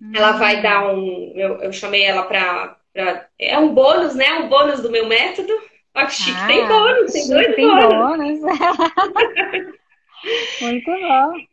Hum. 0.00 0.12
Ela 0.14 0.32
vai 0.32 0.58
hum. 0.58 0.62
dar 0.62 0.94
um. 0.94 1.32
Eu, 1.34 1.60
eu 1.60 1.72
chamei 1.72 2.02
ela 2.02 2.22
para. 2.22 2.76
É 3.38 3.58
um 3.58 3.74
bônus, 3.74 4.14
né? 4.14 4.32
Um 4.34 4.48
bônus 4.48 4.80
do 4.80 4.90
meu 4.90 5.06
método. 5.06 5.52
Olha 5.94 6.06
que 6.06 6.14
chique, 6.14 6.38
ah, 6.40 6.46
tem 6.46 6.66
bônus, 6.66 7.12
tem 7.12 7.28
dois 7.28 7.54
tem 7.54 7.66
bônus. 7.66 8.40
bônus. 8.40 8.40
Muito 10.62 10.90
bom. 10.90 11.51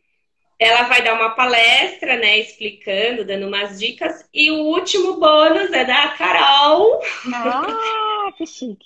Ela 0.60 0.82
vai 0.82 1.02
dar 1.02 1.14
uma 1.14 1.30
palestra, 1.30 2.18
né, 2.18 2.38
explicando, 2.38 3.24
dando 3.24 3.46
umas 3.48 3.78
dicas. 3.78 4.28
E 4.32 4.50
o 4.50 4.58
último 4.66 5.18
bônus 5.18 5.72
é 5.72 5.86
da 5.86 6.08
Carol. 6.08 7.00
Ah, 7.34 8.30
que 8.36 8.44
chique. 8.46 8.84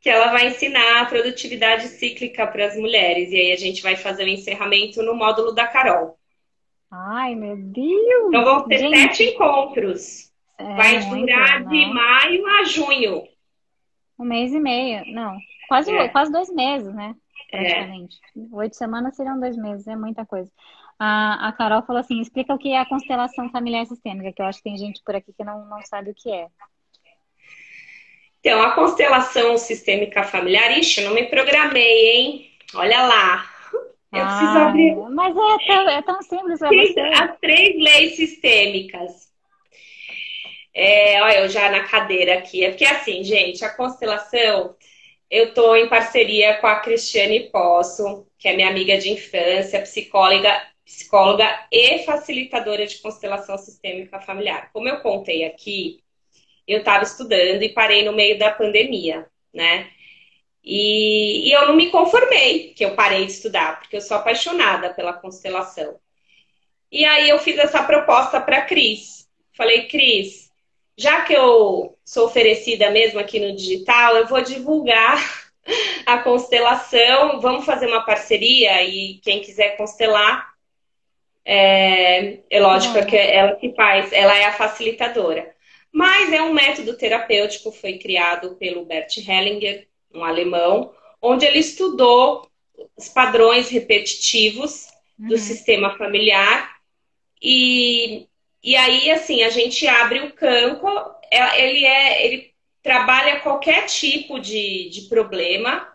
que 0.00 0.08
ela 0.08 0.32
vai 0.32 0.48
ensinar 0.48 1.02
a 1.02 1.06
produtividade 1.06 1.86
cíclica 1.88 2.46
para 2.46 2.64
as 2.66 2.76
mulheres. 2.76 3.30
E 3.30 3.36
aí 3.36 3.52
a 3.52 3.56
gente 3.56 3.82
vai 3.82 3.94
fazer 3.94 4.24
o 4.24 4.28
encerramento 4.28 5.02
no 5.02 5.14
módulo 5.14 5.52
da 5.52 5.66
Carol. 5.66 6.18
Ai, 6.90 7.34
meu 7.34 7.56
Deus! 7.56 8.28
Então 8.28 8.44
vão 8.44 8.66
ter 8.66 8.78
gente. 8.78 8.96
sete 8.98 9.24
encontros. 9.34 10.32
É, 10.58 10.74
vai 10.74 10.98
durar 10.98 11.64
de 11.64 11.86
maio 11.86 12.46
a 12.46 12.64
junho. 12.64 13.22
Um 14.18 14.24
mês 14.24 14.52
e 14.52 14.60
meio. 14.60 15.04
Não, 15.12 15.36
quase, 15.68 15.90
é. 15.90 16.08
quase 16.08 16.32
dois 16.32 16.48
meses, 16.52 16.92
né? 16.94 17.14
É. 17.52 17.58
Praticamente. 17.58 18.16
É. 18.36 18.56
Oito 18.56 18.76
semanas 18.76 19.14
seriam 19.14 19.38
dois 19.38 19.56
meses, 19.56 19.86
é 19.86 19.96
muita 19.96 20.24
coisa. 20.24 20.50
A, 20.98 21.48
a 21.48 21.52
Carol 21.52 21.82
falou 21.82 22.00
assim: 22.00 22.20
explica 22.20 22.54
o 22.54 22.58
que 22.58 22.72
é 22.72 22.78
a 22.78 22.86
constelação 22.86 23.50
familiar 23.50 23.86
sistêmica, 23.86 24.32
que 24.32 24.42
eu 24.42 24.46
acho 24.46 24.58
que 24.58 24.64
tem 24.64 24.76
gente 24.76 25.02
por 25.04 25.14
aqui 25.14 25.32
que 25.32 25.44
não, 25.44 25.64
não 25.66 25.82
sabe 25.82 26.10
o 26.10 26.14
que 26.14 26.30
é. 26.30 26.46
Então, 28.40 28.60
a 28.60 28.72
constelação 28.72 29.56
sistêmica 29.56 30.24
familiar, 30.24 30.76
ixi, 30.76 31.00
eu 31.00 31.08
não 31.08 31.14
me 31.14 31.26
programei, 31.26 32.10
hein? 32.10 32.50
Olha 32.74 33.02
lá. 33.02 33.48
Eu 34.12 34.20
ah, 34.20 34.26
preciso 34.26 34.58
abrir. 34.58 34.96
Mas 35.10 35.36
é 35.36 35.66
tão, 35.66 35.88
é 35.88 36.02
tão 36.02 36.22
simples 36.22 36.58
para 36.58 36.68
você. 36.68 37.00
As 37.00 37.38
três 37.38 37.76
leis 37.76 38.16
sistêmicas. 38.16 39.32
É, 40.74 41.22
olha, 41.22 41.40
eu 41.40 41.48
já 41.48 41.70
na 41.70 41.84
cadeira 41.84 42.38
aqui. 42.38 42.64
É 42.64 42.70
porque 42.70 42.84
assim, 42.84 43.22
gente, 43.22 43.64
a 43.64 43.70
constelação, 43.70 44.74
eu 45.30 45.48
estou 45.48 45.76
em 45.76 45.88
parceria 45.88 46.56
com 46.58 46.66
a 46.66 46.80
Cristiane 46.80 47.48
Posso, 47.50 48.26
que 48.38 48.48
é 48.48 48.56
minha 48.56 48.68
amiga 48.68 48.98
de 48.98 49.10
infância, 49.10 49.80
psicóloga 49.80 50.60
psicóloga 50.84 51.66
e 51.70 52.00
facilitadora 52.00 52.86
de 52.86 52.98
constelação 52.98 53.56
sistêmica 53.58 54.20
familiar. 54.20 54.70
Como 54.72 54.88
eu 54.88 55.00
contei 55.00 55.44
aqui, 55.44 56.02
eu 56.66 56.80
estava 56.80 57.04
estudando 57.04 57.62
e 57.62 57.72
parei 57.72 58.04
no 58.04 58.12
meio 58.12 58.38
da 58.38 58.50
pandemia, 58.50 59.26
né? 59.52 59.90
E, 60.64 61.48
e, 61.48 61.52
eu 61.52 61.66
não 61.66 61.74
me 61.74 61.90
conformei 61.90 62.72
que 62.74 62.84
eu 62.84 62.94
parei 62.94 63.26
de 63.26 63.32
estudar, 63.32 63.80
porque 63.80 63.96
eu 63.96 64.00
sou 64.00 64.16
apaixonada 64.16 64.94
pela 64.94 65.12
constelação. 65.12 65.98
E 66.90 67.04
aí 67.04 67.28
eu 67.28 67.38
fiz 67.38 67.58
essa 67.58 67.82
proposta 67.82 68.40
para 68.40 68.62
Cris. 68.62 69.28
Falei, 69.56 69.88
Cris, 69.88 70.50
já 70.96 71.22
que 71.22 71.32
eu 71.32 71.98
sou 72.04 72.26
oferecida 72.26 72.90
mesmo 72.90 73.18
aqui 73.18 73.40
no 73.40 73.56
digital, 73.56 74.16
eu 74.16 74.26
vou 74.26 74.40
divulgar 74.42 75.18
a 76.06 76.18
constelação, 76.18 77.40
vamos 77.40 77.64
fazer 77.64 77.86
uma 77.86 78.04
parceria 78.04 78.82
e 78.84 79.18
quem 79.22 79.40
quiser 79.40 79.76
constelar 79.76 80.51
é, 81.44 82.38
é 82.48 82.60
lógico 82.60 82.98
é. 82.98 83.04
que 83.04 83.16
ela 83.16 83.56
que 83.56 83.74
faz, 83.74 84.12
ela 84.12 84.36
é 84.36 84.44
a 84.44 84.52
facilitadora. 84.52 85.54
Mas 85.92 86.32
é 86.32 86.40
um 86.40 86.54
método 86.54 86.96
terapêutico, 86.96 87.70
foi 87.70 87.98
criado 87.98 88.56
pelo 88.56 88.84
Bert 88.84 89.16
Hellinger, 89.18 89.86
um 90.14 90.24
alemão, 90.24 90.92
onde 91.20 91.44
ele 91.44 91.58
estudou 91.58 92.48
os 92.96 93.08
padrões 93.08 93.68
repetitivos 93.68 94.88
uhum. 95.18 95.28
do 95.28 95.38
sistema 95.38 95.96
familiar 95.96 96.76
e, 97.40 98.26
e 98.62 98.76
aí 98.76 99.10
assim 99.10 99.42
a 99.42 99.50
gente 99.50 99.86
abre 99.86 100.20
o 100.20 100.32
campo 100.32 100.88
é, 101.30 101.62
ele 101.62 101.84
é 101.84 102.26
ele 102.26 102.52
trabalha 102.82 103.40
qualquer 103.40 103.86
tipo 103.86 104.40
de, 104.40 104.88
de 104.90 105.02
problema 105.02 105.88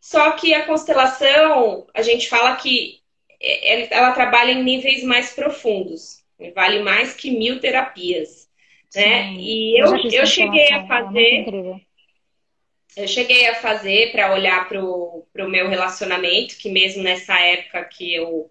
só 0.00 0.32
que 0.32 0.54
a 0.54 0.66
constelação 0.66 1.86
a 1.94 2.02
gente 2.02 2.28
fala 2.28 2.56
que 2.56 3.00
é, 3.00 3.05
ela 3.40 4.12
trabalha 4.12 4.52
em 4.52 4.62
níveis 4.62 5.02
mais 5.02 5.32
profundos, 5.32 6.24
vale 6.54 6.80
mais 6.82 7.14
que 7.14 7.30
mil 7.30 7.60
terapias, 7.60 8.48
né? 8.94 9.32
E 9.34 9.80
eu, 9.80 9.96
eu, 9.96 10.10
eu 10.10 10.26
cheguei 10.26 10.72
a 10.72 10.78
é 10.78 10.86
fazer, 10.86 11.46
eu 12.96 13.08
cheguei 13.08 13.46
a 13.48 13.54
fazer 13.54 14.12
para 14.12 14.32
olhar 14.32 14.68
para 14.68 14.82
o 14.82 15.48
meu 15.48 15.68
relacionamento, 15.68 16.56
que 16.56 16.70
mesmo 16.70 17.02
nessa 17.02 17.38
época 17.38 17.84
que 17.84 18.14
eu 18.14 18.50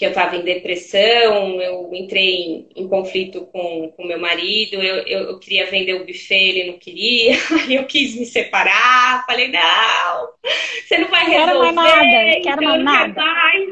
que 0.00 0.06
eu 0.06 0.10
estava 0.10 0.34
em 0.34 0.40
depressão, 0.40 1.60
eu 1.60 1.90
entrei 1.92 2.34
em, 2.34 2.68
em 2.74 2.88
conflito 2.88 3.44
com 3.52 3.92
o 3.98 4.06
meu 4.06 4.18
marido, 4.18 4.76
eu, 4.76 4.96
eu, 5.06 5.28
eu, 5.28 5.38
queria 5.38 5.66
vender 5.66 5.92
o 5.92 6.06
buffet, 6.06 6.48
ele 6.48 6.70
não 6.70 6.78
queria, 6.78 7.34
aí 7.60 7.74
eu 7.74 7.84
quis 7.84 8.18
me 8.18 8.24
separar, 8.24 9.26
falei, 9.26 9.48
não, 9.48 10.30
você 10.82 10.96
não 10.96 11.08
vai 11.08 11.26
resolver, 11.26 11.44
quero 11.44 11.58
mais 11.58 11.74
nada, 11.74 12.40
quero 12.40 12.62
então 12.62 12.62
mais 12.62 12.82
nada. 12.82 13.20
Mais. 13.20 13.68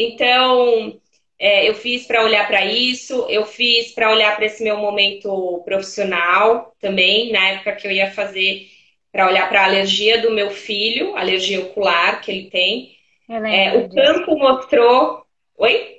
Então, 0.00 0.96
é, 1.40 1.68
eu 1.68 1.74
fiz 1.74 2.06
para 2.06 2.22
olhar 2.22 2.46
para 2.46 2.64
isso, 2.64 3.26
eu 3.28 3.44
fiz 3.44 3.92
para 3.92 4.12
olhar 4.12 4.36
para 4.36 4.46
esse 4.46 4.62
meu 4.62 4.78
momento 4.78 5.60
profissional 5.64 6.72
também, 6.80 7.32
na 7.32 7.48
época 7.48 7.74
que 7.74 7.86
eu 7.88 7.90
ia 7.90 8.12
fazer 8.12 8.68
para 9.10 9.26
olhar 9.26 9.48
para 9.48 9.62
a 9.62 9.64
alergia 9.64 10.22
do 10.22 10.30
meu 10.30 10.50
filho, 10.50 11.16
alergia 11.16 11.60
ocular 11.60 12.20
que 12.20 12.30
ele 12.30 12.48
tem. 12.48 12.96
É, 13.28 13.76
o 13.76 13.88
campo 13.88 14.38
mostrou. 14.38 15.24
Oi? 15.56 15.98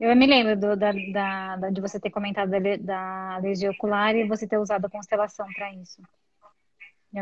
Eu 0.00 0.16
me 0.16 0.26
lembro 0.26 0.56
do, 0.56 0.76
da, 0.76 0.90
da, 1.12 1.56
da, 1.56 1.70
de 1.70 1.80
você 1.80 2.00
ter 2.00 2.10
comentado 2.10 2.50
da, 2.50 2.58
da 2.76 3.34
alergia 3.36 3.70
ocular 3.70 4.16
e 4.16 4.26
você 4.26 4.48
ter 4.48 4.58
usado 4.58 4.84
a 4.86 4.90
constelação 4.90 5.46
para 5.54 5.72
isso. 5.74 6.02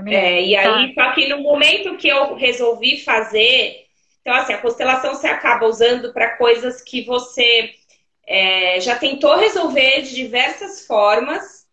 É, 0.06 0.42
e 0.42 0.56
aí, 0.56 0.94
tá. 0.94 1.04
só 1.04 1.14
que 1.14 1.28
no 1.28 1.42
momento 1.42 1.96
que 1.96 2.08
eu 2.08 2.34
resolvi 2.36 2.98
fazer, 2.98 3.89
então, 4.20 4.34
assim, 4.34 4.52
a 4.52 4.58
constelação 4.58 5.14
você 5.14 5.26
acaba 5.26 5.66
usando 5.66 6.12
para 6.12 6.36
coisas 6.36 6.82
que 6.82 7.04
você 7.04 7.74
é, 8.26 8.80
já 8.80 8.98
tentou 8.98 9.36
resolver 9.36 10.02
de 10.02 10.14
diversas 10.14 10.86
formas 10.86 11.66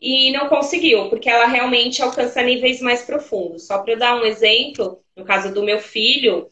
e 0.00 0.32
não 0.32 0.48
conseguiu, 0.48 1.08
porque 1.08 1.28
ela 1.30 1.46
realmente 1.46 2.02
alcança 2.02 2.42
níveis 2.42 2.80
mais 2.80 3.02
profundos. 3.02 3.66
Só 3.66 3.78
para 3.78 3.92
eu 3.92 3.98
dar 3.98 4.16
um 4.16 4.24
exemplo, 4.24 5.02
no 5.14 5.24
caso 5.24 5.52
do 5.52 5.62
meu 5.62 5.78
filho, 5.78 6.48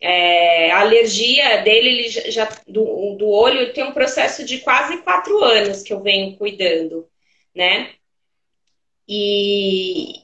é, 0.00 0.70
a 0.70 0.80
alergia 0.80 1.58
dele 1.58 1.88
ele 1.90 2.08
já, 2.08 2.48
do, 2.66 3.16
do 3.16 3.28
olho 3.28 3.72
tem 3.74 3.84
um 3.84 3.92
processo 3.92 4.44
de 4.44 4.58
quase 4.58 4.98
quatro 5.02 5.38
anos 5.44 5.82
que 5.82 5.92
eu 5.92 6.00
venho 6.02 6.36
cuidando, 6.36 7.06
né? 7.54 7.92
E, 9.06 10.14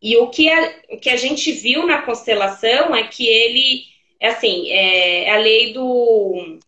e 0.00 0.16
o, 0.18 0.28
que 0.30 0.48
a, 0.48 0.74
o 0.90 0.98
que 0.98 1.10
a 1.10 1.16
gente 1.16 1.50
viu 1.52 1.86
na 1.86 2.02
constelação 2.02 2.94
é 2.94 3.06
que 3.08 3.26
ele 3.26 3.95
é 4.20 4.28
assim, 4.28 4.70
é 4.70 5.30
a 5.34 5.38
lei 5.38 5.72
do 5.72 6.58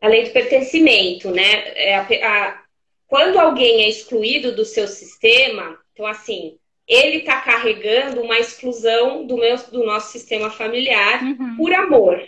a 0.00 0.08
lei 0.08 0.24
do 0.24 0.30
pertencimento, 0.30 1.30
né? 1.30 1.72
É 1.74 1.94
a, 1.96 2.02
a, 2.02 2.62
quando 3.06 3.38
alguém 3.38 3.84
é 3.84 3.88
excluído 3.88 4.54
do 4.54 4.64
seu 4.64 4.86
sistema, 4.86 5.78
então 5.92 6.06
assim, 6.06 6.58
ele 6.86 7.18
está 7.18 7.40
carregando 7.40 8.20
uma 8.20 8.38
exclusão 8.38 9.26
do, 9.26 9.36
meu, 9.36 9.56
do 9.56 9.84
nosso 9.84 10.12
sistema 10.12 10.50
familiar 10.50 11.22
uhum. 11.22 11.56
por 11.56 11.72
amor, 11.72 12.20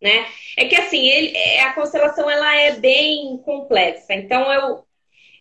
né? 0.00 0.26
É 0.56 0.66
que 0.66 0.76
assim, 0.76 1.06
ele, 1.08 1.36
é, 1.36 1.62
a 1.62 1.72
constelação 1.72 2.28
ela 2.28 2.54
é 2.56 2.72
bem 2.72 3.38
complexa. 3.44 4.14
Então 4.14 4.52
eu 4.52 4.86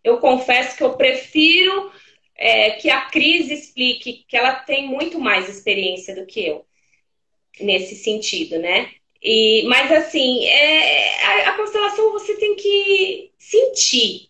eu 0.03 0.20
confesso 0.20 0.78
que 0.78 0.84
eu 0.84 0.95
prefiro 0.95 1.91
é, 2.36 2.72
que 2.72 2.91
a 2.91 3.01
Cris 3.08 3.49
explique 3.49 4.24
que 4.28 4.38
ela 4.38 4.53
tem 4.53 4.88
muito 4.88 5.20
mais 5.20 5.49
experiência 5.49 6.14
do 6.14 6.28
que 6.28 6.45
eu 6.45 6.64
nesse 7.60 7.95
sentido, 7.95 8.60
né? 8.60 8.91
E, 9.22 9.64
mas 9.68 9.91
assim, 9.91 10.45
é, 10.45 11.26
a, 11.26 11.49
a 11.49 11.58
constelação 11.58 12.12
você 12.12 12.36
tem 12.36 12.56
que 12.56 13.32
sentir, 13.39 14.30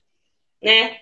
né? 0.61 0.99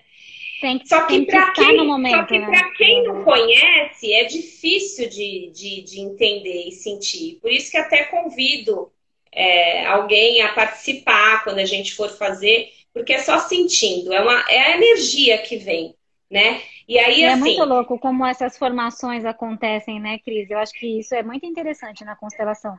Tem 0.60 0.78
que, 0.78 0.88
só 0.88 1.06
que 1.06 1.26
para 1.26 1.52
quem, 1.52 1.86
momento, 1.86 2.16
só 2.16 2.24
que 2.24 2.38
né? 2.38 2.60
quem 2.76 3.04
não 3.04 3.22
conhece, 3.22 4.12
é 4.12 4.24
difícil 4.24 5.08
de, 5.08 5.50
de, 5.54 5.82
de, 5.82 6.00
entender 6.00 6.68
e 6.68 6.72
sentir. 6.72 7.38
Por 7.40 7.52
isso 7.52 7.70
que 7.70 7.76
até 7.76 8.04
convido 8.04 8.90
é, 9.30 9.84
alguém 9.86 10.42
a 10.42 10.52
participar 10.52 11.44
quando 11.44 11.58
a 11.58 11.64
gente 11.64 11.94
for 11.94 12.08
fazer, 12.08 12.72
porque 12.92 13.12
é 13.12 13.18
só 13.18 13.38
sentindo, 13.40 14.12
é, 14.12 14.20
uma, 14.20 14.44
é 14.48 14.58
a 14.58 14.76
energia 14.76 15.38
que 15.38 15.56
vem, 15.56 15.94
né? 16.34 16.60
E 16.88 16.98
aí, 16.98 17.22
é 17.22 17.32
assim... 17.32 17.40
muito 17.40 17.64
louco 17.64 17.98
como 17.98 18.26
essas 18.26 18.58
formações 18.58 19.24
acontecem, 19.24 20.00
né, 20.00 20.18
Cris? 20.18 20.50
Eu 20.50 20.58
acho 20.58 20.72
que 20.72 20.98
isso 20.98 21.14
é 21.14 21.22
muito 21.22 21.46
interessante 21.46 22.04
na 22.04 22.16
constelação. 22.16 22.76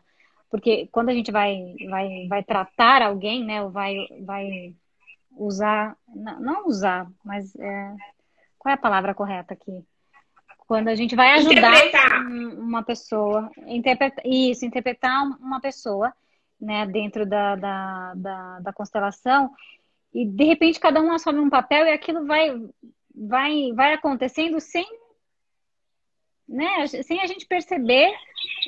Porque 0.52 0.88
quando 0.92 1.10
a 1.10 1.14
gente 1.14 1.32
vai, 1.32 1.74
vai, 1.90 2.28
vai 2.28 2.44
tratar 2.44 3.02
alguém, 3.02 3.46
né, 3.46 3.64
ou 3.64 3.70
vai, 3.70 3.96
vai 4.22 4.76
usar, 5.32 5.96
não 6.14 6.68
usar, 6.68 7.08
mas 7.24 7.56
é, 7.56 7.96
qual 8.60 8.72
é 8.72 8.76
a 8.76 8.78
palavra 8.78 9.14
correta 9.14 9.54
aqui? 9.54 9.84
Quando 10.68 10.90
a 10.90 10.96
gente 10.96 11.16
vai 11.16 11.34
ajudar 11.34 11.74
uma 12.58 12.84
pessoa, 12.84 13.50
interpretar, 13.68 14.26
isso, 14.26 14.66
interpretar 14.66 15.24
uma 15.40 15.62
pessoa, 15.62 16.14
né, 16.60 16.86
dentro 16.86 17.26
da, 17.26 17.56
da, 17.56 18.14
da, 18.16 18.60
da 18.60 18.74
constelação, 18.74 19.52
e 20.14 20.26
de 20.26 20.46
repente 20.46 20.80
cada 20.80 21.02
um 21.02 21.12
assume 21.12 21.40
um 21.40 21.50
papel 21.50 21.86
e 21.86 21.92
aquilo 21.92 22.26
vai, 22.26 22.50
vai, 23.16 23.72
vai 23.74 23.94
acontecendo 23.94 24.60
sem 24.60 24.86
né, 26.48 26.86
sem 26.88 27.20
a 27.22 27.26
gente 27.26 27.46
perceber 27.48 28.14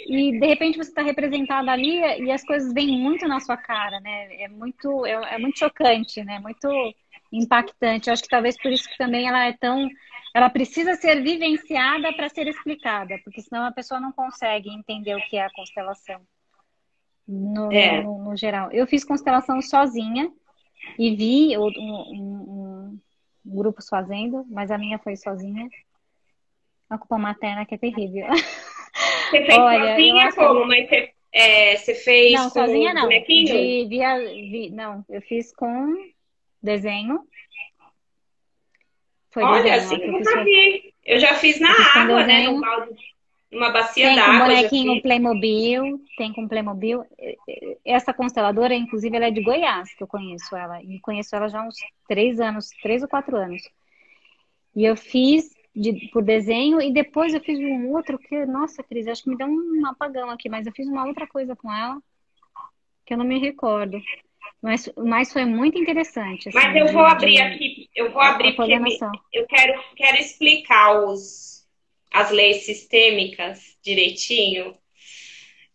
e 0.07 0.39
de 0.39 0.47
repente 0.47 0.77
você 0.77 0.89
está 0.89 1.03
representado 1.03 1.69
ali 1.69 1.99
e 1.99 2.31
as 2.31 2.43
coisas 2.43 2.73
vêm 2.73 2.99
muito 2.99 3.27
na 3.27 3.39
sua 3.39 3.55
cara, 3.55 3.99
né? 3.99 4.35
É 4.41 4.47
muito, 4.47 5.05
é, 5.05 5.35
é, 5.35 5.37
muito 5.37 5.59
chocante, 5.59 6.23
né? 6.23 6.39
Muito 6.39 6.67
impactante. 7.31 8.07
Eu 8.07 8.13
acho 8.13 8.23
que 8.23 8.29
talvez 8.29 8.57
por 8.57 8.71
isso 8.71 8.89
que 8.89 8.97
também 8.97 9.27
ela 9.27 9.45
é 9.45 9.53
tão, 9.53 9.87
ela 10.33 10.49
precisa 10.49 10.95
ser 10.95 11.21
vivenciada 11.21 12.11
para 12.13 12.29
ser 12.29 12.47
explicada, 12.47 13.19
porque 13.23 13.41
senão 13.41 13.63
a 13.63 13.71
pessoa 13.71 13.99
não 13.99 14.11
consegue 14.11 14.69
entender 14.69 15.15
o 15.15 15.29
que 15.29 15.37
é 15.37 15.45
a 15.45 15.53
constelação. 15.53 16.19
No, 17.27 17.71
é. 17.71 18.01
no, 18.01 18.23
no 18.23 18.37
geral. 18.37 18.71
Eu 18.71 18.87
fiz 18.87 19.03
constelação 19.03 19.61
sozinha 19.61 20.31
e 20.97 21.15
vi 21.15 21.57
um, 21.57 21.67
um, 21.67 22.99
um 23.47 23.55
grupo 23.55 23.81
fazendo, 23.81 24.45
mas 24.49 24.69
a 24.69 24.77
minha 24.77 24.99
foi 24.99 25.15
sozinha. 25.15 25.67
A 26.89 26.97
culpa 26.97 27.17
materna 27.17 27.65
que 27.65 27.75
é 27.75 27.77
terrível. 27.77 28.27
Você 29.29 29.45
fez 29.45 29.57
Olha, 29.57 29.89
sozinha 29.91 30.31
como? 30.33 30.61
Que... 30.61 30.65
Mas 30.67 30.89
você, 30.89 31.13
é, 31.31 31.75
você 31.75 31.95
fez 31.95 32.33
não, 32.33 32.49
sozinha 32.49 32.93
não. 32.93 33.09
De, 33.09 33.85
via, 33.89 34.17
vi, 34.19 34.69
não, 34.71 35.03
eu 35.09 35.21
fiz 35.21 35.53
com 35.53 35.93
desenho. 36.61 37.19
Foi 39.31 39.43
Olha, 39.43 39.63
desenho, 39.63 39.85
assim 39.85 40.03
eu 40.03 40.11
nunca 40.11 40.43
vi. 40.43 40.93
Eu 41.05 41.19
já 41.19 41.35
fiz 41.35 41.59
na 41.59 41.69
água, 41.95 42.25
né? 42.25 42.43
No 42.43 42.61
balde, 42.61 42.95
numa 43.51 43.69
bacia 43.69 44.15
d'água. 44.15 44.23
Tem 44.23 44.39
com 44.39 44.45
bonequinho 44.45 45.01
Playmobil, 45.01 46.01
tem 46.17 46.33
com 46.33 46.47
Playmobil. 46.47 47.05
Essa 47.85 48.13
consteladora, 48.13 48.75
inclusive, 48.75 49.15
ela 49.15 49.27
é 49.27 49.31
de 49.31 49.41
Goiás, 49.41 49.93
que 49.93 50.03
eu 50.03 50.07
conheço 50.07 50.55
ela. 50.55 50.81
E 50.83 50.99
conheço 50.99 51.35
ela 51.35 51.47
já 51.47 51.61
há 51.61 51.67
uns 51.67 51.77
três 52.07 52.39
anos, 52.39 52.69
três 52.81 53.01
ou 53.01 53.07
quatro 53.07 53.37
anos. 53.37 53.61
E 54.75 54.85
eu 54.85 54.95
fiz 54.95 55.55
de, 55.75 56.09
por 56.11 56.23
desenho 56.23 56.81
e 56.81 56.91
depois 56.91 57.33
eu 57.33 57.41
fiz 57.41 57.59
um 57.59 57.91
outro 57.91 58.17
que, 58.17 58.45
nossa, 58.45 58.83
Cris, 58.83 59.07
acho 59.07 59.23
que 59.23 59.29
me 59.29 59.37
deu 59.37 59.47
um 59.47 59.85
apagão 59.87 60.29
aqui, 60.29 60.49
mas 60.49 60.65
eu 60.65 60.73
fiz 60.73 60.87
uma 60.87 61.05
outra 61.05 61.27
coisa 61.27 61.55
com 61.55 61.71
ela 61.71 61.97
que 63.05 63.13
eu 63.13 63.17
não 63.17 63.25
me 63.25 63.39
recordo. 63.39 64.01
Mas, 64.61 64.89
mas 64.97 65.31
foi 65.31 65.45
muito 65.45 65.77
interessante. 65.77 66.49
Assim, 66.49 66.57
mas 66.57 66.75
eu 66.75 66.87
vou 66.91 67.05
de, 67.05 67.11
abrir 67.11 67.41
aqui, 67.41 67.89
eu 67.95 68.11
vou 68.11 68.21
abrir 68.21 68.55
porque 68.55 68.73
eu 69.33 69.45
quero, 69.45 69.83
quero 69.95 70.17
explicar 70.17 71.05
os, 71.05 71.56
as 72.17 72.31
leis 72.31 72.65
sistêmicas 72.65 73.77
direitinho. 73.83 74.75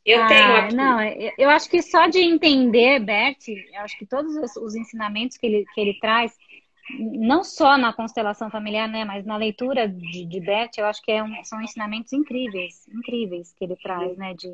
Eu 0.04 0.22
ah, 0.22 0.26
tenho 0.26 0.56
aqui. 0.56 0.74
Não, 0.74 1.00
eu 1.38 1.48
acho 1.48 1.70
que 1.70 1.80
só 1.80 2.08
de 2.08 2.18
entender, 2.18 2.98
Bert, 2.98 3.46
eu 3.48 3.80
acho 3.82 3.96
que 3.96 4.04
todos 4.04 4.34
os, 4.36 4.56
os 4.56 4.74
ensinamentos 4.74 5.36
que 5.36 5.46
ele, 5.46 5.64
que 5.72 5.80
ele 5.80 5.94
traz, 6.00 6.36
não 6.98 7.44
só 7.44 7.78
na 7.78 7.92
constelação 7.92 8.50
familiar, 8.50 8.88
né, 8.88 9.04
mas 9.04 9.24
na 9.24 9.36
leitura 9.36 9.88
de, 9.88 10.24
de 10.24 10.40
Bert, 10.40 10.76
eu 10.76 10.86
acho 10.86 11.00
que 11.02 11.12
é 11.12 11.22
um, 11.22 11.44
são 11.44 11.62
ensinamentos 11.62 12.12
incríveis, 12.12 12.86
incríveis 12.88 13.54
que 13.56 13.64
ele 13.64 13.76
traz, 13.76 14.16
né, 14.16 14.34
de, 14.34 14.52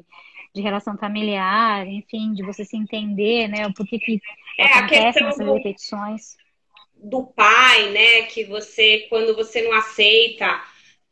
de 0.55 0.61
relação 0.61 0.99
familiar, 0.99 1.87
enfim, 1.87 2.35
de 2.35 2.43
você 2.43 2.67
se 2.67 2.77
entender, 2.77 3.49
né, 3.49 3.67
o 3.67 3.73
porquê 3.73 3.99
que 3.99 4.21
é, 4.59 4.65
acontecem 4.67 5.27
essas 5.27 5.47
do, 5.47 5.55
repetições. 5.55 6.37
Do 6.95 7.25
pai, 7.25 7.89
né, 7.89 8.23
que 8.23 8.45
você, 8.45 9.07
quando 9.09 9.35
você 9.35 9.63
não 9.63 9.73
aceita 9.73 10.61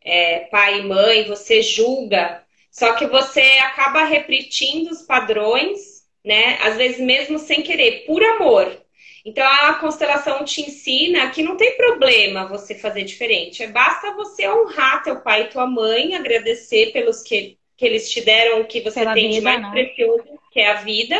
é, 0.07 0.41
pai 0.51 0.81
e 0.81 0.85
mãe, 0.85 1.25
você 1.25 1.61
julga, 1.61 2.43
só 2.71 2.95
que 2.95 3.07
você 3.07 3.41
acaba 3.41 4.05
repetindo 4.05 4.91
os 4.91 5.03
padrões, 5.03 6.07
né, 6.25 6.59
às 6.63 6.77
vezes 6.77 7.01
mesmo 7.01 7.39
sem 7.39 7.63
querer, 7.63 8.05
por 8.07 8.23
amor, 8.23 8.87
então 9.27 9.45
a 9.45 9.75
constelação 9.75 10.45
te 10.45 10.61
ensina 10.61 11.29
que 11.31 11.43
não 11.43 11.57
tem 11.57 11.77
problema 11.77 12.47
você 12.47 12.77
fazer 12.77 13.03
diferente. 13.03 13.61
É 13.61 13.67
basta 13.67 14.15
você 14.15 14.49
honrar 14.49 15.03
teu 15.03 15.21
pai 15.21 15.43
e 15.43 15.49
tua 15.49 15.67
mãe, 15.67 16.15
agradecer 16.15 16.93
pelos 16.93 17.23
que, 17.23 17.59
que 17.77 17.85
eles 17.85 18.09
te 18.09 18.21
deram 18.21 18.61
o 18.61 18.67
que 18.67 18.81
você 18.81 19.01
Pela 19.01 19.15
tem 19.15 19.25
vida, 19.31 19.39
de 19.39 19.41
mais 19.41 19.63
não. 19.63 19.73
precioso, 19.73 20.39
que 20.53 20.61
é 20.61 20.71
a 20.71 20.75
vida. 20.75 21.17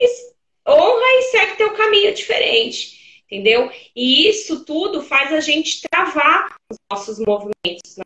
E 0.00 0.06
honra 0.70 1.18
e 1.18 1.22
segue 1.32 1.56
teu 1.56 1.72
caminho 1.72 2.14
diferente. 2.14 3.24
Entendeu? 3.26 3.72
E 3.96 4.28
isso 4.28 4.64
tudo 4.64 5.02
faz 5.02 5.32
a 5.32 5.40
gente 5.40 5.80
travar 5.90 6.54
os 6.70 6.76
nossos 6.92 7.18
movimentos. 7.18 7.96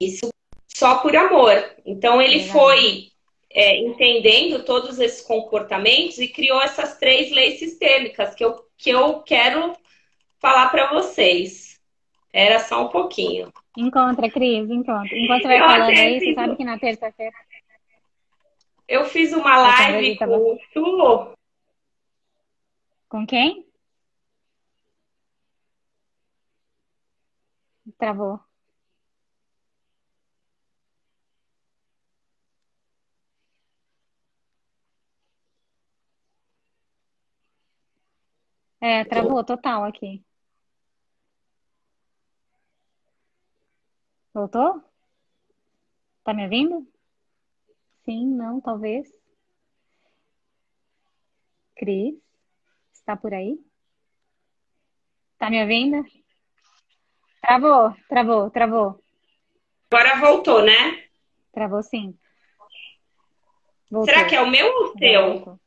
Isso 0.00 0.28
só 0.68 0.98
por 0.98 1.14
amor. 1.16 1.76
Então 1.84 2.20
ele 2.20 2.48
foi 2.48 3.12
é, 3.50 3.78
entendendo 3.78 4.64
todos 4.64 4.98
esses 4.98 5.22
comportamentos 5.22 6.18
e 6.18 6.28
criou 6.28 6.60
essas 6.60 6.98
três 6.98 7.30
leis 7.30 7.58
sistêmicas 7.58 8.34
que 8.34 8.44
eu, 8.44 8.66
que 8.76 8.90
eu 8.90 9.22
quero 9.22 9.76
falar 10.40 10.68
para 10.70 10.90
vocês. 10.90 11.80
Era 12.32 12.58
só 12.58 12.86
um 12.86 12.88
pouquinho. 12.88 13.52
Encontra, 13.76 14.28
Cris, 14.28 14.68
encontra. 14.68 15.16
Enquanto 15.16 15.42
você 15.42 15.48
vai 15.48 15.58
falando 15.58 15.98
aí, 15.98 16.20
você 16.20 16.34
sabe 16.34 16.56
que 16.56 16.64
na 16.64 16.78
terça-feira. 16.78 17.36
Eu 18.86 19.04
fiz 19.04 19.32
uma 19.32 19.56
live 19.56 20.18
com 20.18 20.36
o 20.36 20.58
Tu. 20.72 21.34
Com 23.08 23.26
quem? 23.26 23.64
Travou. 27.96 28.40
É, 38.86 39.02
travou 39.02 39.42
total 39.42 39.82
aqui. 39.82 40.22
Voltou? 44.34 44.84
Tá 46.22 46.34
me 46.34 46.44
ouvindo? 46.44 46.86
Sim, 48.04 48.26
não, 48.26 48.60
talvez. 48.60 49.10
Cris, 51.74 52.14
está 52.92 53.16
por 53.16 53.32
aí? 53.32 53.58
Tá 55.38 55.48
me 55.48 55.62
ouvindo? 55.62 56.04
Travou, 57.40 57.96
travou, 58.06 58.50
travou. 58.50 59.04
Agora 59.90 60.20
voltou, 60.20 60.62
né? 60.62 61.08
Travou 61.54 61.82
sim. 61.82 62.18
Voltou. 63.90 64.12
Será 64.12 64.28
que 64.28 64.36
é 64.36 64.42
o 64.42 64.50
meu 64.50 64.66
ou 64.66 64.92
o 64.92 64.98
seu? 64.98 65.60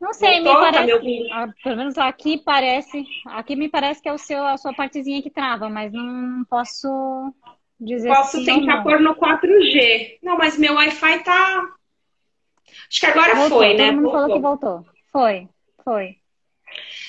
Não 0.00 0.12
sei, 0.12 0.40
me 0.40 0.52
parece. 0.52 1.52
Pelo 1.62 1.76
menos 1.76 1.98
aqui 1.98 2.38
parece. 2.38 3.04
Aqui 3.26 3.56
me 3.56 3.68
parece 3.68 4.02
que 4.02 4.08
é 4.08 4.12
o 4.12 4.18
seu, 4.18 4.44
a 4.44 4.56
sua 4.56 4.74
partezinha 4.74 5.22
que 5.22 5.30
trava, 5.30 5.68
mas 5.68 5.92
não 5.92 6.44
posso 6.48 7.32
dizer. 7.80 8.08
Posso 8.08 8.44
tentar 8.44 8.82
pôr 8.82 9.00
no 9.00 9.14
4G. 9.14 10.18
Não, 10.22 10.36
mas 10.36 10.58
meu 10.58 10.74
Wi-Fi 10.74 11.22
tá. 11.24 11.62
Acho 12.88 13.00
que 13.00 13.06
agora 13.06 13.34
voltou, 13.34 13.58
foi, 13.58 13.74
né? 13.74 13.86
Todo 13.86 13.96
mundo 13.96 14.10
falou 14.10 14.34
que 14.34 14.40
voltou. 14.40 14.86
Foi, 15.10 15.48
foi. 15.82 16.16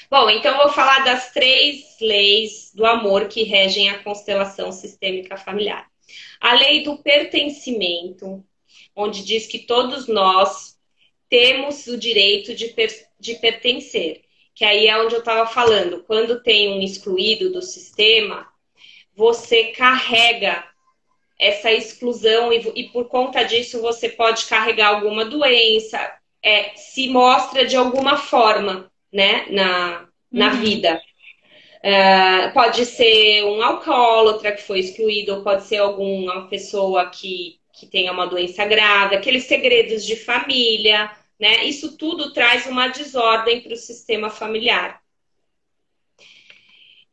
Bom, 0.10 0.30
então 0.30 0.54
eu 0.54 0.64
vou 0.64 0.70
falar 0.70 1.04
das 1.04 1.32
três 1.34 1.98
leis 2.00 2.72
do 2.74 2.86
amor 2.86 3.28
que 3.28 3.44
regem 3.44 3.90
a 3.90 4.02
constelação 4.02 4.72
sistêmica 4.72 5.36
familiar. 5.36 5.86
A 6.40 6.54
lei 6.54 6.84
do 6.84 6.98
pertencimento, 7.00 8.44
onde 8.96 9.26
diz 9.26 9.46
que 9.46 9.60
todos 9.60 10.08
nós 10.08 10.77
temos 11.30 11.88
o 11.88 11.98
direito 11.98 12.54
de, 12.54 12.68
per 12.70 12.90
de 13.20 13.36
pertencer. 13.36 14.22
Que 14.54 14.66
aí 14.66 14.88
é 14.88 15.00
onde 15.00 15.14
eu 15.14 15.20
estava 15.20 15.48
falando. 15.48 16.04
Quando 16.04 16.42
tem 16.42 16.74
um 16.74 16.82
excluído 16.82 17.52
do 17.52 17.62
sistema, 17.62 18.48
você 19.16 19.66
carrega 19.66 20.64
essa 21.40 21.72
exclusão 21.72 22.52
e, 22.52 22.72
e, 22.76 22.90
por 22.90 23.08
conta 23.08 23.44
disso 23.44 23.82
você 23.82 24.10
pode 24.10 24.46
carregar 24.46 24.88
alguma 24.88 25.24
doença, 25.26 26.00
é, 26.42 26.72
se 26.76 27.10
mostra 27.10 27.66
de 27.66 27.76
alguma 27.76 28.18
forma, 28.18 28.92
né, 29.12 29.46
na, 29.50 30.08
na 30.32 30.54
uhum. 30.54 30.60
vida. 30.62 31.02
Uh, 31.78 32.54
pode 32.54 32.86
ser 32.86 33.44
um 33.46 33.62
alcoólatra 33.62 34.52
que 34.52 34.64
foi 34.64 34.80
excluído, 34.80 35.36
ou 35.36 35.44
pode 35.44 35.64
ser 35.64 35.78
alguma 35.78 36.48
pessoa 36.48 37.10
que, 37.10 37.60
que 37.78 37.86
tenha 37.86 38.12
uma 38.12 38.26
doença 38.26 38.66
grave, 38.66 39.16
aqueles 39.16 39.44
segredos 39.44 40.04
de 40.04 40.16
família, 40.16 41.12
né? 41.40 41.64
Isso 41.66 41.98
tudo 41.98 42.34
traz 42.34 42.66
uma 42.66 42.88
desordem 42.88 43.62
para 43.62 43.74
o 43.74 43.78
sistema 43.78 44.30
familiar. 44.30 45.02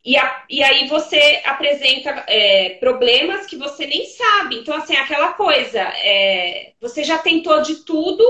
E, 0.04 0.18
a, 0.18 0.44
e 0.50 0.62
aí 0.62 0.86
você 0.86 1.42
apresenta 1.44 2.24
é, 2.28 2.70
problemas 2.80 3.46
que 3.46 3.56
você 3.56 3.86
nem 3.86 4.04
sabe. 4.06 4.56
Então, 4.56 4.76
assim, 4.76 4.94
aquela 4.96 5.32
coisa, 5.32 5.80
é, 5.80 6.72
você 6.80 7.02
já 7.02 7.16
tentou 7.18 7.62
de 7.62 7.76
tudo 7.84 8.22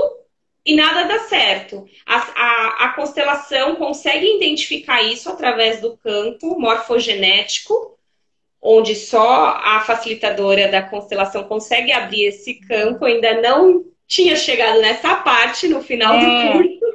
e 0.65 0.75
nada 0.75 1.03
dá 1.03 1.19
certo. 1.27 1.85
A, 2.05 2.15
a, 2.15 2.85
a, 2.85 2.93
constelação 2.93 3.75
consegue 3.75 4.37
identificar 4.37 5.01
isso 5.03 5.29
através 5.29 5.81
do 5.81 5.97
campo 5.97 6.59
morfogenético, 6.59 7.94
onde 8.65 8.95
só 8.95 9.59
a 9.63 9.79
facilitadora 9.81 10.67
da 10.67 10.81
constelação 10.81 11.43
consegue 11.43 11.91
abrir 11.91 12.25
esse 12.25 12.55
campo. 12.55 13.05
Ainda 13.05 13.39
não 13.39 13.85
tinha 14.07 14.35
chegado 14.35 14.81
nessa 14.81 15.17
parte 15.17 15.67
no 15.67 15.83
final 15.83 16.15
é. 16.15 16.19
do 16.19 16.51
curso. 16.51 16.85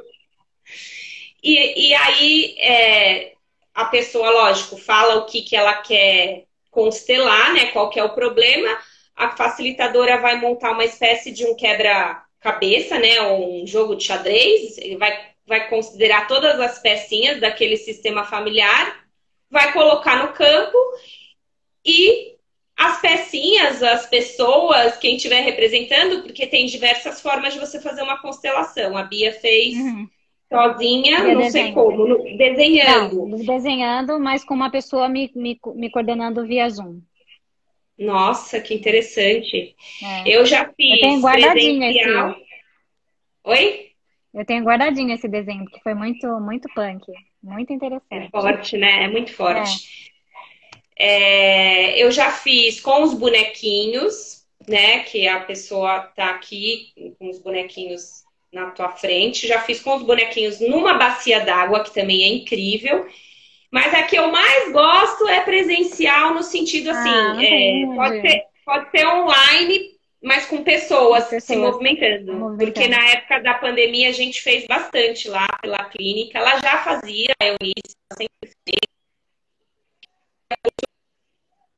E, 1.41 1.87
e 1.87 1.93
aí, 1.95 2.55
é, 2.59 3.31
a 3.73 3.85
pessoa, 3.85 4.29
lógico, 4.29 4.75
fala 4.77 5.15
o 5.15 5.25
que, 5.25 5.41
que 5.41 5.55
ela 5.55 5.75
quer 5.75 6.43
constelar, 6.69 7.53
né? 7.53 7.67
Qual 7.67 7.89
que 7.89 7.99
é 7.99 8.03
o 8.03 8.13
problema. 8.13 8.77
A 9.15 9.29
facilitadora 9.29 10.19
vai 10.19 10.35
montar 10.41 10.71
uma 10.71 10.83
espécie 10.83 11.31
de 11.31 11.45
um 11.45 11.55
quebra-cabeça, 11.55 12.99
né? 12.99 13.21
Um 13.21 13.65
jogo 13.65 13.95
de 13.95 14.03
xadrez. 14.03 14.75
Vai, 14.99 15.17
vai 15.47 15.69
considerar 15.69 16.27
todas 16.27 16.59
as 16.59 16.79
pecinhas 16.79 17.39
daquele 17.39 17.77
sistema 17.77 18.25
familiar, 18.25 19.05
vai 19.49 19.71
colocar 19.71 20.17
no 20.21 20.33
campo 20.33 20.77
e 21.85 22.35
as 22.77 22.99
pecinhas, 22.99 23.83
as 23.83 24.07
pessoas, 24.07 24.97
quem 24.97 25.15
estiver 25.15 25.41
representando, 25.41 26.23
porque 26.23 26.47
tem 26.47 26.65
diversas 26.65 27.21
formas 27.21 27.53
de 27.53 27.59
você 27.59 27.79
fazer 27.79 28.01
uma 28.01 28.21
constelação. 28.21 28.97
A 28.97 29.03
Bia 29.03 29.33
fez. 29.33 29.75
Uhum 29.75 30.09
sozinha, 30.51 31.19
não 31.23 31.37
desenho. 31.37 31.51
sei 31.51 31.71
como, 31.71 32.05
no, 32.05 32.37
desenhando. 32.37 33.25
Não, 33.25 33.37
desenhando, 33.37 34.19
mas 34.19 34.43
com 34.43 34.53
uma 34.53 34.69
pessoa 34.69 35.07
me, 35.07 35.31
me, 35.33 35.57
me 35.75 35.89
coordenando 35.89 36.45
via 36.45 36.69
Zoom. 36.69 36.99
Nossa, 37.97 38.59
que 38.59 38.73
interessante. 38.73 39.75
É. 40.03 40.23
Eu 40.25 40.45
já 40.45 40.65
fiz. 40.65 40.95
Eu 40.95 41.01
tenho 41.01 41.21
guardadinho 41.21 41.79
presencial. 41.79 42.31
esse. 42.31 42.41
Oi? 43.43 43.91
Eu 44.33 44.45
tenho 44.45 44.63
guardadinho 44.63 45.13
esse 45.13 45.27
desenho, 45.27 45.63
porque 45.63 45.79
foi 45.81 45.93
muito, 45.93 46.27
muito 46.39 46.67
punk. 46.73 47.05
Muito 47.41 47.71
interessante. 47.71 48.27
É 48.27 48.29
forte, 48.29 48.77
né? 48.77 49.03
É 49.03 49.07
muito 49.07 49.33
forte. 49.33 49.87
É. 50.07 50.10
É, 51.03 51.97
eu 51.97 52.11
já 52.11 52.31
fiz 52.31 52.79
com 52.79 53.01
os 53.01 53.15
bonequinhos, 53.15 54.45
né? 54.67 54.99
Que 54.99 55.27
a 55.27 55.39
pessoa 55.39 56.01
tá 56.15 56.29
aqui 56.29 56.93
com 57.17 57.27
os 57.27 57.39
bonequinhos 57.39 58.21
na 58.53 58.69
tua 58.69 58.89
frente. 58.91 59.47
Já 59.47 59.59
fiz 59.61 59.79
com 59.79 59.95
os 59.95 60.03
bonequinhos 60.03 60.59
numa 60.59 60.93
bacia 60.93 61.39
d'água, 61.39 61.83
que 61.83 61.91
também 61.91 62.23
é 62.23 62.27
incrível. 62.27 63.07
Mas 63.71 63.91
a 63.95 64.03
que 64.03 64.15
eu 64.15 64.31
mais 64.31 64.71
gosto 64.71 65.27
é 65.27 65.41
presencial, 65.41 66.35
no 66.35 66.43
sentido 66.43 66.91
ah, 66.91 66.99
assim, 66.99 67.09
ah, 67.09 67.43
é, 67.43 67.95
pode, 67.95 68.21
ser, 68.21 68.43
pode 68.63 68.91
ser 68.91 69.07
online, 69.07 69.91
mas 70.21 70.45
com 70.45 70.63
pessoas, 70.63 71.23
pessoas 71.23 71.43
se 71.45 71.55
movimentando. 71.55 72.31
movimentando. 72.33 72.57
Porque 72.57 72.87
na 72.87 73.09
época 73.09 73.39
da 73.39 73.55
pandemia 73.55 74.09
a 74.09 74.11
gente 74.11 74.39
fez 74.39 74.67
bastante 74.67 75.27
lá 75.27 75.47
pela 75.63 75.83
clínica. 75.85 76.37
Ela 76.37 76.59
já 76.59 76.83
fazia, 76.83 77.33
a 77.41 77.47
Eunice 77.47 77.95
sempre 78.15 78.51
fez. 78.69 78.91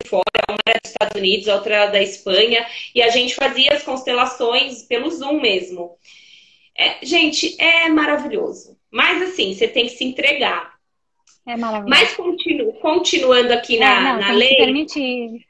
Fora, 0.07 0.23
uma 0.49 0.57
era 0.67 0.79
dos 0.81 0.91
Estados 0.91 1.19
Unidos, 1.19 1.47
outra 1.47 1.87
da 1.87 2.01
Espanha, 2.01 2.65
e 2.93 3.01
a 3.01 3.09
gente 3.09 3.35
fazia 3.35 3.73
as 3.73 3.83
constelações 3.83 4.83
pelo 4.83 5.09
Zoom 5.09 5.41
mesmo. 5.41 5.97
É, 6.77 7.05
gente, 7.05 7.55
é 7.61 7.89
maravilhoso. 7.89 8.77
Mas 8.91 9.21
assim, 9.21 9.53
você 9.53 9.67
tem 9.67 9.85
que 9.85 9.93
se 9.93 10.03
entregar. 10.03 10.73
É 11.45 11.57
maravilhoso. 11.57 11.89
Mas 11.89 12.15
continu, 12.15 12.73
continuando 12.73 13.53
aqui 13.53 13.77
na, 13.77 13.85
é, 13.85 13.99
não, 14.01 14.19
na 14.19 14.31
lei. 14.31 14.55
permitir. 14.55 15.45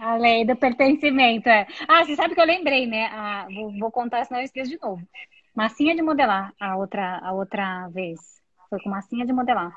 A 0.00 0.16
lei 0.16 0.44
do 0.44 0.56
pertencimento, 0.56 1.48
é. 1.48 1.66
Ah, 1.86 2.04
você 2.04 2.16
sabe 2.16 2.34
que 2.34 2.40
eu 2.40 2.46
lembrei, 2.46 2.84
né? 2.84 3.08
Ah, 3.12 3.46
vou, 3.54 3.70
vou, 3.78 3.92
contar, 3.92 4.24
senão 4.24 4.40
eu 4.40 4.44
esqueço 4.44 4.70
de 4.70 4.78
novo. 4.80 5.00
Massinha 5.54 5.94
de 5.94 6.02
modelar, 6.02 6.52
a 6.58 6.76
outra, 6.76 7.20
a 7.22 7.32
outra 7.32 7.88
vez. 7.90 8.18
Foi 8.68 8.80
com 8.80 8.90
massinha 8.90 9.24
de 9.24 9.32
modelar. 9.32 9.72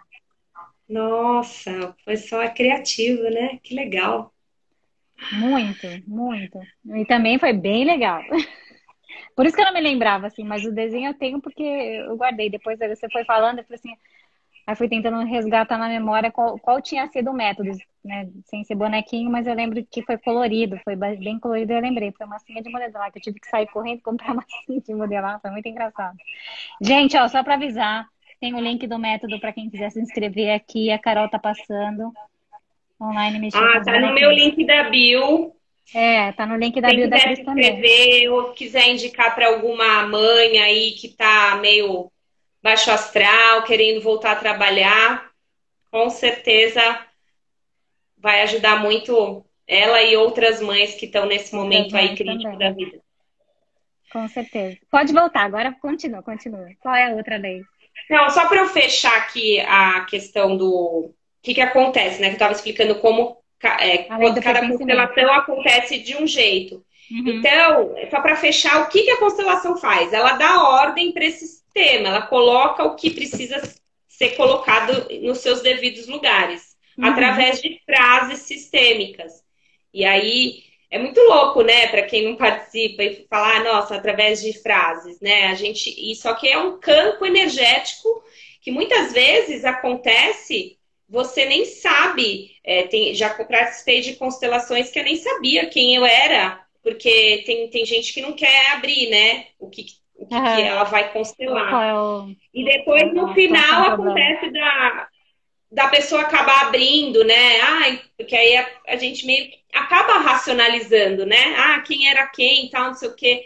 Nossa, 0.89 1.95
foi 2.03 2.15
só 2.17 2.47
criativo, 2.49 3.23
né? 3.23 3.59
Que 3.63 3.75
legal. 3.75 4.33
Muito, 5.31 5.87
muito. 6.07 6.59
E 6.95 7.05
também 7.05 7.37
foi 7.37 7.53
bem 7.53 7.83
legal. 7.83 8.21
Por 9.35 9.45
isso 9.45 9.55
que 9.55 9.61
eu 9.61 9.65
não 9.65 9.73
me 9.73 9.81
lembrava, 9.81 10.27
assim, 10.27 10.43
mas 10.43 10.65
o 10.65 10.71
desenho 10.71 11.09
eu 11.09 11.13
tenho 11.13 11.41
porque 11.41 11.63
eu 11.63 12.15
guardei. 12.17 12.49
Depois 12.49 12.79
você 12.79 13.09
foi 13.09 13.23
falando, 13.25 13.59
eu 13.59 13.65
falei 13.65 13.79
assim, 13.79 13.93
aí 14.65 14.75
fui 14.75 14.89
tentando 14.89 15.23
resgatar 15.25 15.77
na 15.77 15.87
memória 15.89 16.31
qual, 16.31 16.57
qual 16.59 16.81
tinha 16.81 17.07
sido 17.07 17.31
o 17.31 17.33
método, 17.33 17.71
né? 18.03 18.29
Sem 18.45 18.63
ser 18.63 18.75
bonequinho, 18.75 19.29
mas 19.29 19.47
eu 19.47 19.53
lembro 19.53 19.85
que 19.89 20.01
foi 20.03 20.17
colorido, 20.17 20.79
foi 20.83 20.95
bem 20.95 21.39
colorido, 21.39 21.73
eu 21.73 21.81
lembrei. 21.81 22.11
Foi 22.17 22.25
massinha 22.25 22.61
de 22.61 22.69
modelar, 22.69 23.11
que 23.11 23.19
eu 23.19 23.23
tive 23.23 23.39
que 23.39 23.49
sair 23.49 23.67
correndo 23.67 23.99
e 23.99 24.01
comprar 24.01 24.33
massinha 24.33 24.81
de 24.81 24.93
modelar, 24.93 25.41
foi 25.41 25.51
muito 25.51 25.67
engraçado. 25.67 26.17
Gente, 26.81 27.17
ó, 27.17 27.27
só 27.27 27.43
para 27.43 27.55
avisar, 27.55 28.07
tem 28.39 28.53
o 28.53 28.59
link 28.59 28.85
do 28.87 28.99
método 28.99 29.39
para 29.39 29.53
quem 29.53 29.69
quiser 29.69 29.91
se 29.91 29.99
inscrever 29.99 30.53
aqui, 30.53 30.91
a 30.91 30.99
Carol 30.99 31.29
tá 31.29 31.39
passando. 31.39 32.11
Online 32.99 33.39
mexendo. 33.39 33.63
Ah, 33.63 33.83
tá 33.83 33.99
no 33.99 34.13
meu 34.13 34.31
link 34.31 34.65
da 34.65 34.89
bio. 34.89 35.53
É, 35.93 36.31
tá 36.33 36.45
no 36.45 36.57
link 36.57 36.81
da 36.81 36.89
bio 36.89 37.09
da 37.09 37.19
Cris 37.19 37.39
também. 37.39 37.63
escrever 37.63 38.29
ou 38.29 38.53
quiser 38.53 38.89
indicar 38.89 39.33
para 39.33 39.47
alguma 39.47 40.05
mãe 40.07 40.59
aí 40.59 40.91
que 40.91 41.09
tá 41.09 41.57
meio 41.61 42.11
baixo 42.61 42.91
astral, 42.91 43.63
querendo 43.63 44.01
voltar 44.01 44.31
a 44.33 44.35
trabalhar, 44.35 45.29
com 45.91 46.09
certeza 46.09 47.05
vai 48.17 48.41
ajudar 48.41 48.81
muito 48.81 49.45
ela 49.67 50.01
e 50.01 50.17
outras 50.17 50.61
mães 50.61 50.95
que 50.95 51.05
estão 51.05 51.25
nesse 51.25 51.55
momento 51.55 51.95
aí 51.95 52.15
crítico 52.15 52.43
também. 52.43 52.57
da 52.57 52.71
vida. 52.71 52.99
Com 54.11 54.27
certeza. 54.27 54.77
Pode 54.89 55.13
voltar, 55.13 55.43
agora 55.43 55.75
continua, 55.79 56.23
continua. 56.23 56.67
Qual 56.79 56.95
é 56.95 57.11
a 57.11 57.15
outra 57.15 57.37
lei? 57.37 57.61
Não, 58.09 58.29
só 58.29 58.47
para 58.47 58.61
eu 58.61 58.69
fechar 58.69 59.17
aqui 59.17 59.59
a 59.61 60.01
questão 60.01 60.55
do 60.55 61.13
que, 61.41 61.53
que 61.53 61.61
acontece, 61.61 62.21
né? 62.21 62.27
Que 62.27 62.33
eu 62.33 62.37
estava 62.37 62.53
explicando 62.53 62.95
como 62.95 63.37
é, 63.61 63.99
cada 64.41 64.67
constelação 64.67 65.33
acontece 65.33 65.99
de 65.99 66.15
um 66.15 66.27
jeito. 66.27 66.85
Uhum. 67.09 67.27
Então, 67.27 67.95
só 68.09 68.21
para 68.21 68.35
fechar, 68.35 68.81
o 68.81 68.87
que, 68.87 69.03
que 69.03 69.11
a 69.11 69.19
constelação 69.19 69.77
faz? 69.77 70.11
Ela 70.13 70.33
dá 70.33 70.61
ordem 70.61 71.11
para 71.11 71.25
esse 71.25 71.47
sistema, 71.47 72.09
ela 72.09 72.21
coloca 72.23 72.83
o 72.83 72.95
que 72.95 73.11
precisa 73.11 73.61
ser 74.07 74.35
colocado 74.35 75.07
nos 75.21 75.39
seus 75.39 75.61
devidos 75.61 76.07
lugares, 76.07 76.75
uhum. 76.97 77.05
através 77.05 77.61
de 77.61 77.81
frases 77.85 78.39
sistêmicas. 78.39 79.43
E 79.93 80.03
aí 80.03 80.66
é 80.89 80.97
muito 80.97 81.19
louco, 81.21 81.61
né, 81.61 81.87
para 81.87 82.03
quem 82.03 82.23
não 82.23 82.35
participa 82.35 83.03
e 83.03 83.25
falar, 83.29 83.63
nossa, 83.63 83.95
através 83.95 84.41
de 84.41 84.53
frases, 84.61 85.19
né? 85.19 85.47
A 85.47 85.53
gente, 85.53 85.89
isso 86.11 86.29
aqui 86.29 86.47
é 86.47 86.57
um 86.57 86.79
campo 86.79 87.25
energético 87.25 88.23
que 88.61 88.71
muitas 88.71 89.11
vezes 89.11 89.65
acontece 89.65 90.77
você 91.09 91.45
nem 91.45 91.65
sabe. 91.65 92.51
É, 92.63 92.83
tem, 92.83 93.13
já 93.13 93.29
participei 93.29 94.01
de 94.01 94.15
constelações 94.15 94.91
que 94.91 94.99
eu 94.99 95.03
nem 95.03 95.15
sabia 95.15 95.67
quem 95.67 95.95
eu 95.95 96.05
era, 96.05 96.61
porque 96.83 97.43
tem, 97.45 97.69
tem 97.69 97.85
gente 97.85 98.13
que 98.13 98.21
não 98.21 98.33
quer 98.33 98.71
abrir, 98.71 99.09
né? 99.09 99.45
O 99.59 99.69
que, 99.69 99.85
o 100.15 100.27
que, 100.27 100.35
que 100.35 100.61
ela 100.61 100.83
vai 100.83 101.11
constelar. 101.13 101.89
É 101.89 101.93
o... 101.93 102.29
E 102.53 102.63
depois, 102.65 103.13
no 103.13 103.33
final, 103.33 103.93
acontece 103.93 104.51
da, 104.51 105.07
da 105.71 105.87
pessoa 105.87 106.21
acabar 106.21 106.67
abrindo, 106.67 107.23
né? 107.23 107.59
Ai, 107.61 108.01
porque 108.17 108.35
aí 108.35 108.55
a, 108.57 108.67
a 108.87 108.95
gente 108.95 109.25
meio 109.25 109.49
que 109.49 109.59
acaba 109.73 110.13
racionalizando, 110.19 111.25
né? 111.25 111.55
Ah, 111.57 111.81
quem 111.81 112.09
era 112.09 112.27
quem, 112.27 112.69
tal, 112.69 112.87
não 112.87 112.93
sei 112.93 113.09
o 113.09 113.15
quê. 113.15 113.45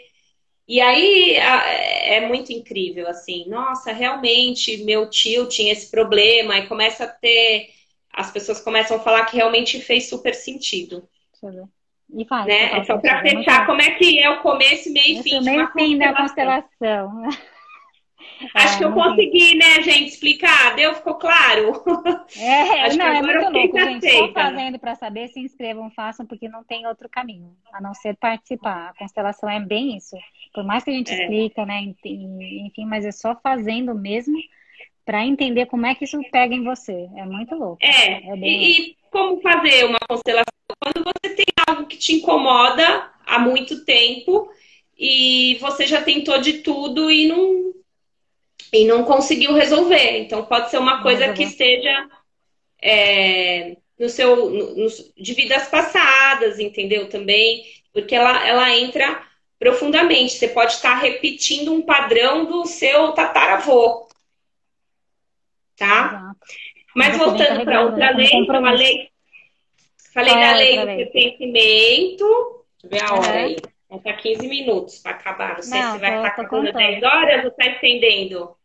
E 0.66 0.80
aí 0.80 1.34
é 1.34 2.26
muito 2.26 2.52
incrível, 2.52 3.08
assim, 3.08 3.48
nossa, 3.48 3.92
realmente 3.92 4.84
meu 4.84 5.10
tio 5.10 5.48
tinha 5.48 5.72
esse 5.72 5.90
problema, 5.90 6.58
e 6.58 6.66
começa 6.66 7.04
a 7.04 7.08
ter. 7.08 7.70
As 8.12 8.30
pessoas 8.30 8.60
começam 8.60 8.96
a 8.96 9.00
falar 9.00 9.24
que 9.24 9.36
realmente 9.36 9.80
fez 9.80 10.08
super 10.08 10.34
sentido. 10.34 11.08
E 12.14 12.24
faz. 12.26 12.46
Né? 12.46 12.78
É 12.78 12.84
só 12.84 12.98
para 12.98 13.22
fechar 13.22 13.66
como 13.66 13.80
é 13.80 13.90
que 13.92 14.18
é 14.18 14.30
o 14.30 14.40
começo, 14.40 14.92
meio 14.92 15.20
e 15.20 15.22
fim. 15.22 15.40
Meio 15.40 15.68
fim 15.72 15.98
da 15.98 16.14
constelação. 16.14 17.28
Acho 18.54 18.74
é, 18.74 18.78
que 18.78 18.84
eu 18.84 18.92
consegui, 18.92 19.54
né, 19.54 19.82
gente, 19.82 20.08
explicar. 20.08 20.74
Deu? 20.74 20.94
Ficou 20.94 21.14
claro? 21.14 21.82
É, 22.36 22.82
Acho 22.86 22.98
não, 22.98 23.06
é 23.06 23.22
muito 23.22 23.52
louco, 23.52 23.78
gente. 23.78 24.06
Estou 24.06 24.32
fazendo 24.32 24.78
para 24.78 24.94
saber, 24.94 25.28
se 25.28 25.40
inscrevam, 25.40 25.90
façam, 25.90 26.26
porque 26.26 26.48
não 26.48 26.64
tem 26.64 26.86
outro 26.86 27.08
caminho, 27.08 27.54
a 27.72 27.80
não 27.80 27.94
ser 27.94 28.16
participar. 28.16 28.90
A 28.90 28.94
constelação 28.98 29.48
é 29.48 29.60
bem 29.60 29.96
isso. 29.96 30.16
Por 30.52 30.64
mais 30.64 30.84
que 30.84 30.90
a 30.90 30.94
gente 30.94 31.12
é. 31.12 31.22
explica, 31.22 31.64
né, 31.64 31.80
enfim, 32.04 32.84
mas 32.86 33.04
é 33.04 33.12
só 33.12 33.34
fazendo 33.42 33.94
mesmo 33.94 34.36
para 35.04 35.24
entender 35.24 35.66
como 35.66 35.86
é 35.86 35.94
que 35.94 36.04
isso 36.04 36.20
pega 36.30 36.54
em 36.54 36.64
você. 36.64 37.08
É 37.16 37.24
muito 37.24 37.54
louco. 37.54 37.78
É, 37.82 38.28
é 38.28 38.36
e, 38.36 38.90
e 38.90 38.96
como 39.10 39.40
fazer 39.40 39.84
uma 39.84 39.98
constelação? 40.08 40.46
Quando 40.78 41.04
você 41.04 41.34
tem 41.34 41.46
algo 41.68 41.86
que 41.86 41.96
te 41.96 42.14
incomoda 42.14 43.10
há 43.26 43.38
muito 43.38 43.84
tempo 43.84 44.50
e 44.98 45.56
você 45.60 45.86
já 45.86 46.02
tentou 46.02 46.40
de 46.40 46.54
tudo 46.54 47.10
e 47.10 47.28
não 47.28 47.72
e 48.72 48.84
não 48.86 49.04
conseguiu 49.04 49.52
resolver. 49.52 50.18
Então 50.18 50.44
pode 50.44 50.70
ser 50.70 50.78
uma 50.78 51.02
coisa 51.02 51.32
que 51.32 51.42
esteja 51.42 52.08
é, 52.80 53.76
no 53.98 54.08
seu 54.08 54.50
no, 54.50 54.76
no, 54.76 54.86
de 55.16 55.34
vidas 55.34 55.68
passadas, 55.68 56.58
entendeu? 56.58 57.08
Também, 57.08 57.64
porque 57.92 58.14
ela, 58.14 58.46
ela 58.46 58.76
entra 58.76 59.22
profundamente. 59.58 60.32
Você 60.32 60.48
pode 60.48 60.72
estar 60.72 60.94
repetindo 60.94 61.72
um 61.72 61.82
padrão 61.82 62.46
do 62.46 62.64
seu 62.64 63.12
tataravô, 63.12 64.08
tá? 65.76 66.32
Mas 66.94 67.16
voltando 67.16 67.64
para 67.64 67.82
outra 67.82 68.10
lei, 68.10 68.28
uma 68.32 68.72
lei. 68.72 69.08
Falei 70.12 70.34
da 70.34 70.54
lei 70.54 70.78
do 70.78 70.86
pertencimento. 70.86 72.64
Deixa 72.84 72.84
eu 72.84 72.90
ver 72.90 73.02
a 73.02 73.14
hora 73.14 73.40
aí. 73.44 73.56
Falta 73.88 74.12
15 74.14 74.48
minutos 74.48 74.98
para 74.98 75.12
acabar. 75.12 75.56
Não 75.56 75.62
sei 75.62 75.80
não, 75.80 75.92
se 75.94 75.98
vai 75.98 76.10
tô, 76.10 76.16
ficar 76.16 76.28
acabando 76.28 76.72
10 76.72 77.02
horas 77.02 77.44
ou 77.44 77.50
está 77.50 77.66
estendendo. 77.66 78.56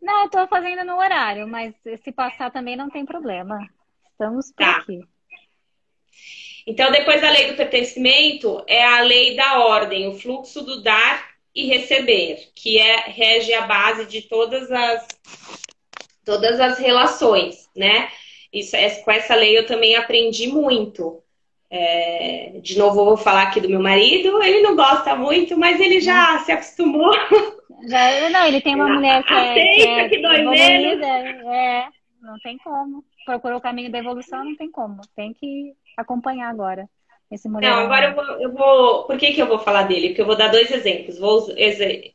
Não, 0.00 0.24
eu 0.24 0.30
tô 0.30 0.46
fazendo 0.46 0.84
no 0.84 0.96
horário, 0.96 1.46
mas 1.46 1.74
se 2.02 2.12
passar 2.12 2.50
também 2.50 2.76
não 2.76 2.88
tem 2.88 3.04
problema. 3.04 3.58
Estamos 4.10 4.52
por 4.52 4.64
tá. 4.64 4.76
aqui. 4.78 5.00
Então, 6.66 6.90
depois 6.90 7.20
da 7.20 7.30
lei 7.30 7.48
do 7.48 7.56
pertencimento, 7.56 8.62
é 8.66 8.84
a 8.84 9.00
lei 9.00 9.34
da 9.34 9.60
ordem, 9.60 10.06
o 10.08 10.18
fluxo 10.18 10.62
do 10.62 10.82
dar 10.82 11.30
e 11.54 11.66
receber, 11.66 12.50
que 12.54 12.78
é 12.78 13.08
rege 13.08 13.52
a 13.54 13.62
base 13.62 14.06
de 14.06 14.22
todas 14.22 14.70
as 14.70 15.08
todas 16.24 16.60
as 16.60 16.78
relações, 16.78 17.70
né? 17.74 18.10
Isso, 18.52 18.76
com 19.02 19.10
essa 19.10 19.34
lei 19.34 19.56
eu 19.56 19.66
também 19.66 19.96
aprendi 19.96 20.46
muito. 20.46 21.22
É, 21.70 22.58
de 22.62 22.78
novo, 22.78 23.04
vou 23.04 23.16
falar 23.16 23.42
aqui 23.42 23.60
do 23.60 23.68
meu 23.68 23.80
marido. 23.80 24.42
Ele 24.42 24.62
não 24.62 24.74
gosta 24.74 25.14
muito, 25.14 25.58
mas 25.58 25.80
ele 25.80 26.00
já 26.00 26.36
hum. 26.36 26.38
se 26.40 26.52
acostumou. 26.52 27.12
Já, 27.86 28.30
não, 28.30 28.46
ele 28.46 28.60
tem 28.60 28.74
uma 28.74 28.88
mulher 28.88 29.22
que 29.22 29.32
é, 29.32 29.54
que, 29.54 29.82
é 29.82 30.08
que 30.08 30.22
dói 30.22 30.40
evoluída. 30.40 31.06
É, 31.06 31.88
não 32.20 32.38
tem 32.42 32.58
como. 32.58 33.04
Procurou 33.24 33.58
o 33.58 33.62
caminho 33.62 33.90
da 33.90 33.98
evolução, 33.98 34.44
não 34.44 34.56
tem 34.56 34.70
como. 34.70 35.00
Tem 35.14 35.32
que 35.32 35.74
acompanhar 35.96 36.48
agora. 36.48 36.88
Esse 37.30 37.46
mulher 37.46 37.70
não, 37.70 37.80
agora 37.80 38.06
eu 38.06 38.14
vou, 38.14 38.24
eu 38.40 38.52
vou, 38.52 39.04
Por 39.04 39.18
que, 39.18 39.32
que 39.32 39.42
eu 39.42 39.46
vou 39.46 39.58
falar 39.58 39.82
dele? 39.82 40.08
Porque 40.08 40.22
eu 40.22 40.26
vou 40.26 40.36
dar 40.36 40.48
dois 40.48 40.70
exemplos. 40.70 41.18
Vou 41.18 41.46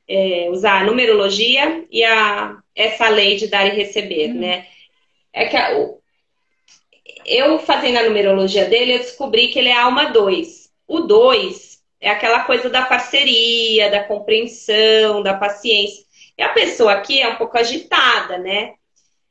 é, 0.08 0.50
usar 0.50 0.82
a 0.82 0.86
numerologia 0.86 1.86
e 1.92 2.04
a, 2.04 2.58
essa 2.76 3.10
lei 3.10 3.36
de 3.36 3.48
dar 3.48 3.68
e 3.68 3.76
receber, 3.76 4.32
hum. 4.32 4.40
né? 4.40 4.66
É 5.32 5.46
que 5.46 5.56
a, 5.56 5.70
eu 7.26 7.60
fazendo 7.60 7.98
a 7.98 8.04
numerologia 8.04 8.66
dele, 8.66 8.96
eu 8.96 9.00
descobri 9.00 9.48
que 9.48 9.60
ele 9.60 9.70
é 9.70 9.78
alma 9.78 10.06
2. 10.06 10.70
O 10.88 11.02
2 11.02 11.80
é 12.00 12.10
aquela 12.10 12.44
coisa 12.44 12.70
da 12.70 12.84
parceria, 12.84 13.90
da 13.90 14.04
compreensão, 14.04 15.24
da 15.24 15.34
paciência. 15.34 16.04
E 16.38 16.44
a 16.44 16.50
pessoa 16.50 16.94
aqui 16.94 17.22
é 17.22 17.28
um 17.30 17.36
pouco 17.36 17.58
agitada, 17.58 18.38
né? 18.38 18.74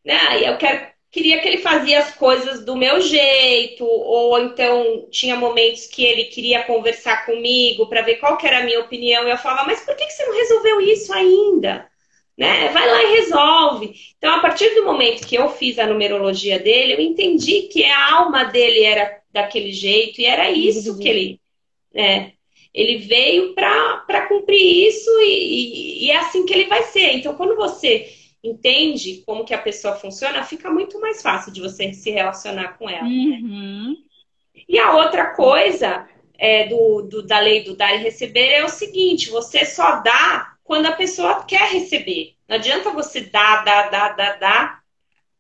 né? 0.04 0.48
Eu 0.48 0.56
quero, 0.56 0.86
queria 1.10 1.40
que 1.40 1.48
ele 1.48 1.58
fazia 1.58 1.98
as 1.98 2.14
coisas 2.14 2.64
do 2.64 2.74
meu 2.74 3.00
jeito, 3.00 3.84
ou 3.84 4.38
então 4.38 5.06
tinha 5.10 5.36
momentos 5.36 5.86
que 5.86 6.04
ele 6.04 6.24
queria 6.24 6.64
conversar 6.64 7.26
comigo 7.26 7.86
para 7.86 8.02
ver 8.02 8.16
qual 8.16 8.38
era 8.42 8.60
a 8.60 8.64
minha 8.64 8.80
opinião. 8.80 9.26
E 9.26 9.30
eu 9.30 9.38
falava, 9.38 9.66
mas 9.66 9.80
por 9.80 9.94
que 9.94 10.10
você 10.10 10.24
não 10.24 10.34
resolveu 10.34 10.80
isso 10.80 11.12
ainda? 11.12 11.91
Né? 12.36 12.68
Vai 12.68 12.88
lá 12.88 13.02
e 13.02 13.16
resolve. 13.16 13.94
Então, 14.16 14.34
a 14.34 14.40
partir 14.40 14.74
do 14.74 14.84
momento 14.84 15.26
que 15.26 15.36
eu 15.36 15.48
fiz 15.50 15.78
a 15.78 15.86
numerologia 15.86 16.58
dele, 16.58 16.94
eu 16.94 17.00
entendi 17.00 17.62
que 17.62 17.84
a 17.84 18.14
alma 18.14 18.44
dele 18.44 18.82
era 18.82 19.20
daquele 19.32 19.72
jeito 19.72 20.20
e 20.20 20.26
era 20.26 20.50
isso 20.50 20.98
que 20.98 21.08
ele. 21.08 21.40
Né? 21.94 22.32
Ele 22.72 22.98
veio 22.98 23.54
para 23.54 24.26
cumprir 24.28 24.88
isso 24.88 25.10
e, 25.20 25.24
e, 25.24 26.06
e, 26.06 26.10
é 26.10 26.16
assim 26.16 26.46
que 26.46 26.54
ele 26.54 26.66
vai 26.66 26.82
ser. 26.84 27.12
Então, 27.12 27.34
quando 27.34 27.54
você 27.54 28.10
entende 28.42 29.22
como 29.26 29.44
que 29.44 29.54
a 29.54 29.58
pessoa 29.58 29.94
funciona, 29.94 30.42
fica 30.42 30.70
muito 30.70 30.98
mais 31.00 31.22
fácil 31.22 31.52
de 31.52 31.60
você 31.60 31.92
se 31.92 32.10
relacionar 32.10 32.78
com 32.78 32.88
ela. 32.88 33.04
Uhum. 33.04 33.94
E 34.68 34.78
a 34.78 34.96
outra 34.96 35.34
coisa 35.34 36.08
é, 36.38 36.66
do, 36.66 37.02
do, 37.02 37.22
da 37.22 37.38
lei 37.38 37.62
do 37.62 37.76
dar 37.76 37.94
e 37.94 38.02
receber 38.02 38.48
é 38.48 38.64
o 38.64 38.68
seguinte: 38.68 39.30
você 39.30 39.64
só 39.64 40.00
dá 40.00 40.51
quando 40.64 40.86
a 40.86 40.92
pessoa 40.92 41.44
quer 41.44 41.70
receber. 41.72 42.34
Não 42.48 42.56
adianta 42.56 42.90
você 42.90 43.22
dar, 43.22 43.64
dar, 43.64 43.90
dar, 43.90 44.16
dar, 44.16 44.38
dar, 44.38 44.82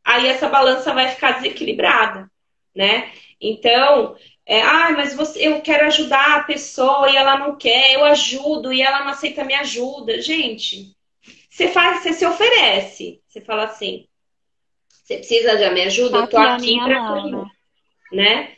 aí 0.04 0.26
essa 0.26 0.48
balança 0.48 0.92
vai 0.92 1.08
ficar 1.08 1.32
desequilibrada, 1.32 2.30
né? 2.74 3.12
Então, 3.40 4.16
é, 4.46 4.60
ah, 4.62 4.90
mas 4.92 5.14
você, 5.14 5.46
eu 5.46 5.60
quero 5.60 5.86
ajudar 5.86 6.38
a 6.38 6.44
pessoa 6.44 7.10
e 7.10 7.16
ela 7.16 7.38
não 7.38 7.56
quer, 7.56 7.94
eu 7.94 8.04
ajudo 8.04 8.72
e 8.72 8.82
ela 8.82 9.00
não 9.00 9.08
aceita 9.08 9.44
minha 9.44 9.60
ajuda. 9.60 10.20
Gente, 10.20 10.94
você 11.48 11.68
faz, 11.68 12.02
você 12.02 12.12
se 12.12 12.26
oferece. 12.26 13.20
Você 13.28 13.40
fala 13.40 13.64
assim, 13.64 14.06
você 14.88 15.16
precisa 15.16 15.56
de 15.56 15.70
minha 15.70 15.86
ajuda? 15.86 16.18
eu 16.18 16.26
tô 16.26 16.38
aqui 16.38 16.78
para 16.78 17.06
tudo, 17.06 17.46
né? 18.12 18.54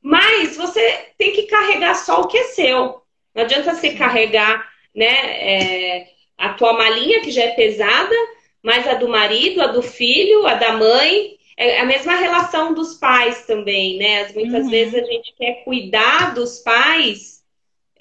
Mas 0.00 0.56
você 0.56 1.12
tem 1.16 1.32
que 1.32 1.42
carregar 1.44 1.94
só 1.94 2.20
o 2.22 2.26
que 2.26 2.38
é 2.38 2.44
seu. 2.44 3.02
Não 3.34 3.44
adianta 3.44 3.74
você 3.74 3.94
carregar 3.94 4.71
né? 4.94 5.06
É, 5.08 6.06
a 6.36 6.54
tua 6.54 6.72
malinha, 6.72 7.20
que 7.20 7.30
já 7.30 7.42
é 7.44 7.54
pesada, 7.54 8.14
mas 8.62 8.86
a 8.86 8.94
do 8.94 9.08
marido, 9.08 9.60
a 9.60 9.68
do 9.68 9.82
filho, 9.82 10.46
a 10.46 10.54
da 10.54 10.72
mãe. 10.72 11.36
É 11.56 11.80
a 11.80 11.84
mesma 11.84 12.16
relação 12.16 12.72
dos 12.72 12.94
pais 12.94 13.44
também, 13.46 13.98
né? 13.98 14.32
Muitas 14.32 14.64
uhum. 14.64 14.70
vezes 14.70 14.94
a 14.94 15.04
gente 15.04 15.34
quer 15.36 15.62
cuidar 15.64 16.34
dos 16.34 16.58
pais 16.60 17.42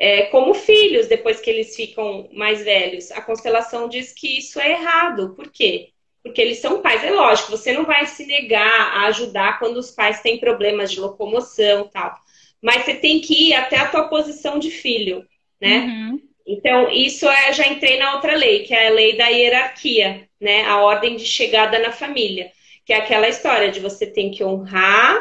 é, 0.01 0.23
como 0.23 0.55
filhos 0.55 1.07
depois 1.07 1.39
que 1.39 1.49
eles 1.49 1.75
ficam 1.75 2.27
mais 2.33 2.63
velhos. 2.63 3.11
A 3.11 3.21
constelação 3.21 3.87
diz 3.87 4.11
que 4.11 4.39
isso 4.39 4.59
é 4.59 4.71
errado. 4.71 5.35
Por 5.35 5.51
quê? 5.51 5.89
Porque 6.23 6.41
eles 6.41 6.57
são 6.57 6.81
pais. 6.81 7.03
É 7.03 7.11
lógico, 7.11 7.51
você 7.51 7.71
não 7.71 7.85
vai 7.85 8.07
se 8.07 8.25
negar 8.25 8.97
a 8.97 9.05
ajudar 9.07 9.59
quando 9.59 9.77
os 9.77 9.91
pais 9.91 10.21
têm 10.21 10.39
problemas 10.39 10.91
de 10.91 10.99
locomoção 10.99 11.87
tal. 11.87 12.15
Mas 12.59 12.83
você 12.83 12.95
tem 12.95 13.19
que 13.19 13.49
ir 13.49 13.53
até 13.53 13.77
a 13.77 13.89
tua 13.89 14.07
posição 14.07 14.57
de 14.57 14.71
filho, 14.71 15.23
né? 15.61 15.79
Uhum. 15.79 16.30
Então, 16.51 16.89
isso 16.91 17.29
é, 17.29 17.53
já 17.53 17.65
entrei 17.65 17.97
na 17.97 18.15
outra 18.15 18.35
lei, 18.35 18.63
que 18.63 18.73
é 18.73 18.87
a 18.87 18.91
lei 18.91 19.15
da 19.15 19.27
hierarquia, 19.27 20.27
né? 20.39 20.63
A 20.65 20.81
ordem 20.81 21.15
de 21.15 21.25
chegada 21.25 21.79
na 21.79 21.93
família, 21.93 22.51
que 22.85 22.91
é 22.91 22.97
aquela 22.97 23.29
história 23.29 23.71
de 23.71 23.79
você 23.79 24.05
tem 24.05 24.31
que 24.31 24.43
honrar, 24.43 25.17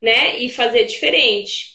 né? 0.00 0.38
E 0.38 0.48
fazer 0.48 0.84
diferente. 0.84 1.74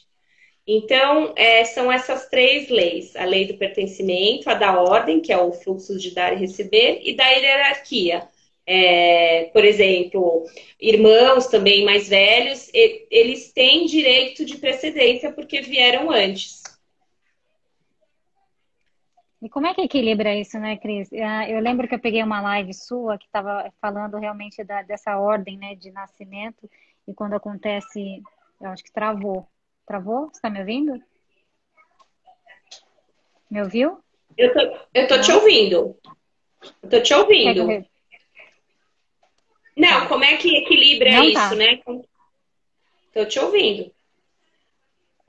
Então, 0.66 1.34
é, 1.36 1.64
são 1.66 1.92
essas 1.92 2.30
três 2.30 2.70
leis: 2.70 3.16
a 3.16 3.26
lei 3.26 3.46
do 3.46 3.58
pertencimento, 3.58 4.50
a 4.50 4.56
da 4.56 4.82
ordem, 4.82 5.22
que 5.22 5.32
é 5.32 5.38
o 5.38 5.54
fluxo 5.54 5.96
de 6.00 6.10
dar 6.12 6.34
e 6.34 6.38
receber, 6.38 7.02
e 7.04 7.14
da 7.14 7.28
hierarquia. 7.28 8.28
É, 8.66 9.50
por 9.54 9.64
exemplo, 9.66 10.46
irmãos 10.80 11.46
também 11.48 11.86
mais 11.86 12.10
velhos, 12.10 12.70
eles 12.74 13.52
têm 13.54 13.86
direito 13.86 14.46
de 14.46 14.58
precedência 14.58 15.32
porque 15.32 15.62
vieram 15.62 16.10
antes. 16.10 16.68
E 19.42 19.50
como 19.50 19.68
é 19.68 19.74
que 19.74 19.82
equilibra 19.82 20.36
isso, 20.36 20.60
né, 20.60 20.78
Cris? 20.78 21.10
Ah, 21.14 21.50
eu 21.50 21.62
lembro 21.62 21.88
que 21.88 21.96
eu 21.96 22.00
peguei 22.00 22.22
uma 22.22 22.42
live 22.42 22.74
sua 22.74 23.18
que 23.18 23.26
estava 23.26 23.72
falando 23.82 24.18
realmente 24.18 24.64
da, 24.64 24.82
dessa 24.82 25.18
ordem 25.18 25.58
né, 25.58 25.76
de 25.76 25.92
nascimento 25.92 26.70
e 27.08 27.14
quando 27.14 27.36
acontece, 27.36 28.22
eu 28.60 28.70
acho 28.70 28.84
que 28.84 28.92
travou. 28.92 29.48
Travou? 29.86 30.28
Você 30.28 30.38
está 30.38 30.50
me 30.50 30.60
ouvindo? 30.60 31.02
Me 33.50 33.62
ouviu? 33.62 34.04
Eu 34.38 34.54
tô, 34.54 34.60
eu 34.94 35.08
tô 35.08 35.22
te 35.22 35.32
ouvindo. 35.32 35.98
Eu 36.84 36.90
tô 36.90 37.02
te 37.02 37.14
ouvindo. 37.14 37.86
Não, 39.76 40.08
como 40.08 40.26
é 40.26 40.36
que 40.36 40.58
equilibra 40.58 41.12
Não 41.12 41.32
tá. 41.32 41.46
isso, 41.46 41.50
tá. 41.50 41.56
né? 41.56 41.82
Tô 43.14 43.26
te 43.26 43.40
ouvindo. 43.40 43.92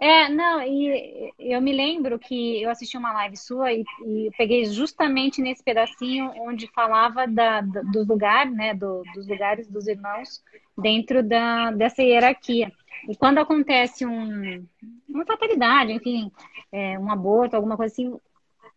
É, 0.03 0.31
não, 0.31 0.63
e 0.63 1.31
eu 1.39 1.61
me 1.61 1.75
lembro 1.75 2.19
que 2.19 2.63
eu 2.63 2.71
assisti 2.71 2.97
uma 2.97 3.13
live 3.13 3.37
sua 3.37 3.71
e, 3.71 3.85
e 4.07 4.31
peguei 4.35 4.65
justamente 4.65 5.43
nesse 5.43 5.63
pedacinho 5.63 6.33
onde 6.39 6.67
falava 6.69 7.27
da, 7.27 7.61
da, 7.61 7.83
dos 7.83 8.09
lugares, 8.09 8.51
né, 8.55 8.73
do, 8.73 9.03
dos 9.15 9.29
lugares 9.29 9.69
dos 9.69 9.87
irmãos 9.87 10.43
dentro 10.77 11.23
da, 11.23 11.71
dessa 11.73 12.03
hierarquia. 12.03 12.73
E 13.11 13.15
quando 13.15 13.39
acontece 13.39 14.07
um, 14.07 14.67
uma 15.07 15.27
fatalidade, 15.27 15.93
enfim, 15.93 16.33
é, 16.73 16.99
um 16.99 17.13
aborto, 17.13 17.55
alguma 17.55 17.77
coisa 17.77 17.93
assim, 17.93 18.19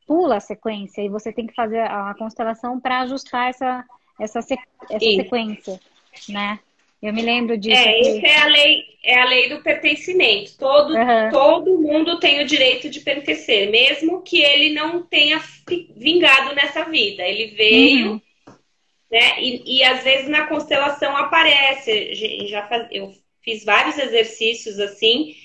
pula 0.05 0.35
a 0.35 0.41
sequência 0.41 1.01
e 1.01 1.07
você 1.07 1.31
tem 1.31 1.47
que 1.47 1.55
fazer 1.55 1.79
a 1.79 2.13
constelação 2.15 2.81
para 2.81 2.99
ajustar 2.99 3.49
essa, 3.49 3.85
essa, 4.19 4.39
essa 4.39 4.99
sequência, 4.99 5.79
né? 6.27 6.59
Eu 7.03 7.11
me 7.11 7.21
lembro 7.21 7.57
disso. 7.57 7.81
É, 7.81 7.99
essa 7.99 8.25
é 8.25 8.37
a 8.37 8.45
lei, 8.45 8.83
é 9.03 9.19
a 9.19 9.25
lei 9.25 9.49
do 9.49 9.61
pertencimento. 9.61 10.57
Todo, 10.57 10.93
uhum. 10.93 11.29
todo 11.31 11.81
mundo 11.81 12.17
tem 12.17 12.41
o 12.41 12.47
direito 12.47 12.89
de 12.89 13.01
pertencer, 13.01 13.69
mesmo 13.69 14.21
que 14.21 14.41
ele 14.41 14.73
não 14.73 15.03
tenha 15.03 15.43
vingado 15.97 16.55
nessa 16.55 16.85
vida. 16.85 17.21
Ele 17.23 17.47
veio, 17.55 18.11
uhum. 18.13 18.21
né? 19.11 19.41
E, 19.41 19.79
e, 19.79 19.83
às 19.83 20.01
vezes 20.01 20.29
na 20.29 20.47
constelação 20.47 21.17
aparece. 21.17 22.15
Já 22.47 22.65
faz, 22.69 22.87
eu 22.89 23.13
fiz 23.41 23.65
vários 23.65 23.97
exercícios 23.97 24.79
assim, 24.79 25.35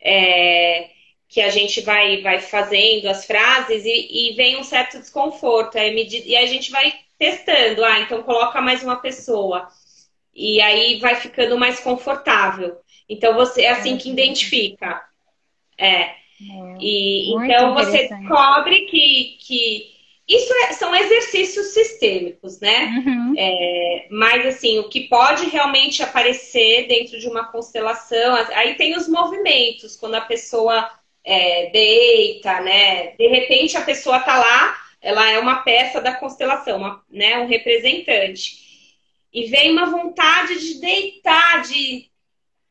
é, 0.00 0.88
que 1.28 1.42
a 1.42 1.50
gente 1.50 1.82
vai, 1.82 2.22
vai 2.22 2.40
fazendo 2.40 3.10
as 3.10 3.26
frases 3.26 3.84
e, 3.84 4.30
e 4.30 4.32
vem 4.32 4.56
um 4.56 4.64
certo 4.64 4.98
desconforto. 4.98 5.76
Aí, 5.76 5.94
e 6.24 6.34
a 6.34 6.46
gente 6.46 6.70
vai 6.70 6.90
testando. 7.18 7.84
Ah, 7.84 8.00
então 8.00 8.22
coloca 8.22 8.62
mais 8.62 8.82
uma 8.82 8.96
pessoa. 8.96 9.68
E 10.34 10.60
aí 10.60 10.98
vai 10.98 11.16
ficando 11.16 11.58
mais 11.58 11.80
confortável. 11.80 12.78
Então 13.08 13.34
você 13.34 13.62
é 13.62 13.70
assim 13.70 13.96
que 13.96 14.10
identifica. 14.10 15.02
É. 15.78 16.10
e 16.78 17.34
então 17.34 17.74
você 17.74 18.08
descobre 18.08 18.82
que, 18.86 19.36
que 19.40 19.92
isso 20.28 20.52
é, 20.64 20.72
são 20.72 20.94
exercícios 20.94 21.68
sistêmicos, 21.68 22.60
né? 22.60 23.02
Uhum. 23.04 23.34
É, 23.36 24.06
mas 24.10 24.46
assim, 24.46 24.78
o 24.78 24.88
que 24.88 25.08
pode 25.08 25.46
realmente 25.46 26.02
aparecer 26.02 26.86
dentro 26.86 27.18
de 27.18 27.28
uma 27.28 27.44
constelação, 27.46 28.34
aí 28.54 28.74
tem 28.74 28.96
os 28.96 29.08
movimentos, 29.08 29.96
quando 29.96 30.14
a 30.14 30.20
pessoa 30.20 30.88
é, 31.24 31.70
deita, 31.70 32.60
né? 32.60 33.08
De 33.16 33.26
repente 33.26 33.76
a 33.76 33.82
pessoa 33.82 34.20
tá 34.20 34.38
lá, 34.38 34.76
ela 35.00 35.28
é 35.30 35.38
uma 35.38 35.56
peça 35.62 36.00
da 36.00 36.14
constelação, 36.14 36.78
uma, 36.78 37.02
né? 37.10 37.38
Um 37.38 37.46
representante 37.46 38.61
e 39.32 39.46
vem 39.46 39.72
uma 39.72 39.86
vontade 39.86 40.58
de 40.58 40.80
deitar, 40.80 41.62
de 41.62 42.10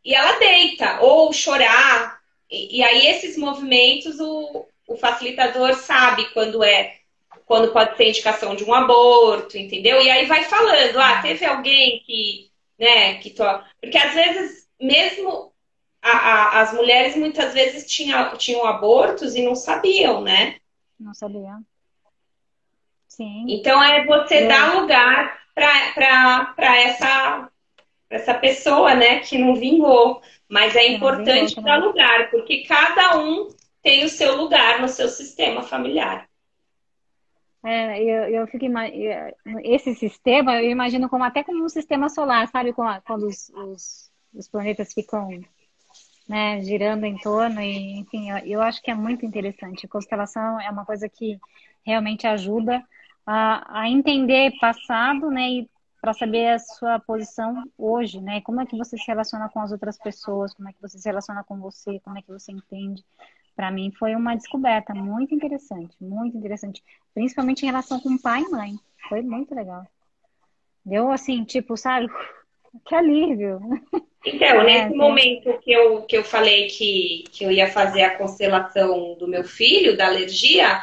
e 0.04 0.16
ela 0.16 0.40
deita 0.40 1.00
ou 1.02 1.32
chorar. 1.32 2.20
E, 2.50 2.78
e 2.78 2.84
aí 2.84 3.08
esses 3.08 3.38
movimentos 3.38 4.20
o, 4.20 4.66
o 4.88 4.98
facilitador 4.98 5.76
sabe 5.76 6.26
quando 6.34 6.64
é 6.64 6.98
quando 7.46 7.74
pode 7.74 7.98
ser 7.98 8.08
indicação 8.08 8.56
de 8.56 8.64
um 8.64 8.74
aborto, 8.74 9.58
entendeu? 9.58 10.02
E 10.02 10.10
aí 10.10 10.26
vai 10.26 10.46
falando, 10.46 10.98
ah, 10.98 11.22
teve 11.22 11.44
alguém 11.44 12.00
que, 12.06 12.50
né, 12.80 13.16
que 13.16 13.30
to... 13.30 13.44
porque 13.82 13.98
às 13.98 14.14
vezes 14.14 14.70
mesmo 14.80 15.52
a, 16.02 16.10
a, 16.12 16.62
as 16.62 16.74
mulheres 16.74 17.16
muitas 17.16 17.54
vezes 17.54 17.86
tinham, 17.92 18.38
tinham 18.38 18.66
abortos 18.66 19.36
e 19.36 19.44
não 19.44 19.56
sabiam, 19.56 20.22
né? 20.22 20.58
Não 20.98 21.14
sabiam. 21.14 21.62
Sim. 23.08 23.46
Então 23.50 23.84
é 23.84 24.06
você 24.06 24.36
é. 24.36 24.48
dar 24.48 24.80
lugar 24.80 25.41
para 25.54 26.78
essa, 26.80 27.50
essa 28.10 28.34
pessoa, 28.34 28.96
né, 28.96 29.20
que 29.20 29.38
não 29.38 29.56
vingou. 29.56 30.22
Mas 30.50 30.76
é 30.76 30.88
importante 30.88 31.60
dar 31.62 31.78
lugar, 31.78 32.30
porque 32.30 32.64
cada 32.64 33.18
um 33.20 33.48
tem 33.82 34.04
o 34.04 34.10
seu 34.10 34.36
lugar 34.36 34.82
no 34.82 34.88
seu 34.88 35.08
sistema 35.08 35.64
familiar. 35.64 36.28
É, 37.64 38.02
eu, 38.02 38.42
eu 38.42 38.48
fico 38.48 38.66
esse 39.64 39.94
sistema 39.94 40.60
eu 40.60 40.72
imagino 40.72 41.08
como 41.08 41.24
até 41.24 41.44
como 41.44 41.64
um 41.64 41.70
sistema 41.70 42.10
solar, 42.10 42.48
sabe 42.48 42.74
quando 42.74 43.28
os, 43.28 43.50
os, 43.50 44.12
os 44.34 44.48
planetas 44.48 44.92
ficam 44.94 45.30
né, 46.28 46.62
girando 46.62 47.06
em 47.06 47.18
torno 47.18 47.62
e 47.62 48.00
enfim, 48.00 48.32
eu, 48.32 48.38
eu, 48.40 48.62
acho 48.62 48.82
que 48.82 48.90
é 48.90 48.96
muito 48.96 49.26
interessante. 49.26 49.86
A 49.86 49.90
constelação 49.90 50.60
é 50.60 50.70
uma 50.72 50.86
coisa 50.86 51.08
que 51.10 51.40
realmente 51.86 52.26
ajuda 52.26 52.84
a, 53.26 53.82
a 53.82 53.90
entender 53.90 54.52
passado, 54.60 55.30
né, 55.30 55.50
e 55.50 55.70
para 56.02 56.14
saber 56.14 56.48
a 56.48 56.60
sua 56.60 57.00
posição 57.00 57.64
hoje, 57.78 58.20
né? 58.20 58.42
Como 58.42 58.60
é 58.60 58.66
que 58.66 58.76
você 58.76 58.98
se 58.98 59.06
relaciona 59.06 59.48
com 59.50 59.60
as 59.62 59.72
outras 59.72 60.00
pessoas, 60.00 60.52
como 60.52 60.68
é 60.68 60.74
que 60.74 60.82
você 60.82 60.98
se 60.98 61.08
relaciona 61.08 61.44
com 61.44 61.60
você, 61.60 62.00
como 62.00 62.18
é 62.18 62.24
que 62.24 62.32
você 62.32 62.52
entende. 62.52 63.06
Para 63.56 63.70
mim 63.70 63.92
foi 63.92 64.16
uma 64.16 64.36
descoberta 64.36 64.96
muito 64.96 65.36
interessante, 65.36 65.96
muito 66.02 66.36
interessante, 66.36 66.84
principalmente 67.14 67.62
em 67.62 67.68
relação 67.68 68.00
com 68.00 68.18
pai 68.18 68.42
e 68.42 68.50
mãe. 68.50 68.80
Foi 69.08 69.22
muito 69.22 69.54
legal. 69.54 69.86
Deu 70.84 71.12
assim, 71.12 71.44
tipo, 71.44 71.78
sabe, 71.78 72.08
que 72.84 72.96
alívio. 72.96 73.60
Então, 74.26 74.48
é, 74.62 74.64
nesse 74.64 74.96
momento 74.96 75.60
que 75.60 75.72
eu, 75.72 76.02
que 76.04 76.18
eu 76.18 76.24
falei 76.24 76.66
que, 76.66 77.26
que 77.32 77.44
eu 77.44 77.52
ia 77.52 77.70
fazer 77.70 78.02
a 78.02 78.18
constelação 78.18 79.16
do 79.20 79.28
meu 79.28 79.44
filho, 79.44 79.96
da 79.96 80.08
alergia, 80.08 80.82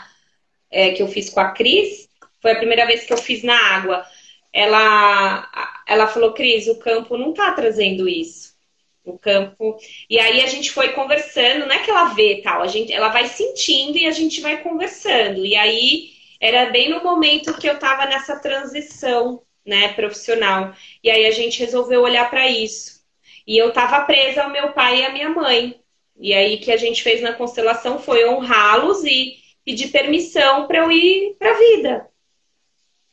é, 0.70 0.92
que 0.92 1.02
eu 1.02 1.08
fiz 1.08 1.28
com 1.28 1.40
a 1.40 1.50
Cris, 1.50 2.07
foi 2.40 2.52
a 2.52 2.56
primeira 2.56 2.86
vez 2.86 3.04
que 3.04 3.12
eu 3.12 3.16
fiz 3.18 3.42
na 3.42 3.56
água. 3.56 4.04
Ela, 4.52 5.48
ela 5.86 6.06
falou, 6.06 6.32
Cris, 6.32 6.66
o 6.68 6.78
campo 6.78 7.16
não 7.16 7.32
tá 7.32 7.52
trazendo 7.52 8.08
isso. 8.08 8.56
O 9.04 9.18
campo. 9.18 9.78
E 10.08 10.18
aí 10.18 10.42
a 10.42 10.46
gente 10.46 10.70
foi 10.70 10.92
conversando, 10.92 11.66
não 11.66 11.74
é 11.74 11.78
que 11.78 11.90
ela 11.90 12.12
vê 12.14 12.40
tal, 12.42 12.62
a 12.62 12.66
gente, 12.66 12.92
ela 12.92 13.08
vai 13.08 13.26
sentindo 13.26 13.96
e 13.96 14.06
a 14.06 14.10
gente 14.10 14.40
vai 14.40 14.62
conversando. 14.62 15.44
E 15.44 15.56
aí 15.56 16.10
era 16.40 16.66
bem 16.66 16.90
no 16.90 17.02
momento 17.02 17.56
que 17.58 17.68
eu 17.68 17.78
tava 17.78 18.06
nessa 18.06 18.38
transição, 18.38 19.42
né, 19.66 19.88
profissional. 19.94 20.74
E 21.02 21.10
aí 21.10 21.26
a 21.26 21.30
gente 21.30 21.60
resolveu 21.60 22.02
olhar 22.02 22.28
para 22.30 22.48
isso. 22.48 23.02
E 23.46 23.56
eu 23.56 23.72
tava 23.72 24.04
presa 24.04 24.44
ao 24.44 24.50
meu 24.50 24.72
pai 24.72 25.00
e 25.00 25.06
à 25.06 25.10
minha 25.10 25.30
mãe. 25.30 25.80
E 26.20 26.34
aí 26.34 26.58
que 26.58 26.70
a 26.70 26.76
gente 26.76 27.02
fez 27.02 27.22
na 27.22 27.32
constelação 27.32 27.98
foi 27.98 28.28
honrá-los 28.28 29.04
e 29.04 29.36
pedir 29.64 29.88
permissão 29.88 30.66
para 30.66 30.78
eu 30.78 30.90
ir 30.90 31.36
para 31.38 31.50
a 31.50 31.58
vida. 31.58 32.08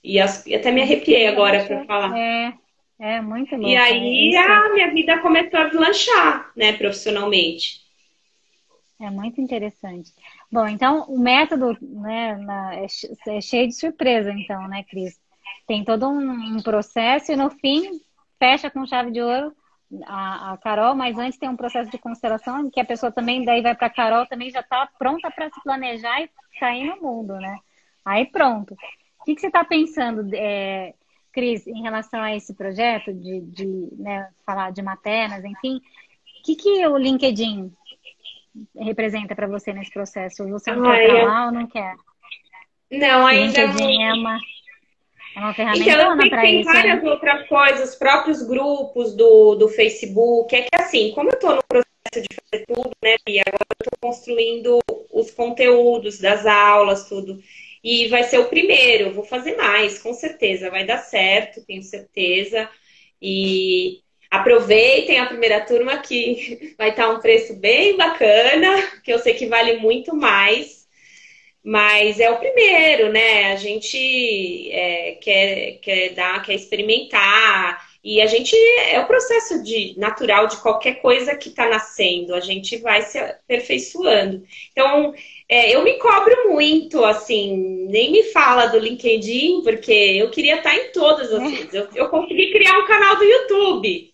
E, 0.05 0.19
as, 0.19 0.45
e 0.45 0.53
até 0.53 0.71
me 0.71 0.83
arrepiei 0.83 1.27
agora 1.27 1.65
para 1.65 1.83
falar. 1.85 2.15
É, 2.15 2.53
é 2.99 3.21
muito 3.21 3.55
louco. 3.55 3.67
E 3.67 3.75
aí 3.75 4.37
a 4.37 4.69
minha 4.69 4.93
vida 4.93 5.17
começou 5.19 5.59
a 5.59 5.63
deslanchar, 5.65 6.51
né, 6.55 6.73
profissionalmente. 6.73 7.83
É 9.01 9.09
muito 9.09 9.41
interessante. 9.41 10.11
Bom, 10.51 10.67
então 10.67 11.05
o 11.09 11.19
método 11.19 11.75
né, 11.81 12.37
na, 12.37 12.75
é, 12.75 12.85
é, 13.27 13.41
cheio 13.41 13.67
de 13.67 13.75
surpresa, 13.75 14.31
então, 14.31 14.67
né, 14.67 14.83
Cris? 14.83 15.19
Tem 15.67 15.83
todo 15.83 16.07
um, 16.07 16.57
um, 16.57 16.61
processo 16.61 17.31
e 17.31 17.35
no 17.35 17.49
fim 17.49 17.99
fecha 18.39 18.69
com 18.69 18.85
chave 18.85 19.11
de 19.11 19.21
ouro 19.21 19.51
a, 20.05 20.53
a, 20.53 20.57
Carol, 20.57 20.95
mas 20.95 21.17
antes 21.17 21.39
tem 21.39 21.49
um 21.49 21.57
processo 21.57 21.89
de 21.89 21.97
constelação 21.97 22.69
que 22.69 22.79
a 22.79 22.85
pessoa 22.85 23.11
também 23.11 23.43
daí 23.43 23.61
vai 23.61 23.75
para 23.75 23.87
a 23.87 23.89
Carol 23.89 24.27
também 24.27 24.51
já 24.51 24.59
está 24.59 24.87
pronta 24.99 25.31
para 25.31 25.49
se 25.49 25.61
planejar 25.63 26.21
e 26.21 26.29
sair 26.59 26.85
no 26.85 27.01
mundo, 27.01 27.33
né? 27.35 27.57
Aí 28.05 28.25
pronto. 28.25 28.75
O 29.25 29.27
que, 29.27 29.33
que 29.33 29.41
você 29.41 29.47
está 29.47 29.65
pensando, 29.65 30.29
é, 30.35 30.93
Cris, 31.33 31.65
em 31.65 31.81
relação 31.81 32.21
a 32.21 32.35
esse 32.35 32.53
projeto 32.53 33.11
de, 33.11 33.41
de 33.41 33.65
né, 33.97 34.29
falar 34.45 34.71
de 34.71 34.83
maternas, 34.83 35.43
enfim? 35.43 35.77
O 35.77 36.43
que, 36.43 36.55
que 36.55 36.85
o 36.85 36.95
LinkedIn 36.95 37.73
representa 38.77 39.33
para 39.35 39.47
você 39.47 39.73
nesse 39.73 39.91
processo? 39.91 40.47
Você 40.47 40.71
não 40.75 40.91
quer 40.91 41.09
eu... 41.09 41.25
lá 41.25 41.47
ou 41.47 41.51
não 41.51 41.65
quer? 41.65 41.95
Não, 42.91 43.25
ainda 43.25 43.65
LinkedIn 43.65 44.03
é 44.03 44.13
uma, 44.13 44.37
é 45.35 45.39
uma 45.39 45.53
ferramenta 45.55 45.89
então, 45.89 46.21
eu 46.21 46.29
para 46.29 46.45
isso. 46.45 46.53
Tem 46.53 46.63
várias 46.63 47.03
hein? 47.03 47.09
outras 47.09 47.47
coisas, 47.47 47.89
os 47.89 47.95
próprios 47.95 48.43
grupos 48.43 49.15
do, 49.15 49.55
do 49.55 49.69
Facebook. 49.69 50.55
É 50.55 50.61
que 50.61 50.69
assim, 50.75 51.11
como 51.15 51.29
eu 51.29 51.33
estou 51.33 51.55
no 51.55 51.63
processo 51.67 51.89
de 52.13 52.27
fazer 52.51 52.63
tudo, 52.67 52.91
né, 53.03 53.15
e 53.27 53.39
agora 53.39 53.57
eu 53.71 53.85
estou 53.85 53.99
construindo 53.99 54.79
os 55.11 55.31
conteúdos 55.31 56.19
das 56.19 56.45
aulas, 56.45 57.09
tudo. 57.09 57.39
E 57.85 58.07
vai 58.07 58.23
ser 58.23 58.39
o 58.39 58.49
primeiro, 58.49 59.13
vou 59.13 59.23
fazer 59.23 59.55
mais, 59.55 59.99
com 59.99 60.11
certeza, 60.11 60.71
vai 60.71 60.87
dar 60.87 60.97
certo, 60.97 61.63
tenho 61.67 61.83
certeza. 61.83 62.67
E 63.21 64.01
aproveitem 64.31 65.19
a 65.19 65.27
primeira 65.27 65.61
turma 65.61 65.99
que 65.99 66.73
vai 66.79 66.89
estar 66.89 67.07
um 67.09 67.19
preço 67.19 67.55
bem 67.55 67.95
bacana, 67.95 68.99
que 69.03 69.13
eu 69.13 69.19
sei 69.19 69.35
que 69.35 69.45
vale 69.45 69.77
muito 69.77 70.15
mais. 70.15 70.87
Mas 71.63 72.19
é 72.19 72.27
o 72.31 72.39
primeiro, 72.39 73.11
né? 73.11 73.53
A 73.53 73.55
gente 73.55 74.71
é, 74.71 75.19
quer, 75.21 75.79
quer 75.79 76.09
dar, 76.15 76.41
quer 76.43 76.55
experimentar. 76.55 77.87
E 78.03 78.21
a 78.21 78.25
gente 78.25 78.55
é 78.89 78.99
o 78.99 79.07
processo 79.07 79.63
de 79.63 79.95
natural 79.97 80.47
de 80.47 80.57
qualquer 80.57 81.01
coisa 81.01 81.35
que 81.35 81.49
está 81.49 81.69
nascendo. 81.69 82.33
A 82.33 82.39
gente 82.39 82.77
vai 82.77 83.03
se 83.03 83.19
aperfeiçoando. 83.19 84.43
Então, 84.71 85.13
é, 85.47 85.75
eu 85.75 85.83
me 85.83 85.99
cobro 85.99 86.49
muito, 86.49 87.03
assim, 87.05 87.87
nem 87.87 88.11
me 88.11 88.23
fala 88.31 88.65
do 88.65 88.79
LinkedIn, 88.79 89.61
porque 89.61 89.91
eu 89.91 90.31
queria 90.31 90.57
estar 90.57 90.75
em 90.75 90.91
todas 90.91 91.31
as 91.31 91.41
redes. 91.41 91.73
Eu, 91.73 91.87
eu 91.93 92.09
consegui 92.09 92.51
criar 92.51 92.79
um 92.79 92.87
canal 92.87 93.15
do 93.15 93.23
YouTube. 93.23 94.11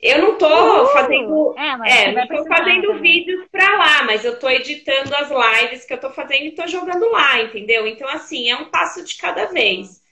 Eu 0.00 0.18
não 0.20 0.36
tô 0.36 0.82
uh, 0.82 0.86
fazendo, 0.88 1.54
é, 1.56 2.08
é 2.08 2.12
não 2.12 2.26
tô 2.26 2.44
fazendo 2.46 2.88
também. 2.88 3.00
vídeos 3.00 3.46
para 3.50 3.78
lá, 3.78 4.04
mas 4.04 4.24
eu 4.24 4.38
tô 4.38 4.50
editando 4.50 5.14
as 5.14 5.30
lives 5.30 5.86
que 5.86 5.94
eu 5.94 6.00
tô 6.00 6.10
fazendo 6.10 6.44
e 6.44 6.52
tô 6.52 6.66
jogando 6.66 7.08
lá, 7.10 7.40
entendeu? 7.40 7.86
Então, 7.86 8.06
assim, 8.08 8.50
é 8.50 8.56
um 8.56 8.66
passo 8.66 9.02
de 9.02 9.16
cada 9.16 9.46
vez. 9.46 10.02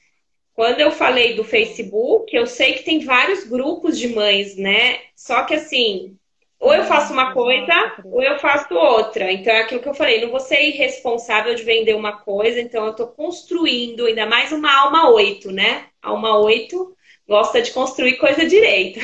Quando 0.54 0.80
eu 0.80 0.90
falei 0.92 1.34
do 1.34 1.44
Facebook, 1.44 2.34
eu 2.34 2.46
sei 2.46 2.74
que 2.74 2.84
tem 2.84 3.00
vários 3.00 3.44
grupos 3.44 3.98
de 3.98 4.08
mães, 4.08 4.56
né? 4.56 5.00
Só 5.16 5.42
que 5.44 5.54
assim, 5.54 6.16
ou 6.62 6.72
eu 6.72 6.84
faço 6.84 7.12
uma 7.12 7.34
coisa, 7.34 7.92
ou 8.04 8.22
eu 8.22 8.38
faço 8.38 8.72
outra. 8.72 9.32
Então, 9.32 9.52
é 9.52 9.62
aquilo 9.62 9.80
que 9.80 9.88
eu 9.88 9.94
falei, 9.94 10.20
não 10.20 10.30
vou 10.30 10.38
ser 10.38 10.62
irresponsável 10.62 11.56
de 11.56 11.64
vender 11.64 11.96
uma 11.96 12.18
coisa, 12.18 12.60
então 12.60 12.84
eu 12.84 12.92
estou 12.92 13.08
construindo, 13.08 14.06
ainda 14.06 14.26
mais 14.26 14.52
uma 14.52 14.72
alma 14.72 15.10
8, 15.10 15.50
né? 15.50 15.86
Alma 16.00 16.38
8 16.38 16.96
gosta 17.26 17.60
de 17.60 17.72
construir 17.72 18.16
coisa 18.16 18.46
direita. 18.46 19.00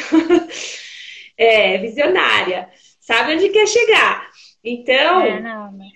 é, 1.36 1.78
visionária. 1.78 2.68
Sabe 3.00 3.34
onde 3.34 3.48
quer 3.48 3.66
chegar. 3.66 4.28
Então, 4.62 5.20
é, 5.22 5.40
não, 5.40 5.72
mas... 5.72 5.88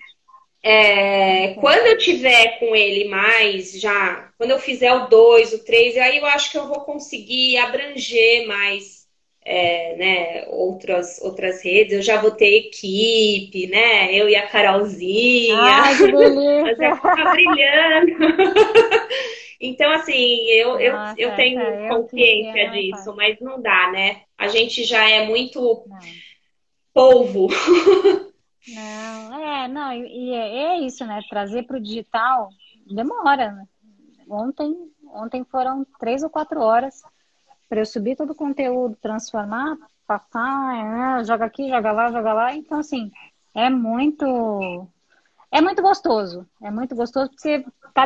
é, 0.61 1.53
quando 1.61 1.87
eu 1.87 1.97
tiver 1.97 2.59
com 2.59 2.75
ele 2.75 3.07
mais, 3.07 3.79
já, 3.79 4.31
quando 4.37 4.51
eu 4.51 4.59
fizer 4.59 4.91
o 4.91 5.07
2, 5.07 5.53
o 5.53 5.63
3, 5.63 5.97
aí 5.97 6.17
eu 6.17 6.25
acho 6.25 6.51
que 6.51 6.57
eu 6.57 6.67
vou 6.67 6.81
conseguir 6.81 7.57
abranger 7.57 8.45
mais 8.47 9.02
é, 9.45 9.95
né, 9.97 10.47
outras, 10.49 11.19
outras 11.21 11.61
redes, 11.63 11.93
eu 11.93 12.01
já 12.01 12.21
vou 12.21 12.31
ter 12.31 12.67
equipe, 12.67 13.67
né? 13.67 14.13
Eu 14.13 14.29
e 14.29 14.35
a 14.35 14.47
Carolzinha. 14.47 15.55
Ai, 15.57 15.95
que 15.97 16.75
já 16.77 16.95
fica 16.95 17.31
brilhando. 17.31 18.11
então, 19.59 19.91
assim, 19.91 20.47
eu, 20.49 20.91
Nossa, 20.91 21.15
eu, 21.19 21.29
eu 21.29 21.35
tenho 21.35 21.59
é, 21.59 21.89
consciência 21.89 22.69
disso, 22.71 23.15
mas 23.15 23.39
não 23.41 23.61
dá, 23.61 23.91
né? 23.91 24.21
A 24.37 24.47
gente 24.47 24.83
já 24.85 25.09
é 25.09 25.25
muito 25.25 25.85
não. 25.87 25.99
polvo. 26.93 27.47
Não, 28.67 29.39
é, 29.41 29.67
não, 29.67 29.93
e 29.93 30.33
é, 30.33 30.75
é 30.75 30.79
isso, 30.79 31.05
né? 31.05 31.21
Trazer 31.29 31.63
para 31.63 31.77
o 31.77 31.81
digital 31.81 32.49
demora, 32.87 33.51
né? 33.51 33.65
Ontem, 34.29 34.73
ontem 35.13 35.43
foram 35.43 35.85
três 35.99 36.23
ou 36.23 36.29
quatro 36.29 36.61
horas 36.61 37.01
para 37.73 37.81
eu 37.81 37.85
subir 37.87 38.15
todo 38.15 38.33
o 38.33 38.35
conteúdo, 38.35 38.95
transformar, 39.01 39.75
passar, 40.05 41.17
é, 41.19 41.23
joga 41.23 41.45
aqui, 41.45 41.67
joga 41.67 41.91
lá, 41.91 42.11
joga 42.11 42.31
lá. 42.31 42.55
Então, 42.55 42.77
assim, 42.77 43.11
é 43.55 43.67
muito. 43.67 44.87
É 45.51 45.59
muito 45.59 45.81
gostoso. 45.81 46.47
É 46.61 46.69
muito 46.69 46.95
gostoso 46.95 47.31
porque 47.31 47.41
você 47.41 47.65
tá 47.91 48.03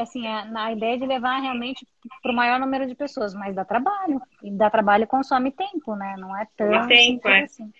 assim, 0.00 0.24
é, 0.24 0.44
na 0.44 0.72
ideia 0.72 0.96
de 0.96 1.04
levar 1.04 1.40
realmente 1.40 1.84
para 2.22 2.30
o 2.30 2.34
maior 2.34 2.60
número 2.60 2.86
de 2.86 2.94
pessoas, 2.94 3.34
mas 3.34 3.56
dá 3.56 3.64
trabalho. 3.64 4.22
E 4.40 4.52
dá 4.52 4.70
trabalho 4.70 5.02
e 5.02 5.08
consome 5.08 5.50
tempo, 5.50 5.96
né? 5.96 6.14
Não 6.16 6.36
é 6.36 6.46
tão 6.56 6.86
tempo, 6.86 7.26
é. 7.26 7.42
assim. 7.42 7.72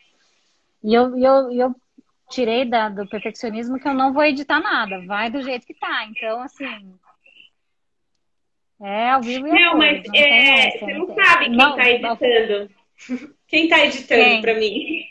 E 0.82 0.92
eu, 0.92 1.16
eu, 1.16 1.52
eu 1.52 1.76
tirei 2.28 2.64
da, 2.64 2.88
do 2.88 3.08
perfeccionismo 3.08 3.78
que 3.78 3.86
eu 3.86 3.94
não 3.94 4.12
vou 4.12 4.24
editar 4.24 4.58
nada, 4.58 5.06
vai 5.06 5.30
do 5.30 5.40
jeito 5.40 5.64
que 5.64 5.74
tá. 5.74 6.04
Então, 6.06 6.42
assim, 6.42 6.98
é, 8.80 9.10
ao 9.10 9.22
vivo 9.22 9.46
e 9.46 9.50
Não, 9.50 9.76
mas 9.76 10.02
não 10.06 10.14
é, 10.14 10.70
você 10.70 10.94
não 10.94 11.14
sabe 11.14 11.44
quem 11.46 11.56
não, 11.56 11.76
tá 11.76 11.90
editando. 11.90 12.70
Não. 12.70 12.78
Quem 13.48 13.68
tá 13.68 13.84
editando 13.86 14.42
para 14.42 14.54
mim? 14.54 15.04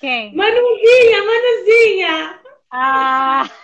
Quem? 0.00 0.34
Manuzinha, 0.34 1.24
Manuzinha! 1.24 2.40
Ah! 2.70 3.50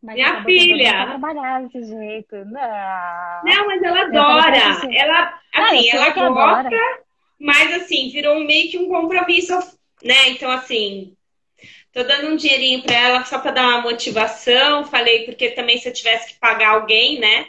Minha 0.00 0.44
filha! 0.44 1.06
trabalhar 1.06 1.62
desse 1.62 1.82
jeito. 1.84 2.36
Não. 2.44 3.42
não, 3.44 3.66
mas 3.66 3.82
ela 3.82 4.02
adora. 4.02 4.56
Ela, 4.92 5.40
assim, 5.52 5.90
ela 5.90 6.10
gosta, 6.10 6.66
adora. 6.68 7.00
mas 7.40 7.74
assim, 7.74 8.08
virou 8.10 8.38
meio 8.44 8.70
que 8.70 8.78
um 8.78 8.88
compromisso, 8.88 9.58
né? 10.04 10.28
Então, 10.28 10.48
assim, 10.52 11.16
tô 11.92 12.04
dando 12.04 12.28
um 12.28 12.36
dinheirinho 12.36 12.84
para 12.84 12.94
ela 12.94 13.24
só 13.24 13.40
para 13.40 13.50
dar 13.50 13.66
uma 13.66 13.80
motivação. 13.82 14.84
Falei, 14.84 15.24
porque 15.24 15.50
também 15.50 15.78
se 15.78 15.88
eu 15.88 15.92
tivesse 15.92 16.34
que 16.34 16.38
pagar 16.38 16.74
alguém, 16.74 17.18
né? 17.18 17.46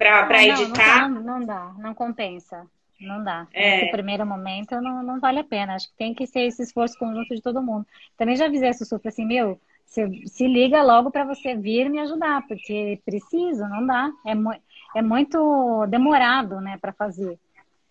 Para 0.00 0.44
editar. 0.44 1.08
Não, 1.08 1.22
não, 1.22 1.44
dá, 1.44 1.74
não 1.78 1.94
compensa. 1.94 2.66
Não 2.98 3.22
dá. 3.22 3.46
É. 3.52 3.78
Nesse 3.78 3.92
primeiro 3.92 4.26
momento 4.26 4.80
não, 4.80 5.02
não 5.02 5.20
vale 5.20 5.40
a 5.40 5.44
pena. 5.44 5.74
Acho 5.74 5.88
que 5.88 5.96
tem 5.96 6.14
que 6.14 6.26
ser 6.26 6.40
esse 6.40 6.62
esforço 6.62 6.98
conjunto 6.98 7.34
de 7.34 7.42
todo 7.42 7.62
mundo. 7.62 7.86
Também 8.16 8.36
já 8.36 8.46
avisei 8.46 8.68
a 8.68 8.72
Sussu, 8.74 9.00
assim, 9.04 9.24
meu, 9.24 9.60
se, 9.84 10.26
se 10.26 10.46
liga 10.46 10.82
logo 10.82 11.10
para 11.10 11.24
você 11.24 11.54
vir 11.54 11.88
me 11.90 11.98
ajudar, 12.00 12.46
porque 12.46 13.00
preciso, 13.04 13.66
não 13.68 13.86
dá. 13.86 14.10
É, 14.26 14.34
mu 14.34 14.52
é 14.94 15.02
muito 15.02 15.86
demorado, 15.86 16.60
né, 16.60 16.78
para 16.80 16.92
fazer. 16.92 17.38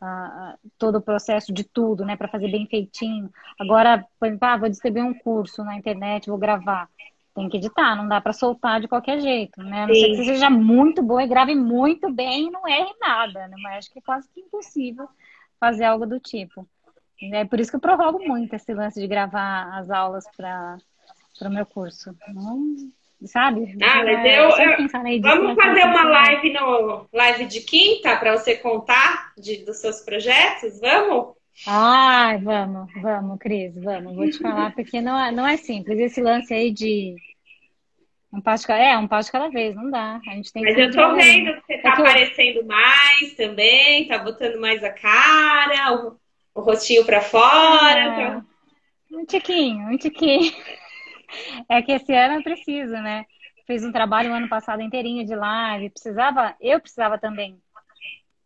Uh, 0.02 0.58
todo 0.78 1.00
o 1.00 1.02
processo 1.02 1.52
de 1.52 1.66
tudo, 1.66 2.06
né, 2.06 2.16
para 2.16 2.30
fazer 2.30 2.50
bem 2.50 2.66
feitinho. 2.68 3.30
Agora, 3.60 4.06
ah, 4.42 4.58
vou 4.58 4.70
distribuir 4.70 5.04
um 5.04 5.14
curso 5.14 5.62
na 5.62 5.76
internet, 5.76 6.30
vou 6.30 6.38
gravar 6.38 6.88
tem 7.40 7.50
que 7.50 7.58
editar, 7.58 7.96
não 7.96 8.08
dá 8.08 8.20
para 8.20 8.34
soltar 8.34 8.82
de 8.82 8.88
qualquer 8.88 9.20
jeito, 9.22 9.64
né? 9.64 9.84
A 9.84 9.88
não 9.88 9.96
ser 9.96 10.10
que 10.10 10.16
você 10.18 10.26
seja 10.26 10.50
muito 10.50 11.02
boa 11.02 11.24
e 11.24 11.28
grave 11.28 11.56
muito 11.56 12.12
bem 12.12 12.48
e 12.48 12.52
não 12.52 12.68
erre 12.68 12.94
nada, 13.00 13.48
né? 13.48 13.56
Mas 13.64 13.78
acho 13.78 13.92
que 13.92 14.00
é 14.00 14.02
quase 14.02 14.28
que 14.34 14.42
impossível 14.42 15.08
fazer 15.58 15.86
algo 15.86 16.06
do 16.06 16.20
tipo. 16.20 16.68
É 17.22 17.46
por 17.46 17.60
isso 17.60 17.72
que 17.72 17.78
eu 17.78 17.82
prorrogo 17.82 18.20
muito 18.20 18.54
esse 18.54 18.74
lance 18.74 19.00
de 19.00 19.08
gravar 19.08 19.78
as 19.78 19.90
aulas 19.90 20.26
para 20.36 20.78
o 21.42 21.50
meu 21.50 21.66
curso. 21.66 22.14
Não, 22.34 22.76
sabe? 23.26 23.78
Ah, 23.84 24.04
mas 24.04 24.26
é, 24.26 24.40
eu, 24.40 24.50
eu 24.50 25.22
vamos 25.22 25.56
fazer 25.56 25.84
uma 25.84 26.04
live 26.04 26.54
no 26.54 27.08
live 27.14 27.46
de 27.46 27.62
quinta 27.62 28.18
para 28.18 28.38
você 28.38 28.58
contar 28.58 29.34
de, 29.38 29.64
dos 29.64 29.78
seus 29.78 30.02
projetos, 30.02 30.80
vamos? 30.80 31.36
Ai, 31.68 32.38
vamos, 32.38 32.90
vamos, 33.02 33.38
Cris, 33.40 33.76
vamos. 33.76 34.16
Vou 34.16 34.30
te 34.30 34.40
falar 34.40 34.74
porque 34.74 35.02
não 35.02 35.18
é, 35.18 35.32
não 35.32 35.46
é 35.46 35.58
simples. 35.58 36.00
Esse 36.00 36.22
lance 36.22 36.54
aí 36.54 36.72
de 36.72 37.16
um 38.32 38.40
passo 38.42 38.68
cada, 38.68 38.80
é, 38.80 38.98
um 38.98 39.08
passo 39.08 39.28
de 39.28 39.32
cada 39.32 39.50
vez, 39.50 39.76
não 39.76 39.90
dá. 39.90 40.22
A 40.28 40.32
gente 40.32 40.54
tem 40.54 40.64
Mas 40.64 40.78
eu 40.78 40.92
tô 40.92 41.16
vendo 41.16 41.54
que 41.62 41.62
você 41.62 41.78
tá 41.80 41.90
é 41.90 41.92
aparecendo 41.94 42.66
mais 42.66 43.34
também, 43.36 44.08
tá 44.08 44.20
botando 44.20 44.60
mais 44.60 44.84
a 44.84 44.92
cara, 44.92 45.96
o, 45.96 46.20
o 46.54 46.62
rostinho 46.62 47.06
pra 47.06 47.22
fora. 47.22 48.00
É, 48.00 48.32
tá... 48.32 48.46
Um 49.12 49.26
tiquinho, 49.26 49.88
um 49.88 49.98
tiquinho. 49.98 50.54
É 51.70 51.80
que 51.84 51.92
esse 51.92 52.12
ano 52.12 52.38
eu 52.38 52.44
preciso, 52.44 52.94
né? 52.94 53.24
Fiz 53.68 53.84
um 53.84 53.92
trabalho 53.92 54.32
o 54.32 54.34
ano 54.34 54.50
passado 54.50 54.82
inteirinho 54.82 55.24
de 55.24 55.36
live, 55.36 55.92
precisava, 55.92 56.56
eu 56.60 56.80
precisava 56.80 57.20
também 57.20 57.56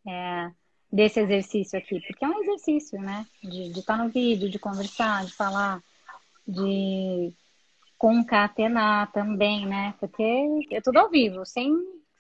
é, 0.05 0.51
desse 0.91 1.21
exercício 1.21 1.79
aqui, 1.79 2.01
porque 2.01 2.25
é 2.25 2.27
um 2.27 2.43
exercício, 2.43 2.99
né? 2.99 3.25
De, 3.41 3.69
de 3.71 3.79
estar 3.79 3.97
no 3.97 4.09
vídeo, 4.09 4.49
de 4.49 4.59
conversar, 4.59 5.23
de 5.23 5.33
falar, 5.33 5.81
de 6.45 7.33
concatenar 8.03 9.09
também, 9.13 9.65
né? 9.65 9.93
Porque 9.97 10.67
é 10.71 10.81
tudo 10.81 10.97
ao 10.97 11.09
vivo, 11.09 11.45
sem, 11.45 11.73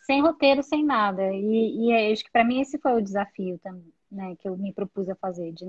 sem 0.05 0.21
roteiro, 0.21 0.63
sem 0.63 0.81
nada. 0.81 1.21
E, 1.33 1.89
e 1.89 2.13
acho 2.13 2.23
que 2.23 2.31
para 2.31 2.45
mim 2.45 2.61
esse 2.61 2.79
foi 2.79 2.93
o 2.93 3.01
desafio 3.01 3.59
também, 3.61 3.91
né? 4.09 4.33
Que 4.39 4.47
eu 4.47 4.55
me 4.55 4.71
propus 4.71 5.09
a 5.09 5.15
fazer, 5.15 5.51
de, 5.51 5.65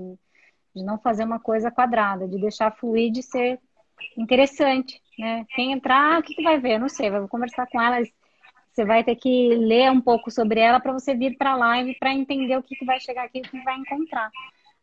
de 0.73 0.83
não 0.85 0.97
fazer 0.97 1.25
uma 1.25 1.37
coisa 1.37 1.69
quadrada, 1.69 2.29
de 2.29 2.39
deixar 2.39 2.71
fluir, 2.77 3.11
de 3.11 3.21
ser 3.21 3.59
interessante, 4.17 5.01
né? 5.19 5.45
Quem 5.49 5.73
entrar, 5.73 6.21
o 6.21 6.23
que, 6.23 6.33
que 6.33 6.43
vai 6.43 6.61
ver? 6.61 6.79
Não 6.79 6.87
sei, 6.87 7.11
vou 7.11 7.27
conversar 7.27 7.67
com 7.67 7.81
elas. 7.81 8.07
Você 8.71 8.85
vai 8.85 9.03
ter 9.03 9.17
que 9.17 9.53
ler 9.55 9.91
um 9.91 9.99
pouco 9.99 10.31
sobre 10.31 10.61
ela 10.61 10.79
para 10.79 10.93
você 10.93 11.13
vir 11.13 11.35
para 11.37 11.51
a 11.51 11.57
live 11.57 11.93
para 11.99 12.13
entender 12.13 12.57
o 12.57 12.63
que, 12.63 12.73
que 12.77 12.85
vai 12.85 13.01
chegar 13.01 13.25
aqui, 13.25 13.39
o 13.39 13.41
que 13.41 13.61
vai 13.65 13.75
encontrar. 13.75 14.31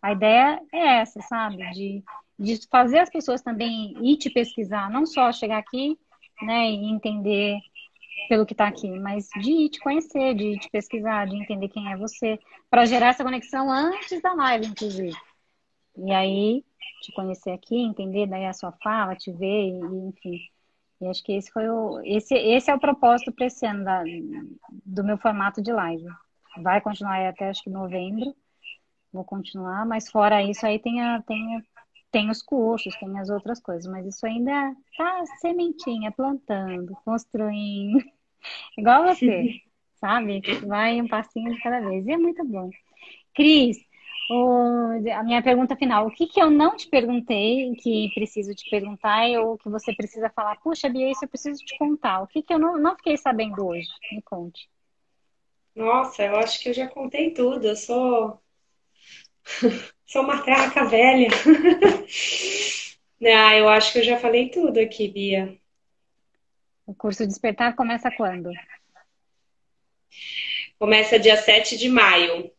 A 0.02 0.12
ideia 0.12 0.60
é 0.70 1.00
essa, 1.00 1.22
sabe? 1.22 1.56
De 1.70 2.04
de 2.42 2.66
fazer 2.68 2.98
as 2.98 3.10
pessoas 3.10 3.40
também 3.40 3.94
ir 4.02 4.16
te 4.16 4.28
pesquisar, 4.28 4.90
não 4.90 5.06
só 5.06 5.32
chegar 5.32 5.58
aqui, 5.58 5.98
né, 6.42 6.70
e 6.70 6.90
entender 6.90 7.58
pelo 8.28 8.46
que 8.46 8.52
está 8.52 8.66
aqui, 8.66 8.90
mas 8.98 9.28
de 9.40 9.50
ir 9.50 9.68
te 9.70 9.80
conhecer, 9.80 10.34
de 10.34 10.54
ir 10.54 10.58
te 10.58 10.70
pesquisar, 10.70 11.26
de 11.26 11.36
entender 11.36 11.68
quem 11.68 11.90
é 11.90 11.96
você, 11.96 12.38
para 12.70 12.84
gerar 12.86 13.08
essa 13.08 13.24
conexão 13.24 13.70
antes 13.70 14.20
da 14.20 14.32
live, 14.34 14.66
inclusive. 14.66 15.16
E 15.96 16.12
aí, 16.12 16.64
te 17.02 17.12
conhecer 17.12 17.50
aqui, 17.50 17.76
entender 17.76 18.26
daí 18.26 18.46
a 18.46 18.52
sua 18.52 18.72
fala, 18.82 19.16
te 19.16 19.32
ver, 19.32 19.68
e, 19.68 20.08
enfim. 20.08 20.38
E 21.00 21.06
acho 21.06 21.22
que 21.22 21.32
esse 21.32 21.50
foi 21.50 21.68
o. 21.68 22.00
Esse, 22.04 22.34
esse 22.34 22.70
é 22.70 22.74
o 22.74 22.80
propósito 22.80 23.32
para 23.32 23.46
esse 23.46 23.66
ano 23.66 23.84
da, 23.84 24.04
do 24.86 25.04
meu 25.04 25.18
formato 25.18 25.60
de 25.60 25.72
live. 25.72 26.06
Vai 26.62 26.80
continuar 26.80 27.28
até 27.28 27.48
acho 27.48 27.62
que 27.64 27.70
novembro. 27.70 28.34
Vou 29.12 29.24
continuar, 29.24 29.84
mas 29.84 30.10
fora 30.10 30.42
isso 30.42 30.64
aí 30.64 30.78
tem 30.78 31.02
a, 31.02 31.20
tem 31.22 31.62
tem 32.12 32.30
os 32.30 32.42
cursos, 32.42 32.94
tem 32.96 33.18
as 33.18 33.30
outras 33.30 33.60
coisas, 33.60 33.90
mas 33.90 34.06
isso 34.06 34.24
ainda 34.26 34.76
tá 34.96 35.24
sementinha, 35.40 36.12
plantando, 36.12 36.94
construindo. 37.04 37.98
Igual 38.76 39.06
você, 39.06 39.62
sabe? 39.96 40.42
Vai 40.66 41.00
um 41.00 41.08
passinho 41.08 41.52
de 41.52 41.60
cada 41.60 41.80
vez. 41.80 42.06
E 42.06 42.12
é 42.12 42.18
muito 42.18 42.44
bom. 42.44 42.70
Cris, 43.34 43.78
o, 44.30 44.90
a 45.12 45.22
minha 45.22 45.42
pergunta 45.42 45.74
final: 45.74 46.06
o 46.06 46.10
que, 46.10 46.26
que 46.26 46.40
eu 46.40 46.50
não 46.50 46.76
te 46.76 46.86
perguntei, 46.88 47.74
que 47.76 48.10
preciso 48.14 48.54
te 48.54 48.68
perguntar, 48.68 49.26
ou 49.40 49.56
que 49.56 49.70
você 49.70 49.94
precisa 49.94 50.30
falar? 50.30 50.56
Puxa, 50.60 50.88
Bia, 50.90 51.10
isso 51.10 51.24
eu 51.24 51.28
preciso 51.28 51.64
te 51.64 51.76
contar. 51.78 52.22
O 52.22 52.26
que, 52.26 52.42
que 52.42 52.52
eu 52.52 52.58
não, 52.58 52.76
não 52.76 52.94
fiquei 52.96 53.16
sabendo 53.16 53.66
hoje? 53.66 53.88
Me 54.12 54.20
conte. 54.22 54.68
Nossa, 55.74 56.22
eu 56.22 56.36
acho 56.36 56.60
que 56.60 56.68
eu 56.68 56.74
já 56.74 56.86
contei 56.86 57.32
tudo. 57.32 57.66
Eu 57.66 57.76
sou 57.76 58.42
Sou 60.12 60.22
uma 60.24 60.42
traca 60.42 60.84
velha. 60.84 61.28
ah, 63.24 63.56
eu 63.56 63.66
acho 63.70 63.94
que 63.94 64.00
eu 64.00 64.04
já 64.04 64.18
falei 64.18 64.50
tudo 64.50 64.78
aqui, 64.78 65.08
Bia. 65.08 65.56
O 66.86 66.94
curso 66.94 67.26
Despertar 67.26 67.74
começa 67.74 68.10
quando? 68.10 68.50
Começa 70.78 71.18
dia 71.18 71.38
7 71.38 71.78
de 71.78 71.88
maio. 71.88 72.52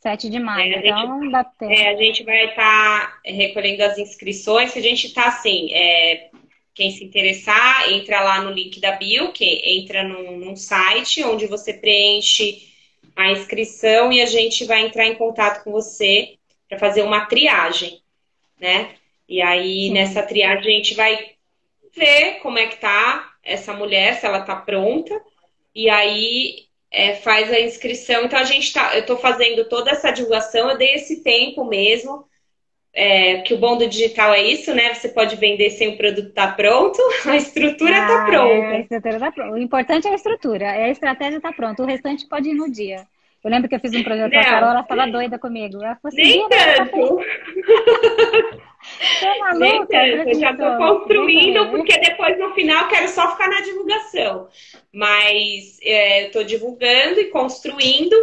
7 0.00 0.28
de 0.28 0.38
maio, 0.38 0.74
É, 0.74 0.88
então 0.88 1.30
dá 1.30 1.44
tempo. 1.44 1.72
É, 1.72 1.88
a 1.88 1.96
gente 1.96 2.24
vai 2.24 2.50
estar 2.50 3.20
recolhendo 3.24 3.82
as 3.82 3.96
inscrições, 3.96 4.76
a 4.76 4.80
gente 4.80 5.06
está 5.06 5.28
assim, 5.28 5.72
é, 5.72 6.28
quem 6.74 6.90
se 6.90 7.02
interessar, 7.02 7.90
entra 7.90 8.20
lá 8.20 8.42
no 8.42 8.50
link 8.50 8.78
da 8.80 8.92
bio, 8.92 9.32
que 9.32 9.46
entra 9.64 10.02
num, 10.02 10.36
num 10.36 10.56
site 10.56 11.24
onde 11.24 11.46
você 11.46 11.72
preenche 11.72 12.68
a 13.16 13.30
inscrição 13.32 14.12
e 14.12 14.20
a 14.20 14.26
gente 14.26 14.66
vai 14.66 14.84
entrar 14.84 15.06
em 15.06 15.14
contato 15.14 15.64
com 15.64 15.72
você 15.72 16.36
para 16.70 16.78
fazer 16.78 17.02
uma 17.02 17.26
triagem, 17.26 18.00
né? 18.58 18.94
E 19.28 19.42
aí, 19.42 19.90
nessa 19.90 20.22
triagem, 20.22 20.74
a 20.74 20.76
gente 20.78 20.94
vai 20.94 21.32
ver 21.94 22.38
como 22.42 22.58
é 22.58 22.68
que 22.68 22.76
tá 22.76 23.28
essa 23.44 23.72
mulher, 23.74 24.14
se 24.14 24.24
ela 24.26 24.40
tá 24.42 24.56
pronta, 24.56 25.20
e 25.74 25.90
aí 25.90 26.66
é, 26.90 27.14
faz 27.16 27.52
a 27.52 27.60
inscrição. 27.60 28.24
Então, 28.24 28.38
a 28.38 28.44
gente 28.44 28.72
tá, 28.72 28.96
eu 28.96 29.04
tô 29.04 29.16
fazendo 29.18 29.68
toda 29.68 29.90
essa 29.90 30.10
divulgação, 30.10 30.70
eu 30.70 30.78
dei 30.78 30.94
esse 30.94 31.22
tempo 31.22 31.64
mesmo, 31.64 32.24
é, 32.92 33.42
que 33.42 33.54
o 33.54 33.58
bom 33.58 33.76
do 33.78 33.88
digital 33.88 34.34
é 34.34 34.42
isso, 34.42 34.74
né? 34.74 34.94
Você 34.94 35.08
pode 35.10 35.36
vender 35.36 35.70
sem 35.70 35.88
o 35.88 35.96
produto 35.96 36.28
estar 36.30 36.56
pronto, 36.56 36.98
a 37.26 37.36
estrutura 37.36 37.98
está 37.98 38.22
Ah, 38.22 38.26
pronta. 38.26 38.52
é, 38.52 38.76
a 38.76 38.80
estrutura 38.80 39.18
tá 39.20 39.32
pronta. 39.32 39.52
O 39.54 39.58
importante 39.58 40.08
é 40.08 40.10
a 40.10 40.14
estrutura, 40.14 40.64
é 40.66 40.84
a 40.84 40.90
estratégia 40.90 41.36
está 41.36 41.52
pronta. 41.52 41.82
O 41.82 41.86
restante 41.86 42.26
pode 42.26 42.48
ir 42.50 42.54
no 42.54 42.70
dia. 42.70 43.06
Eu 43.42 43.50
lembro 43.50 43.68
que 43.68 43.74
eu 43.74 43.80
fiz 43.80 43.94
um 43.94 44.02
projeto 44.02 44.32
com 44.32 44.38
a. 44.38 44.44
Carol, 44.44 44.70
ela 44.70 44.80
estava 44.80 45.06
doida 45.06 45.38
comigo. 45.38 45.76
Ela 45.82 45.96
falou 45.96 46.08
assim, 46.08 46.16
Nem 46.16 46.48
"Bia, 46.48 46.58
mas 46.58 46.76
tá 46.76 46.84
tanto, 46.86 47.18
Você 48.80 49.26
é 49.26 49.38
maluca? 49.38 49.58
nem 49.58 49.86
tanto. 49.86 49.94
Eu 49.94 50.34
já 50.34 50.50
estou 50.50 50.66
acreditou?" 50.66 50.76
construindo, 50.76 51.70
porque 51.70 51.98
depois 51.98 52.38
no 52.38 52.54
final 52.54 52.82
eu 52.82 52.88
quero 52.88 53.08
só 53.08 53.30
ficar 53.32 53.48
na 53.48 53.60
divulgação. 53.62 54.48
Mas 54.92 55.78
é, 55.82 56.22
eu 56.22 56.26
estou 56.26 56.44
divulgando 56.44 57.20
e 57.20 57.30
construindo, 57.30 58.14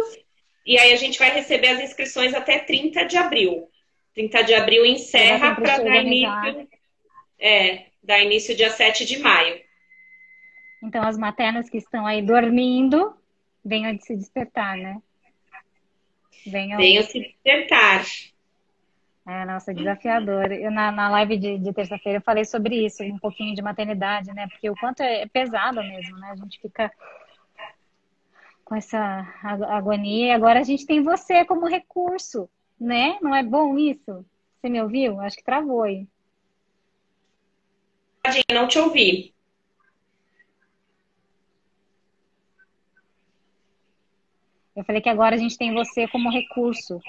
e 0.64 0.78
aí 0.78 0.92
a 0.92 0.96
gente 0.96 1.18
vai 1.18 1.30
receber 1.30 1.68
as 1.68 1.80
inscrições 1.80 2.32
até 2.34 2.58
30 2.58 3.04
de 3.04 3.16
abril. 3.16 3.68
30 4.14 4.42
de 4.42 4.54
abril 4.54 4.84
encerra 4.86 5.54
para 5.54 5.78
dar 5.78 5.96
início. 5.96 6.68
É, 7.40 7.86
dar 8.02 8.20
início 8.20 8.54
dia 8.56 8.70
7 8.70 9.04
de 9.04 9.18
maio. 9.18 9.60
Então, 10.82 11.02
as 11.02 11.18
maternas 11.18 11.68
que 11.68 11.78
estão 11.78 12.06
aí 12.06 12.22
dormindo, 12.22 13.14
venham 13.64 13.94
de 13.94 14.04
se 14.04 14.16
despertar, 14.16 14.76
né? 14.76 15.00
Venham. 16.50 16.78
Venham 16.78 17.02
se 17.02 17.20
despertar. 17.20 18.04
É, 19.26 19.44
nossa, 19.44 19.74
desafiador. 19.74 20.50
Eu, 20.52 20.70
na, 20.70 20.90
na 20.90 21.10
live 21.10 21.36
de, 21.36 21.58
de 21.58 21.72
terça-feira 21.72 22.18
eu 22.18 22.22
falei 22.22 22.46
sobre 22.46 22.86
isso, 22.86 23.02
um 23.02 23.18
pouquinho 23.18 23.54
de 23.54 23.60
maternidade, 23.60 24.32
né? 24.32 24.48
Porque 24.48 24.70
o 24.70 24.74
quanto 24.76 25.00
é 25.02 25.26
pesado 25.26 25.82
mesmo, 25.82 26.16
né? 26.18 26.30
A 26.30 26.36
gente 26.36 26.58
fica 26.60 26.90
com 28.64 28.74
essa 28.74 28.98
ag- 29.42 29.64
agonia. 29.64 30.28
E 30.28 30.30
agora 30.30 30.60
a 30.60 30.62
gente 30.62 30.86
tem 30.86 31.02
você 31.02 31.44
como 31.44 31.66
recurso, 31.66 32.48
né? 32.80 33.18
Não 33.20 33.34
é 33.36 33.42
bom 33.42 33.76
isso? 33.78 34.24
Você 34.60 34.68
me 34.70 34.80
ouviu? 34.80 35.20
Acho 35.20 35.36
que 35.36 35.44
travou 35.44 35.82
aí. 35.82 36.06
Não 38.52 38.66
te 38.68 38.78
ouvi. 38.78 39.34
Eu 44.78 44.84
falei 44.84 45.02
que 45.02 45.08
agora 45.08 45.34
a 45.34 45.38
gente 45.38 45.58
tem 45.58 45.74
você 45.74 46.06
como 46.06 46.30
recurso 46.30 47.00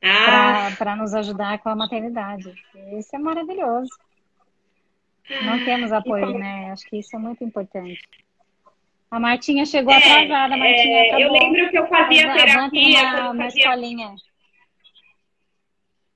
Ah, 0.00 0.70
para 0.78 0.94
nos 0.94 1.12
ajudar 1.14 1.58
com 1.58 1.68
a 1.68 1.74
maternidade. 1.74 2.54
Isso 2.96 3.16
é 3.16 3.18
maravilhoso. 3.18 3.90
Não 5.44 5.64
temos 5.64 5.90
apoio, 5.90 6.38
né? 6.38 6.70
Acho 6.70 6.88
que 6.88 6.98
isso 6.98 7.14
é 7.16 7.18
muito 7.18 7.42
importante. 7.42 8.00
A 9.10 9.18
Martinha 9.18 9.66
chegou 9.66 9.92
É, 9.92 9.96
atrasada, 9.96 10.54
a 10.54 10.56
Martinha 10.56 10.98
é, 10.98 11.24
eu 11.24 11.32
lembro 11.32 11.68
que 11.70 11.76
eu 11.78 11.88
fazia 11.88 12.32
A 12.32 12.36
Van 12.36 12.70
tem 12.70 12.92
terapia. 12.92 13.02
uma, 13.02 13.10
quando 13.16 13.34
uma 13.34 13.44
fazia... 13.44 13.62
escolinha. 13.62 14.14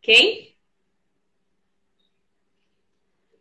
Quem? 0.03 0.55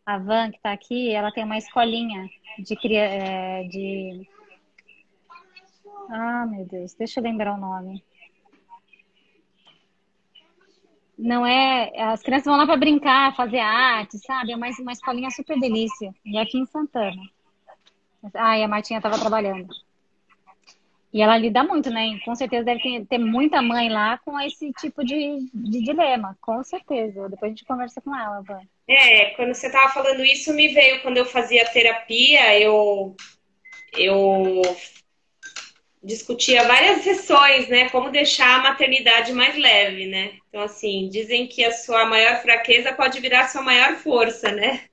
A 0.03 0.17
Van, 0.17 0.49
que 0.49 0.57
está 0.57 0.71
aqui, 0.71 1.11
ela 1.13 1.31
tem 1.31 1.43
uma 1.43 1.57
escolinha 1.59 2.27
de, 2.57 2.95
é, 2.97 3.63
de... 3.65 4.27
Ah, 6.09 6.45
meu 6.45 6.65
Deus, 6.65 6.93
deixa 6.93 7.19
eu 7.19 7.23
lembrar 7.23 7.53
o 7.55 7.59
nome. 7.59 8.03
Não 11.17 11.45
é... 11.45 11.91
As 12.01 12.21
crianças 12.21 12.45
vão 12.45 12.57
lá 12.57 12.65
para 12.65 12.77
brincar, 12.77 13.35
fazer 13.35 13.59
arte, 13.59 14.17
sabe? 14.19 14.51
É 14.51 14.55
uma, 14.55 14.67
uma 14.79 14.91
escolinha 14.91 15.29
super 15.29 15.59
delícia. 15.59 16.13
E 16.25 16.37
é 16.37 16.41
aqui 16.41 16.57
em 16.57 16.65
Santana. 16.65 17.21
Ah, 18.33 18.57
e 18.57 18.63
a 18.63 18.67
Martinha 18.67 18.99
estava 18.99 19.19
trabalhando. 19.19 19.67
E 21.13 21.21
ela 21.21 21.37
lida 21.37 21.63
muito, 21.63 21.91
né? 21.91 22.19
Com 22.25 22.33
certeza 22.33 22.65
deve 22.65 22.81
ter, 22.81 23.05
ter 23.05 23.17
muita 23.19 23.61
mãe 23.61 23.87
lá 23.87 24.17
com 24.17 24.39
esse 24.39 24.71
tipo 24.73 25.05
de, 25.05 25.47
de 25.53 25.83
dilema. 25.83 26.35
Com 26.41 26.63
certeza. 26.63 27.29
Depois 27.29 27.51
a 27.51 27.55
gente 27.55 27.65
conversa 27.65 28.01
com 28.01 28.15
ela, 28.15 28.41
Van. 28.41 28.61
É, 28.87 29.25
quando 29.35 29.53
você 29.53 29.67
estava 29.67 29.89
falando 29.93 30.25
isso, 30.25 30.53
me 30.53 30.69
veio 30.69 31.01
quando 31.03 31.17
eu 31.17 31.25
fazia 31.25 31.69
terapia, 31.69 32.59
eu, 32.59 33.15
eu 33.95 34.61
discutia 36.03 36.67
várias 36.67 37.03
sessões, 37.03 37.67
né? 37.69 37.89
Como 37.89 38.11
deixar 38.11 38.59
a 38.59 38.63
maternidade 38.63 39.31
mais 39.33 39.57
leve, 39.57 40.05
né? 40.07 40.33
Então, 40.49 40.61
assim, 40.61 41.09
dizem 41.09 41.47
que 41.47 41.63
a 41.63 41.71
sua 41.71 42.05
maior 42.05 42.41
fraqueza 42.41 42.93
pode 42.93 43.19
virar 43.19 43.41
a 43.45 43.47
sua 43.47 43.61
maior 43.63 43.95
força, 43.97 44.51
né? 44.51 44.85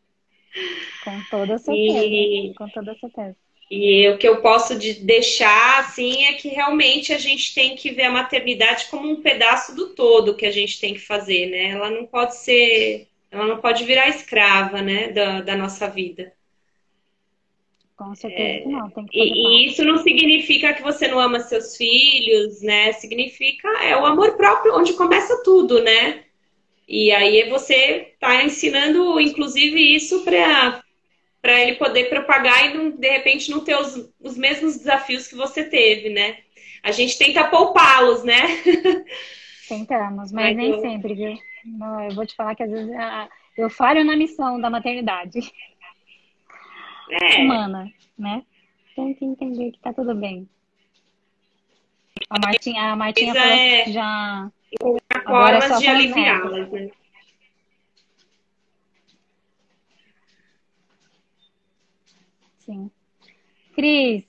Com 0.98 1.22
toda 1.24 1.58
certeza. 1.58 2.26
E- 2.42 2.54
Com 2.54 2.70
toda 2.70 2.94
certeza. 2.98 3.36
E 3.70 4.08
o 4.08 4.18
que 4.18 4.26
eu 4.28 4.42
posso 4.42 4.76
de 4.78 4.94
deixar, 5.04 5.78
assim, 5.80 6.24
é 6.26 6.32
que 6.34 6.48
realmente 6.48 7.12
a 7.12 7.18
gente 7.18 7.54
tem 7.54 7.76
que 7.76 7.90
ver 7.92 8.04
a 8.04 8.10
maternidade 8.12 8.86
como 8.90 9.08
um 9.08 9.22
pedaço 9.22 9.74
do 9.76 9.94
todo 9.94 10.36
que 10.36 10.44
a 10.44 10.50
gente 10.50 10.80
tem 10.80 10.92
que 10.94 11.00
fazer, 11.00 11.46
né? 11.46 11.70
Ela 11.70 11.88
não 11.90 12.04
pode 12.06 12.36
ser, 12.36 13.08
ela 13.30 13.46
não 13.46 13.60
pode 13.60 13.84
virar 13.84 14.08
escrava, 14.08 14.82
né, 14.82 15.08
da, 15.12 15.40
da 15.42 15.56
nossa 15.56 15.88
vida. 15.88 16.32
Com 18.00 18.14
certeza 18.14 18.62
que 18.62 18.68
não. 18.70 18.88
Tem 18.88 19.06
que 19.06 19.20
E, 19.20 19.22
e 19.22 19.66
isso 19.66 19.84
não 19.84 19.98
significa 19.98 20.72
que 20.72 20.82
você 20.82 21.06
não 21.06 21.20
ama 21.20 21.38
seus 21.40 21.76
filhos, 21.76 22.62
né? 22.62 22.92
Significa 22.94 23.68
é 23.82 23.94
o 23.94 24.06
amor 24.06 24.38
próprio, 24.38 24.74
onde 24.74 24.94
começa 24.94 25.42
tudo, 25.44 25.82
né? 25.82 26.24
E 26.88 27.12
aí 27.12 27.50
você 27.50 28.14
tá 28.18 28.42
ensinando, 28.42 29.20
inclusive, 29.20 29.94
isso 29.94 30.24
para 30.24 30.82
para 31.42 31.58
ele 31.58 31.76
poder 31.76 32.10
propagar 32.10 32.66
e 32.66 32.74
não, 32.74 32.90
de 32.90 33.08
repente 33.08 33.50
não 33.50 33.64
ter 33.64 33.74
os, 33.74 34.10
os 34.20 34.36
mesmos 34.36 34.76
desafios 34.76 35.26
que 35.26 35.34
você 35.34 35.64
teve, 35.64 36.10
né? 36.10 36.38
A 36.82 36.92
gente 36.92 37.18
tenta 37.18 37.44
poupá-los, 37.44 38.24
né? 38.24 38.42
Tentamos, 39.68 40.32
mas 40.32 40.32
Mas 40.32 40.56
nem 40.56 40.70
eu- 40.70 40.80
sempre, 40.80 41.14
viu? 41.14 41.38
Não, 41.64 42.04
eu 42.04 42.14
vou 42.14 42.26
te 42.26 42.34
falar 42.34 42.54
que 42.54 42.62
às 42.62 42.70
vezes 42.70 42.90
a- 42.94 43.28
eu 43.56 43.70
falho 43.70 44.04
na 44.04 44.16
missão 44.16 44.60
da 44.60 44.70
maternidade 44.70 45.40
É, 47.10 47.42
humana, 47.42 47.90
né? 48.18 48.44
Tem 48.94 49.14
que 49.14 49.24
entender 49.24 49.72
que 49.72 49.80
tá 49.80 49.92
tudo 49.92 50.14
bem. 50.14 50.48
A 52.28 52.38
Martinha, 52.38 52.92
a 52.92 52.96
Martinha 52.96 53.32
Coisa 53.32 53.48
falou 53.48 53.58
é- 53.58 53.84
que 53.84 53.92
já. 53.92 54.52
Agora 55.24 55.56
é 55.56 55.60
só 55.62 55.78
de 55.78 55.84
com 55.84 55.90
as 55.90 55.96
aliviá-las, 55.96 56.70
né? 56.70 56.90
Sim. 62.58 62.90
Cris, 63.74 64.24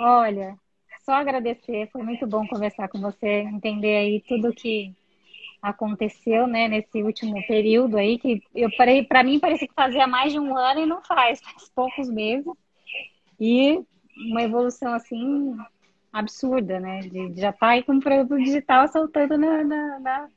olha, 0.00 0.58
só 1.04 1.12
agradecer, 1.12 1.88
foi 1.92 2.02
muito 2.02 2.26
bom 2.26 2.46
conversar 2.46 2.88
com 2.88 3.00
você, 3.00 3.42
entender 3.42 3.96
aí 3.96 4.20
tudo 4.26 4.52
que 4.52 4.94
aconteceu, 5.64 6.46
né, 6.46 6.68
nesse 6.68 7.02
último 7.02 7.34
período 7.46 7.96
aí, 7.96 8.18
que 8.18 8.42
eu 8.54 8.70
parei, 8.76 9.02
para 9.02 9.22
mim 9.24 9.40
parecia 9.40 9.66
que 9.66 9.74
fazia 9.74 10.06
mais 10.06 10.32
de 10.32 10.38
um 10.38 10.56
ano 10.56 10.80
e 10.80 10.86
não 10.86 11.02
faz, 11.02 11.40
faz 11.42 11.68
poucos 11.74 12.08
meses. 12.08 12.46
E 13.40 13.80
uma 14.30 14.42
evolução 14.42 14.92
assim 14.92 15.56
absurda, 16.12 16.78
né? 16.78 17.00
De, 17.00 17.30
de 17.30 17.40
já 17.40 17.50
estar 17.50 17.68
aí 17.70 17.82
com 17.82 17.94
o 17.96 18.00
produto 18.00 18.38
digital 18.42 18.86
saltando 18.88 19.36
na, 19.36 19.64
na, 19.64 19.98
na 20.00 20.28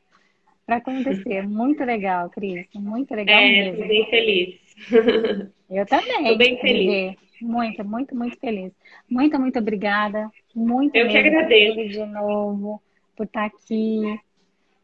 para 0.66 0.78
acontecer. 0.78 1.48
Muito 1.48 1.84
legal, 1.84 2.30
Cris. 2.30 2.68
Muito 2.76 3.14
legal 3.14 3.40
É, 3.40 3.50
mesmo. 3.50 3.82
tô 3.82 3.88
bem 3.88 4.10
feliz. 4.10 4.60
Eu 5.70 5.86
também. 5.86 6.24
Tô 6.32 6.38
bem 6.38 6.60
feliz. 6.60 6.86
ver. 6.88 7.16
Muito, 7.42 7.86
muito, 7.86 8.16
muito 8.16 8.38
feliz. 8.40 8.74
Muito, 9.10 9.40
muito 9.40 9.60
obrigada. 9.60 10.30
Muito 10.56 10.96
Eu 10.96 11.08
que 11.08 11.18
agradeço. 11.18 11.88
De 11.90 12.06
novo 12.06 12.82
por 13.16 13.26
estar 13.26 13.46
aqui. 13.46 14.20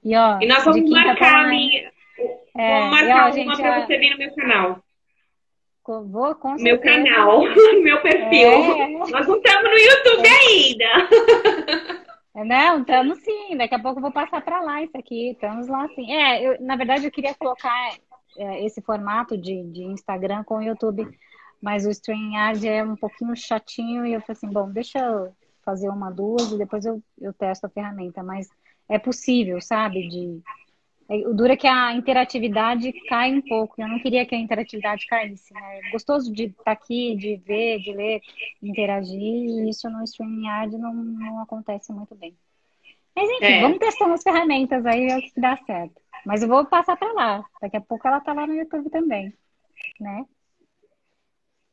E 0.04 0.16
ó, 0.16 0.40
E 0.42 0.48
nós 0.48 0.64
vamos 0.64 0.90
marcar 0.90 1.46
a 1.46 1.48
minha. 1.48 1.92
É, 2.56 2.80
vamos 2.80 2.88
ó, 2.88 2.92
marcar 2.92 3.26
uma 3.26 3.32
gente, 3.32 3.62
pra 3.62 3.78
ó, 3.78 3.82
você 3.86 3.98
vir 3.98 4.12
no 4.12 4.18
meu 4.18 4.36
canal. 4.36 4.84
vou 5.88 6.36
com 6.36 6.54
Meu 6.56 6.80
canal, 6.80 7.42
meu 7.82 8.02
perfil. 8.02 8.48
É. 8.48 8.88
Nós 9.10 9.28
não 9.28 9.38
estamos 9.38 9.72
no 9.72 9.78
YouTube 9.78 10.28
ainda. 10.28 12.04
Não, 12.36 12.80
estamos 12.82 13.20
sim. 13.20 13.56
Daqui 13.58 13.76
a 13.76 13.80
pouco 13.80 14.00
eu 14.00 14.02
vou 14.02 14.12
passar 14.12 14.42
para 14.42 14.60
lá 14.62 14.82
isso 14.82 14.98
aqui. 14.98 15.32
Estamos 15.32 15.68
lá 15.68 15.88
sim. 15.90 16.12
É, 16.12 16.42
eu, 16.44 16.62
na 16.62 16.76
verdade 16.76 17.06
eu 17.06 17.12
queria 17.12 17.36
colocar 17.36 17.94
é, 18.38 18.66
esse 18.66 18.82
formato 18.82 19.38
de, 19.38 19.64
de 19.64 19.84
Instagram 19.84 20.44
com 20.44 20.56
o 20.56 20.62
YouTube, 20.62 21.08
mas 21.62 21.86
o 21.86 21.92
StreamYard 21.92 22.68
é 22.68 22.84
um 22.84 22.96
pouquinho 22.96 23.36
chatinho 23.36 24.06
e 24.06 24.14
eu 24.14 24.22
falei 24.22 24.38
assim, 24.38 24.50
bom, 24.50 24.70
deixa 24.70 25.00
eu 25.00 25.32
fazer 25.64 25.90
uma, 25.90 26.12
duas 26.12 26.52
e 26.52 26.58
depois 26.58 26.86
eu, 26.86 27.02
eu 27.22 27.32
testo 27.34 27.66
a 27.66 27.70
ferramenta. 27.70 28.24
Mas 28.24 28.50
é 28.90 29.00
possível, 29.00 29.62
sabe? 29.62 30.08
De 30.08 30.42
é, 31.10 31.28
o 31.28 31.34
duro 31.34 31.52
é 31.52 31.58
que 31.58 31.68
a 31.68 31.94
interatividade 31.94 32.92
cai 33.08 33.34
um 33.34 33.42
pouco. 33.42 33.82
Eu 33.82 33.88
não 33.88 34.00
queria 34.00 34.26
que 34.26 34.36
a 34.36 34.40
interatividade 34.40 35.06
caísse. 35.08 35.54
Né? 35.54 35.80
É 35.80 35.92
gostoso 35.92 36.32
de 36.32 36.46
estar 36.46 36.72
aqui, 36.72 37.16
de 37.16 37.36
ver, 37.38 37.80
de 37.80 37.94
ler, 37.94 38.22
interagir, 38.62 39.20
e 39.20 39.70
isso 39.70 39.90
no 39.90 40.04
StreamYard 40.04 40.78
não, 40.78 40.94
não 40.94 41.42
acontece 41.42 41.92
muito 41.92 42.16
bem. 42.16 42.36
Mas 43.16 43.30
enfim, 43.30 43.46
é. 43.46 43.62
vamos 43.62 43.78
testando 43.78 44.14
as 44.14 44.24
ferramentas 44.24 44.86
aí, 44.86 45.08
é 45.08 45.18
o 45.18 45.22
que 45.22 45.40
dá 45.40 45.56
certo. 45.58 46.02
Mas 46.26 46.42
eu 46.42 46.48
vou 46.48 46.66
passar 46.66 46.98
para 46.98 47.12
lá. 47.14 47.46
Daqui 47.62 47.78
a 47.78 47.82
pouco 47.82 48.08
ela 48.08 48.22
tá 48.22 48.34
lá 48.34 48.48
no 48.48 48.56
YouTube 48.56 48.90
também. 48.90 49.34
Né? 50.00 50.26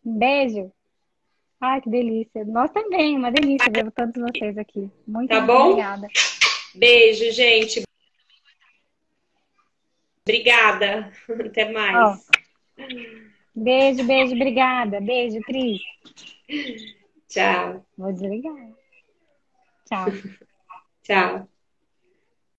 Um 0.05 0.19
beijo. 0.19 0.73
Ai, 1.61 1.81
que 1.81 1.89
delícia. 1.89 2.45
Nós 2.45 2.71
também, 2.73 3.17
uma 3.17 3.31
delícia 3.31 3.71
ver 3.71 3.91
todos 3.93 4.15
vocês 4.21 4.59
aqui. 4.59 4.91
Muito, 5.07 5.29
tá 5.29 5.37
muito 5.37 5.47
bom? 5.47 5.71
obrigada. 5.71 6.09
Beijo, 6.75 7.31
gente. 7.33 7.83
Obrigada. 10.23 11.13
Até 11.47 11.71
mais. 11.71 12.19
Oh. 12.19 12.41
Beijo, 13.55 14.05
beijo, 14.05 14.35
obrigada. 14.35 15.01
Beijo, 15.01 15.41
Cris. 15.43 15.81
Tchau. 17.29 17.85
Vou 17.97 18.13
desligar. 18.13 18.73
Tchau. 19.87 20.07
Tchau. 21.03 21.60